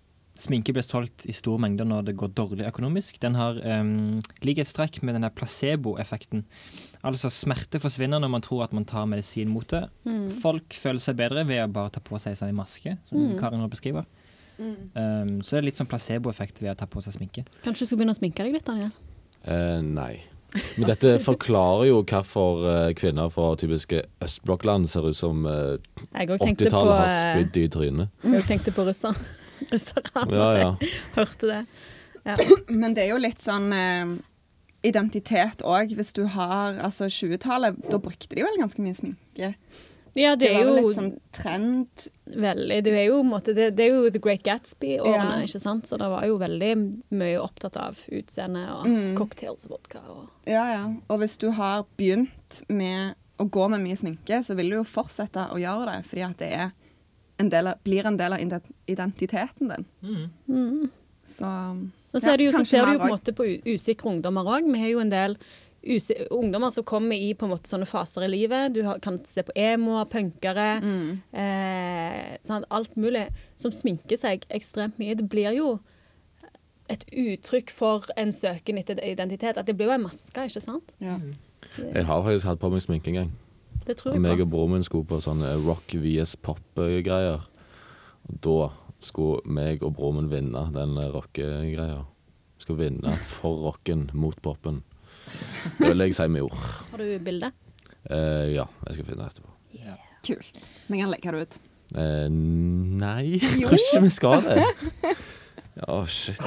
sminke 0.43 0.73
blir 0.75 0.85
solgt 0.85 1.25
i 1.29 1.35
store 1.35 1.61
mengder 1.63 1.87
når 1.87 2.09
det 2.09 2.15
går 2.19 2.33
dårlig 2.37 2.67
økonomisk, 2.67 3.19
den 3.23 3.37
har 3.39 3.59
um, 3.61 4.21
likhetstrekk 4.45 5.01
med 5.05 5.17
denne 5.17 5.29
placeboeffekten. 5.33 6.43
placebo-effekten. 6.43 7.01
Altså 7.07 7.31
smerte 7.33 7.81
forsvinner 7.81 8.21
når 8.21 8.33
man 8.33 8.45
tror 8.45 8.65
at 8.65 8.73
man 8.73 8.85
tar 8.85 9.07
medisin 9.09 9.51
mot 9.53 9.67
det. 9.69 9.85
Mm. 10.05 10.27
Folk 10.41 10.73
føler 10.77 11.03
seg 11.03 11.19
bedre 11.19 11.45
ved 11.47 11.63
å 11.63 11.69
bare 11.71 11.93
ta 11.95 12.03
på 12.03 12.19
seg 12.21 12.37
sånn 12.37 12.53
en 12.53 12.59
maske, 12.61 12.97
som 13.07 13.21
Mm. 13.21 13.39
Karin 13.39 13.61
nå 13.61 13.69
beskriver. 13.69 14.05
Um, 14.61 15.41
så 15.41 15.55
det 15.55 15.61
er 15.61 15.67
litt 15.69 15.79
sånn 15.79 15.89
placebo-effekt 15.89 16.61
ved 16.61 16.75
å 16.75 16.77
ta 16.77 16.85
på 16.85 17.01
seg 17.01 17.15
sminke. 17.17 17.45
Kanskje 17.63 17.85
du 17.85 17.89
skal 17.89 17.97
begynne 17.97 18.13
å 18.13 18.19
sminke 18.19 18.45
deg 18.45 18.53
litt, 18.53 18.67
Daniel? 18.67 18.91
Uh, 19.41 19.81
nei. 19.81 20.21
Men 20.77 20.89
dette 20.89 21.13
forklarer 21.23 21.87
jo 21.87 22.01
hvorfor 22.03 22.65
eh, 22.67 22.87
kvinner 22.99 23.29
fra 23.31 23.53
typiske 23.59 24.01
østblokkland 24.23 24.89
ser 24.91 25.07
ut 25.07 25.15
som 25.15 25.45
eh, 25.47 25.77
Jeg 26.11 26.33
òg 26.33 26.41
tenkte 26.43 26.65
på 26.65 26.73
80-tallet 26.73 26.97
har 26.97 27.11
eh, 27.13 27.21
spydd 27.21 27.59
i 27.61 27.67
trynet. 27.71 28.17
Jeg 28.35 28.47
tenkte 28.49 28.73
på 28.75 28.83
russer. 28.87 29.15
russere. 29.73 30.25
Ja, 30.31 30.49
ja. 30.57 30.75
Hørte 31.15 31.47
det. 31.47 31.65
Men 32.81 32.93
det 32.93 33.03
er 33.05 33.09
jo 33.15 33.21
litt 33.21 33.41
sånn 33.41 33.71
eh, 33.73 34.11
identitet 34.83 35.61
òg. 35.67 35.93
Hvis 35.97 36.13
du 36.17 36.25
har 36.33 36.77
altså 36.81 37.05
20-tallet, 37.11 37.79
da 37.91 37.99
brukte 38.01 38.35
de 38.35 38.43
vel 38.45 38.59
ganske 38.61 38.81
mye 38.83 38.97
sminke. 38.97 39.53
Ja, 40.13 40.33
det 40.35 40.43
Det 40.43 40.49
er 40.51 40.65
var 40.67 40.75
jo 40.81 40.87
litt 40.89 40.95
sånn 40.97 41.11
trend. 41.31 42.07
veldig 42.35 42.81
Det 42.83 42.91
er 42.99 43.05
jo, 43.07 43.21
måte, 43.23 43.53
det, 43.55 43.69
det 43.77 43.85
er 43.85 43.93
jo 43.95 44.09
The 44.11 44.19
Great 44.19 44.43
Gatsby-årene, 44.43 45.37
Ja. 45.39 45.45
ikke 45.47 45.61
sant? 45.63 45.87
Så 45.87 45.95
det 46.01 46.09
var 46.11 46.25
jo 46.27 46.35
veldig 46.41 46.71
mye 47.15 47.37
opptatt 47.39 47.77
av 47.79 47.95
utseende 48.11 48.65
og 48.75 48.85
Mm. 48.89 49.15
cocktails 49.15 49.63
og 49.65 49.77
vodka. 49.77 50.01
Og 50.11 50.27
Ja, 50.45 50.65
ja. 50.73 50.83
Og 51.09 51.19
hvis 51.21 51.37
du 51.39 51.49
har 51.51 51.85
begynt 51.97 52.61
med 52.67 53.15
å 53.39 53.47
gå 53.49 53.69
med 53.69 53.79
mye 53.81 53.95
sminke, 53.95 54.43
så 54.43 54.53
vil 54.55 54.69
du 54.69 54.75
jo 54.81 54.83
fortsette 54.83 55.47
å 55.49 55.55
gjøre 55.57 55.95
det, 55.95 56.05
fordi 56.05 56.25
at 56.29 56.37
det 56.37 56.51
er 56.53 56.71
en 57.41 57.49
del 57.51 57.67
av, 57.73 57.81
blir 57.85 58.05
en 58.07 58.17
del 58.19 58.33
av 58.37 58.61
identiteten 58.89 59.73
din. 59.73 59.85
Så 61.25 61.45
Og 62.13 62.19
så, 62.21 62.31
er 62.33 62.37
det 62.41 62.45
jo, 62.49 62.51
så 62.55 62.63
ser 62.67 62.85
du 62.87 62.93
jo 62.95 62.99
på 63.01 63.07
en 63.07 63.13
måte 63.15 63.33
på 63.37 63.45
usikre 63.71 64.09
ungdommer 64.11 64.47
òg. 64.57 64.65
Vi 64.73 64.79
har 64.81 64.89
jo 64.93 64.99
en 65.03 65.11
del 65.13 65.37
ungdommer 66.31 66.69
som 66.69 66.83
kommer 66.85 67.15
i 67.17 67.31
på 67.33 67.47
en 67.47 67.53
måte 67.55 67.69
sånne 67.71 67.87
faser 67.89 68.25
i 68.27 68.29
livet. 68.29 68.73
Du 68.75 68.81
har, 68.85 68.99
kan 69.01 69.17
se 69.25 69.41
på 69.47 69.53
emoer, 69.57 70.05
punkere, 70.11 70.67
Mm. 70.81 71.21
eh, 71.33 72.37
sant, 72.45 72.65
alt 72.69 72.95
mulig, 72.97 73.27
som 73.57 73.71
sminker 73.71 74.17
seg 74.19 74.45
ekstremt 74.49 74.99
mye. 74.99 75.15
Det 75.17 75.29
blir 75.29 75.55
jo 75.57 75.79
et 76.89 77.05
uttrykk 77.15 77.71
for 77.71 78.05
en 78.17 78.31
søken 78.35 78.77
etter 78.77 78.99
identitet. 78.99 79.57
At 79.57 79.65
det 79.65 79.77
blir 79.77 79.87
jo 79.87 79.93
en 79.95 80.03
maske, 80.03 80.43
ikke 80.49 80.61
sant? 80.61 80.91
Ja. 80.99 81.17
Jeg 81.79 82.05
har 82.05 82.23
faktisk 82.25 82.45
hatt 82.45 82.59
på 82.59 82.69
meg 82.73 82.81
sminke 82.83 83.07
en 83.07 83.13
gang. 83.21 83.31
Det 83.91 83.97
tror 83.99 84.13
Og 84.13 84.15
jeg 84.15 84.23
meg 84.23 84.39
og 84.39 84.47
broren 84.53 84.77
min 84.77 84.85
skulle 84.87 85.07
på 85.09 85.17
sånne 85.19 85.49
rock 85.65 85.91
vs 85.99 86.37
pop-greier. 86.45 87.41
Og 88.29 88.37
da 88.45 88.69
skulle 89.03 89.41
meg 89.51 89.81
og 89.83 89.97
broren 89.97 90.21
min 90.21 90.29
vinne 90.31 90.61
den 90.71 90.95
rockegreia. 91.11 92.05
Skal 92.61 92.77
vinne 92.79 93.17
for 93.25 93.57
rocken 93.65 94.05
mot 94.15 94.37
popen. 94.45 94.79
Det 95.79 95.89
vil 95.89 96.05
jeg 96.05 96.15
si 96.15 96.27
vi 96.31 96.39
gjorde. 96.39 96.69
Har 96.93 97.03
du 97.03 97.09
bilde? 97.25 97.49
Eh, 98.07 98.53
ja, 98.55 98.63
jeg 98.87 98.95
skal 98.95 99.09
finne 99.09 99.25
det 99.25 99.33
etterpå. 99.33 99.51
Kult. 100.21 100.63
Vi 100.87 101.01
kan 101.01 101.11
legge 101.11 101.33
det 101.35 101.43
ut. 101.43 101.59
Eh, 101.97 102.27
nei, 102.31 103.41
jeg 103.41 103.65
tror 103.65 103.75
ikke 103.81 104.03
vi 104.05 104.13
skal 104.21 104.47
det. 104.47 104.57
Ja, 105.81 106.01
shit. 106.03 106.41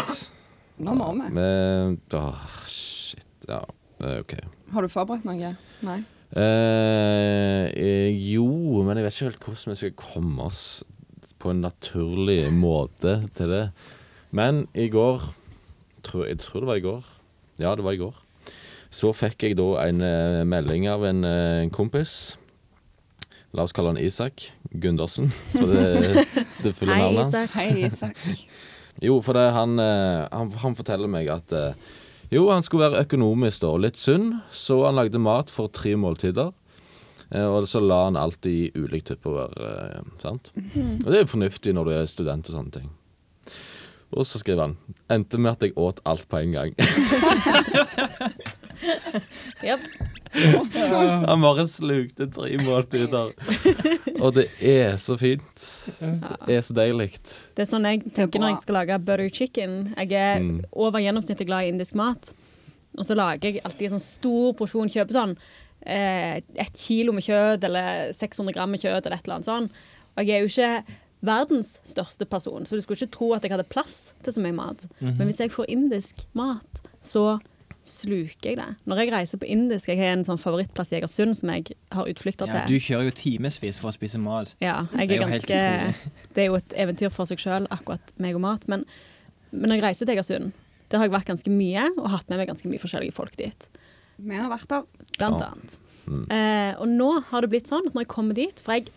Nå 0.84 0.92
må 0.98 1.06
vi. 1.16 1.30
Men, 1.32 1.94
åh, 2.12 2.42
shit. 2.68 3.24
Ja, 3.48 3.62
eh, 4.00 4.18
OK. 4.20 4.34
Har 4.74 4.84
du 4.84 4.92
forberedt 4.92 5.24
noe? 5.24 5.54
Nei. 5.84 6.02
Eh, 6.34 8.10
jo, 8.10 8.48
men 8.82 8.98
jeg 8.98 9.06
vet 9.06 9.14
ikke 9.14 9.28
helt 9.28 9.44
hvordan 9.46 9.74
vi 9.74 9.78
skal 9.78 9.96
komme 10.00 10.46
oss 10.48 10.64
på 11.38 11.52
en 11.52 11.62
naturlig 11.62 12.48
måte 12.56 13.20
til 13.36 13.52
det. 13.52 13.64
Men 14.34 14.64
i 14.74 14.88
går 14.90 15.28
tror, 16.04 16.26
Jeg 16.26 16.38
tror 16.42 16.60
det 16.60 16.68
var 16.68 16.80
i 16.80 16.84
går. 16.84 17.04
Ja, 17.58 17.74
det 17.74 17.84
var 17.84 17.92
i 17.92 18.00
går. 18.00 18.14
Så 18.90 19.12
fikk 19.14 19.42
jeg 19.42 19.56
da 19.58 19.68
en 19.86 20.02
eh, 20.02 20.42
melding 20.46 20.88
av 20.90 21.04
en, 21.06 21.24
eh, 21.24 21.62
en 21.62 21.70
kompis. 21.70 22.36
La 23.54 23.62
oss 23.62 23.72
kalle 23.74 23.94
han 23.94 24.02
Isak 24.02 24.48
Gundersen, 24.82 25.30
for 25.52 25.70
det, 25.70 26.26
det 26.64 26.74
fulle 26.74 26.96
navnet 26.98 27.30
hans. 27.30 27.34
Isak. 27.34 27.60
Hei, 27.60 27.86
Isak. 27.86 28.24
Jo, 29.02 29.16
for 29.26 29.34
det, 29.34 29.48
han, 29.50 29.72
eh, 29.82 30.20
han, 30.30 30.52
han 30.62 30.76
forteller 30.78 31.10
meg 31.10 31.26
at 31.34 31.50
jo, 32.34 32.48
han 32.50 32.62
skulle 32.66 32.90
være 32.90 33.04
økonomisk 33.06 33.62
da, 33.64 33.70
litt 33.80 33.96
sunn, 34.00 34.40
så 34.54 34.80
han 34.86 34.98
lagde 34.98 35.20
mat 35.22 35.50
for 35.52 35.70
tre 35.72 35.94
måltider. 36.00 36.50
Eh, 37.30 37.44
Og 37.46 37.66
så 37.70 37.80
la 37.82 38.02
han 38.08 38.16
alt 38.20 38.46
i 38.50 38.70
ulikt 38.76 39.06
tupperware, 39.12 39.70
eh, 39.98 40.02
sant? 40.22 40.52
Og 40.54 41.06
det 41.08 41.16
er 41.20 41.24
jo 41.24 41.32
fornuftig 41.36 41.74
når 41.74 41.84
du 41.88 41.94
er 41.96 42.06
student 42.10 42.50
og 42.50 42.58
sånne 42.58 42.74
ting. 42.80 42.90
Og 44.14 44.22
så 44.30 44.38
skriver 44.38 44.68
han 44.68 44.76
endte 45.10 45.38
med 45.42 45.56
at 45.56 45.62
jeg 45.66 45.72
åt 45.80 45.98
alt 46.06 46.28
på 46.30 46.36
en 46.42 46.52
gang. 46.54 46.74
Yep. 49.64 49.80
Han 50.34 51.42
bare 51.44 51.64
slukte 51.70 52.26
tre 52.34 52.56
måltider. 52.62 53.32
Og 54.20 54.34
det 54.36 54.46
er 54.64 54.96
så 55.00 55.16
fint. 55.20 55.66
Det 56.46 56.56
er 56.58 56.64
så 56.66 56.74
deilig. 56.76 57.10
Det 57.54 57.64
er 57.64 57.68
sånn 57.70 57.86
jeg 57.88 58.02
tenker 58.16 58.42
når 58.42 58.54
jeg 58.54 58.64
skal 58.64 58.78
lage 58.80 58.98
butter 59.06 59.28
chicken. 59.34 59.76
Jeg 59.96 60.12
er 60.18 60.40
Mm. 60.44 60.64
over 60.72 60.98
gjennomsnittet 61.00 61.46
glad 61.46 61.64
i 61.64 61.68
indisk 61.72 61.94
mat. 61.94 62.32
Og 62.98 63.04
så 63.06 63.14
lager 63.18 63.52
jeg 63.52 63.62
alltid 63.64 63.88
en 63.92 63.98
sånn 63.98 64.04
stor 64.06 64.52
porsjon. 64.58 64.90
Kjøper 64.90 65.12
sånn 65.14 65.36
eh, 65.86 66.40
ett 66.56 66.76
kilo 66.78 67.12
med 67.12 67.22
kjøtt 67.26 67.64
eller 67.64 68.12
600 68.12 68.52
gram 68.54 68.70
med 68.70 68.80
kjøtt 68.80 69.06
eller 69.06 69.16
et 69.18 69.24
eller 69.26 69.34
annet 69.40 69.50
sånn. 69.50 69.70
Og 70.16 70.24
jeg 70.26 70.36
er 70.36 70.46
jo 70.46 70.52
ikke 70.52 71.00
verdens 71.24 71.78
største 71.84 72.26
person, 72.28 72.66
så 72.66 72.76
du 72.76 72.82
skulle 72.84 72.98
ikke 73.00 73.10
tro 73.16 73.32
at 73.34 73.42
jeg 73.42 73.50
hadde 73.54 73.64
plass 73.68 74.12
til 74.22 74.32
så 74.32 74.40
mye 74.44 74.52
mat. 74.54 74.86
Men 75.00 75.26
hvis 75.28 75.38
jeg 75.40 75.50
får 75.54 75.70
indisk 75.72 76.24
mat, 76.36 76.82
så 77.00 77.40
sluker 77.84 78.48
jeg 78.50 78.56
det. 78.56 78.66
Når 78.88 79.00
jeg 79.02 79.12
reiser 79.12 79.40
på 79.42 79.48
indisk, 79.52 79.88
jeg 79.92 79.98
har 80.00 80.14
en 80.14 80.24
sånn 80.24 80.40
favorittplass 80.40 80.92
i 80.94 80.96
Egersund 80.98 81.36
som 81.36 81.50
jeg 81.52 81.74
har 81.92 82.08
utflukter 82.08 82.48
Ja, 82.48 82.62
du 82.68 82.78
kjører 82.80 83.10
jo 83.10 83.14
timevis 83.20 83.76
for 83.80 83.90
å 83.90 83.94
spise 83.96 84.18
mat. 84.22 84.54
Ja, 84.64 84.86
jeg 84.96 85.08
Det 85.10 85.18
er 85.18 85.22
er 85.22 85.30
ganske. 85.30 85.58
Det 86.34 86.42
er 86.42 86.46
jo 86.48 86.56
et 86.56 86.74
eventyr 86.80 87.12
for 87.12 87.28
seg 87.28 87.38
sjøl, 87.42 87.66
akkurat 87.70 88.14
meg 88.18 88.34
og 88.38 88.40
mat. 88.46 88.64
Men, 88.72 88.86
men 89.52 89.68
når 89.68 89.76
jeg 89.80 89.84
reiser 89.88 90.06
til 90.08 90.14
Egersund, 90.16 90.52
der 90.88 90.98
har 91.02 91.08
jeg 91.08 91.14
vært 91.14 91.28
ganske 91.32 91.50
mye 91.52 91.84
og 91.98 92.08
hatt 92.12 92.28
med 92.30 92.38
meg 92.40 92.48
ganske 92.48 92.68
mye 92.72 92.80
forskjellige 92.80 93.12
folk 93.16 93.36
dit. 93.36 93.68
Vi 94.16 94.36
har 94.36 94.48
vært 94.52 94.68
der. 94.72 94.84
Blant 95.18 95.40
Ja. 95.44 95.50
annet. 95.52 95.78
Eh, 96.30 96.72
og 96.80 96.88
nå 96.88 97.10
har 97.30 97.40
det 97.40 97.50
blitt 97.50 97.68
sånn 97.68 97.86
at 97.88 97.94
når 97.94 98.02
jeg 98.04 98.08
kommer 98.12 98.34
dit 98.36 98.58
For 98.60 98.74
jeg, 98.76 98.90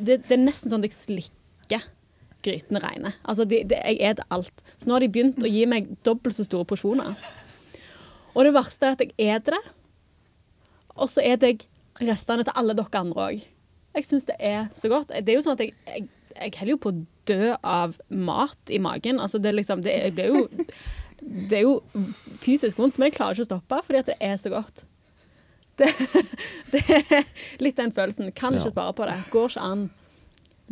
det, 0.00 0.22
det 0.24 0.32
er 0.32 0.40
nesten 0.40 0.70
sånn 0.72 0.80
at 0.80 0.88
jeg 0.88 0.96
slikker 0.96 1.82
grytene 2.44 2.80
reine. 2.80 3.12
Altså, 3.24 3.44
de, 3.48 3.62
de, 3.68 3.76
jeg 3.84 4.00
spiser 4.00 4.24
alt. 4.32 4.62
Så 4.76 4.88
nå 4.88 4.96
har 4.96 5.04
de 5.04 5.08
begynt 5.12 5.44
å 5.44 5.48
gi 5.48 5.64
meg 5.68 5.86
dobbelt 6.04 6.36
så 6.36 6.44
store 6.44 6.64
porsjoner. 6.68 7.14
Og 8.34 8.46
det 8.46 8.54
verste 8.56 8.88
er 8.88 8.96
at 8.96 9.04
jeg 9.04 9.14
eter 9.34 9.56
det, 9.56 9.62
og 10.94 11.10
så 11.10 11.22
eter 11.24 11.52
jeg 11.52 11.66
restene 12.04 12.46
til 12.46 12.54
alle 12.58 12.74
dere 12.76 13.00
andre 13.00 13.28
òg. 13.28 13.46
Jeg 13.94 14.06
syns 14.08 14.26
det 14.26 14.36
er 14.42 14.68
så 14.74 14.90
godt. 14.90 15.14
Det 15.14 15.30
er 15.30 15.38
jo 15.38 15.44
sånn 15.46 15.56
at 15.58 15.62
jeg, 15.62 15.74
jeg, 15.86 16.08
jeg 16.34 16.54
holder 16.58 16.72
jo 16.74 16.80
på 16.82 16.90
å 16.90 17.02
dø 17.30 17.54
av 17.62 17.98
mat 18.10 18.74
i 18.74 18.80
magen. 18.82 19.20
Altså, 19.22 19.38
det 19.38 19.52
er 19.52 19.58
liksom 19.60 19.84
Det, 19.84 19.94
jeg 19.94 20.16
blir 20.16 20.32
jo 20.32 20.46
det 21.24 21.58
er 21.58 21.62
jo 21.64 21.78
fysisk 22.42 22.78
vondt, 22.78 22.98
men 22.98 23.08
jeg 23.08 23.16
klarer 23.16 23.36
ikke 23.36 23.46
å 23.46 23.48
stoppe 23.48 23.80
fordi 23.86 24.00
at 24.02 24.10
det 24.10 24.16
er 24.20 24.34
så 24.40 24.50
godt. 24.52 24.84
Det, 25.78 25.88
det 26.72 26.82
er 26.90 27.28
litt 27.62 27.78
den 27.78 27.94
følelsen. 27.94 28.32
Kan 28.36 28.58
ikke 28.58 28.74
spare 28.74 28.96
på 28.96 29.06
det. 29.08 29.16
Går 29.32 29.54
ikke 29.54 29.68
an. 29.70 29.86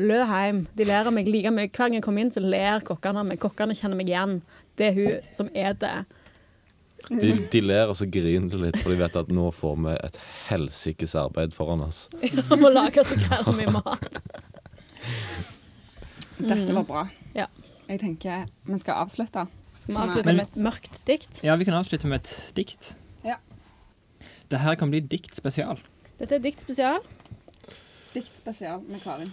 Lø 0.01 0.19
hjem. 0.25 0.65
De 0.77 0.87
ler 0.89 1.09
av 1.09 1.15
meg 1.15 1.31
like 1.31 1.53
mye. 1.53 1.71
Hver 1.71 1.87
gang 1.87 1.99
jeg 1.99 2.05
kommer 2.05 2.25
inn, 2.25 2.33
så 2.35 2.43
ler 2.45 2.85
kokkene 2.87 3.23
av 3.23 3.29
meg. 3.29 3.41
Kokkene 3.43 3.77
kjenner 3.77 3.99
meg 3.99 4.13
igjen. 4.13 4.39
Det 4.79 4.91
er 4.91 4.99
hun 4.99 5.33
som 5.35 5.51
eter. 5.53 6.05
De, 7.09 7.33
de 7.53 7.61
ler 7.65 7.91
og 7.91 7.97
så 7.99 8.07
griner 8.11 8.49
de 8.53 8.61
litt, 8.67 8.79
for 8.83 8.93
de 8.95 8.99
vet 9.01 9.17
at 9.19 9.29
nå 9.35 9.49
får 9.55 9.77
vi 9.85 9.95
et 10.07 10.19
helsikes 10.51 11.15
arbeid 11.19 11.53
foran 11.57 11.83
oss. 11.87 12.05
om 12.53 12.63
å 12.65 12.71
lage 12.73 13.05
så 13.05 13.19
græren 13.21 13.57
mye 13.59 13.73
mat. 13.75 14.21
Dette 16.39 16.73
var 16.75 16.87
bra. 16.89 17.03
Ja. 17.37 17.47
Jeg 17.89 18.01
tenker 18.01 18.47
vi 18.69 18.79
skal 18.81 19.03
avslutte. 19.05 19.47
Skal 19.83 19.95
vi 19.97 20.01
avslutte 20.01 20.27
Men- 20.31 20.37
med 20.37 20.47
et 20.49 20.57
mørkt 20.63 21.01
dikt? 21.09 21.43
Ja, 21.45 21.57
vi 21.57 21.65
kan 21.67 21.75
avslutte 21.75 22.07
med 22.07 22.21
et 22.23 22.53
dikt. 22.55 22.95
Ja. 23.27 23.37
Det 24.49 24.61
her 24.61 24.75
kan 24.77 24.91
bli 24.91 25.01
dikt 25.01 25.35
spesial. 25.35 25.79
Dette 26.19 26.37
er 26.39 26.39
dikt 26.45 26.61
spesial. 26.63 27.01
Dikt 28.15 28.37
spesial 28.39 28.81
med 28.89 29.03
Karin. 29.03 29.33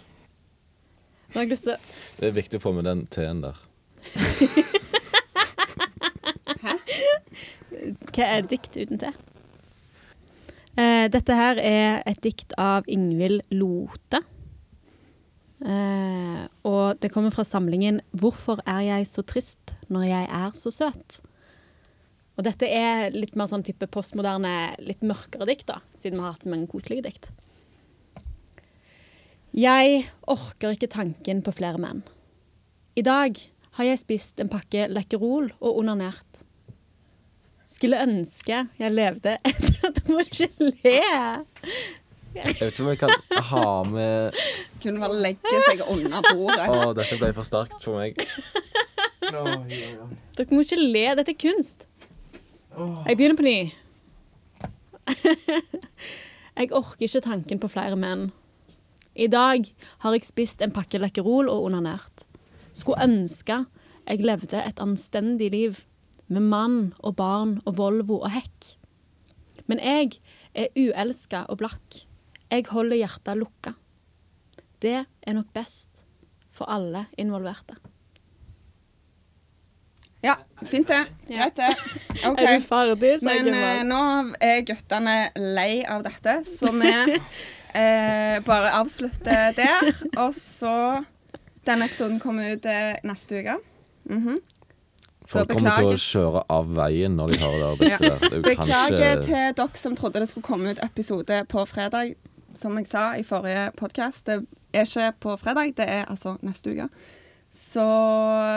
Nå 1.30 1.36
har 1.36 1.44
jeg 1.46 1.52
lyst 1.52 1.64
til 1.68 1.78
Det 2.20 2.28
er 2.28 2.32
viktig 2.42 2.58
å 2.58 2.64
få 2.64 2.74
med 2.74 2.86
den 2.90 3.06
T-en 3.08 3.42
der. 3.42 3.58
Hva 7.70 8.26
er 8.26 8.48
dikt 8.50 8.78
uten 8.80 9.02
te? 9.02 9.14
Eh, 10.80 11.08
dette 11.12 11.36
her 11.36 11.60
er 11.60 12.04
et 12.08 12.20
dikt 12.24 12.54
av 12.58 12.88
Ingvild 12.88 13.42
Lote. 13.52 14.22
Eh, 15.60 16.44
og 16.64 17.02
det 17.04 17.12
kommer 17.12 17.34
fra 17.36 17.44
samlingen 17.44 18.00
'Hvorfor 18.16 18.62
er 18.66 18.80
jeg 18.80 19.08
så 19.08 19.22
trist 19.22 19.74
når 19.90 20.04
jeg 20.08 20.28
er 20.30 20.52
så 20.54 20.72
søt'? 20.72 21.22
Og 22.38 22.46
dette 22.46 22.64
er 22.64 23.12
litt 23.12 23.36
mer 23.36 23.48
sånn 23.52 23.66
type 23.66 23.86
postmoderne, 23.92 24.78
litt 24.80 25.02
mørkere 25.02 25.46
dikt, 25.46 25.68
da, 25.68 25.82
siden 25.94 26.16
vi 26.16 26.24
har 26.24 26.32
hatt 26.32 26.44
så 26.44 26.50
mange 26.50 26.68
koselige 26.72 27.04
dikt. 27.04 27.32
Jeg 29.52 30.06
orker 30.30 30.72
ikke 30.72 30.88
tanken 30.88 31.42
på 31.44 31.52
flere 31.52 31.78
menn. 31.78 32.04
I 32.96 33.02
dag 33.02 33.36
har 33.76 33.84
jeg 33.84 34.00
spist 34.00 34.40
en 34.40 34.52
pakke 34.52 34.88
Lekkerol 34.88 35.50
og 35.60 35.82
onanert. 35.82 36.46
Skulle 37.70 38.02
ønske 38.02 38.64
jeg 38.80 38.94
levde 38.96 39.36
etter 39.50 39.94
Du 40.00 40.14
må 40.14 40.24
ikke 40.26 40.50
le! 40.58 40.96
Jeg 42.34 42.46
vet 42.46 42.66
ikke 42.66 42.84
om 42.84 42.90
jeg 42.92 43.00
kan 43.02 43.44
ha 43.50 43.68
med 43.90 44.40
Kunne 44.82 45.02
bare 45.02 45.22
legge 45.26 45.62
seg 45.66 45.82
under 45.90 46.24
bordet. 46.30 46.66
Å, 46.70 46.92
dette 46.98 47.18
ble 47.18 47.32
for 47.36 47.48
sterkt 47.48 47.82
for 47.84 48.00
meg. 48.00 48.22
Dere 49.26 50.54
må 50.54 50.62
ikke 50.62 50.78
le. 50.80 51.06
Dette 51.20 51.34
er 51.34 51.40
kunst. 51.42 51.88
Jeg 52.78 53.18
begynner 53.18 53.36
på 53.36 53.48
ny. 53.48 53.58
jeg 56.60 56.72
orker 56.78 57.08
ikke 57.10 57.26
tanken 57.26 57.62
på 57.62 57.72
flere 57.74 57.98
menn. 58.00 58.30
I 59.18 59.28
dag 59.28 59.66
har 60.06 60.16
jeg 60.16 60.30
spist 60.30 60.62
en 60.64 60.74
pakke 60.74 61.02
Lekkerol 61.02 61.50
og 61.52 61.66
onanert. 61.68 62.30
Skulle 62.78 63.10
ønske 63.10 63.64
jeg 64.10 64.26
levde 64.26 64.62
et 64.64 64.80
anstendig 64.82 65.52
liv 65.54 65.82
med 66.30 66.46
mann 66.46 66.80
og 67.00 67.18
barn 67.20 67.58
og 67.66 67.78
Volvo 67.80 68.22
og 68.22 68.32
hekk. 68.34 68.74
Men 69.70 69.82
jeg 69.84 70.20
er 70.58 70.74
uelska 70.78 71.46
og 71.50 71.62
blakk. 71.62 72.02
Jeg 72.50 72.66
holder 72.72 73.02
hjertet 73.02 73.38
lukka. 73.38 73.76
Det 74.82 75.04
er 75.04 75.38
nok 75.38 75.52
best 75.54 76.04
for 76.56 76.70
alle 76.72 77.06
involverte. 77.20 77.78
Ja, 80.22 80.36
fint 80.68 80.88
det. 80.88 81.06
Greit 81.30 81.56
det. 81.56 81.70
Okay. 82.28 82.46
Er 82.46 82.58
du 82.60 82.66
ferdig? 82.66 83.14
sa 83.22 83.30
Men 83.32 83.54
eh, 83.56 83.84
nå 83.88 84.02
er 84.44 84.66
guttene 84.68 85.16
lei 85.38 85.86
av 85.88 86.04
dette, 86.04 86.42
så 86.48 86.74
vi 86.76 86.92
eh, 87.80 88.40
bare 88.44 88.74
avslutter 88.82 89.56
der. 89.56 89.94
Og 90.20 90.34
så 90.36 90.76
Denne 91.68 91.86
episoden 91.86 92.20
kommer 92.24 92.56
ut 92.56 92.66
eh, 92.68 92.98
neste 93.08 93.44
uke. 93.44 93.60
Mhm. 94.10 94.40
Så 94.40 94.59
Folk 95.30 95.52
kommer 95.54 95.78
til 95.78 95.92
å 95.94 95.98
kjøre 96.02 96.42
av 96.50 96.70
veien 96.74 97.18
når 97.18 97.34
de 97.34 97.40
hører 97.44 97.80
det. 97.80 97.90
der. 98.02 98.16
Det 98.24 98.30
er 98.40 98.46
Beklager 98.48 98.74
kanskje 98.74 99.10
til 99.28 99.58
dere 99.60 99.82
som 99.84 99.98
trodde 100.00 100.24
det 100.24 100.30
skulle 100.32 100.48
komme 100.48 100.74
ut 100.74 100.82
episode 100.84 101.44
på 101.52 101.66
fredag. 101.70 102.16
Som 102.58 102.80
jeg 102.80 102.88
sa 102.90 103.12
i 103.14 103.26
forrige 103.28 103.68
podkast, 103.78 104.26
det 104.26 104.40
er 104.74 104.88
ikke 104.88 105.12
på 105.22 105.36
fredag, 105.38 105.76
det 105.78 105.86
er 105.86 106.08
altså 106.10 106.34
neste 106.42 106.74
uke. 106.74 106.90
Så 107.54 107.86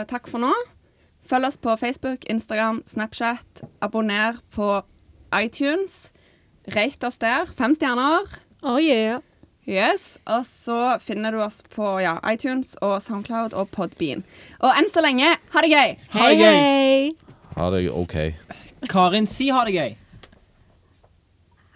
takk 0.09 0.31
for 0.33 0.41
nå. 0.41 0.53
Følg 1.29 1.51
oss 1.51 1.61
på 1.61 1.77
Facebook, 1.81 2.25
Instagram, 2.33 2.81
Snapchat. 2.89 3.66
Abonner 3.85 4.41
på 4.57 4.81
iTunes. 5.37 6.11
Rate 6.73 7.07
oss 7.07 7.20
der. 7.20 7.53
Fem 7.59 7.77
stjerner. 7.77 8.33
Oh 8.64 8.81
yeah. 8.81 9.20
Yes. 9.69 10.19
Og 10.27 10.43
så 10.47 10.99
finner 10.99 11.33
du 11.33 11.39
oss 11.43 11.61
på 11.71 11.95
ja, 12.03 12.17
iTunes 12.27 12.75
og 12.83 12.97
Soundcloud 13.03 13.55
og 13.55 13.71
Podbean. 13.71 14.25
Og 14.59 14.73
enn 14.75 14.91
så 14.91 15.05
lenge, 15.05 15.37
ha 15.55 15.63
det 15.63 15.71
gøy! 15.71 15.95
Ha 16.17 16.31
det 16.33 16.39
gøy! 16.41 16.57
hei. 16.59 17.13
Ha 17.57 17.69
det 17.71 17.85
OK. 17.93 18.17
Karin, 18.91 19.29
si 19.31 19.51
ha 19.55 19.63
det 19.69 19.77
gøy. 19.77 19.95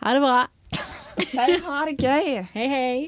Ha 0.03 0.17
det 0.17 0.23
bra. 0.25 0.41
Si 1.23 1.61
ha 1.69 1.85
det 1.87 1.97
gøy. 2.01 2.43
Hei, 2.57 2.67
hei. 2.73 2.99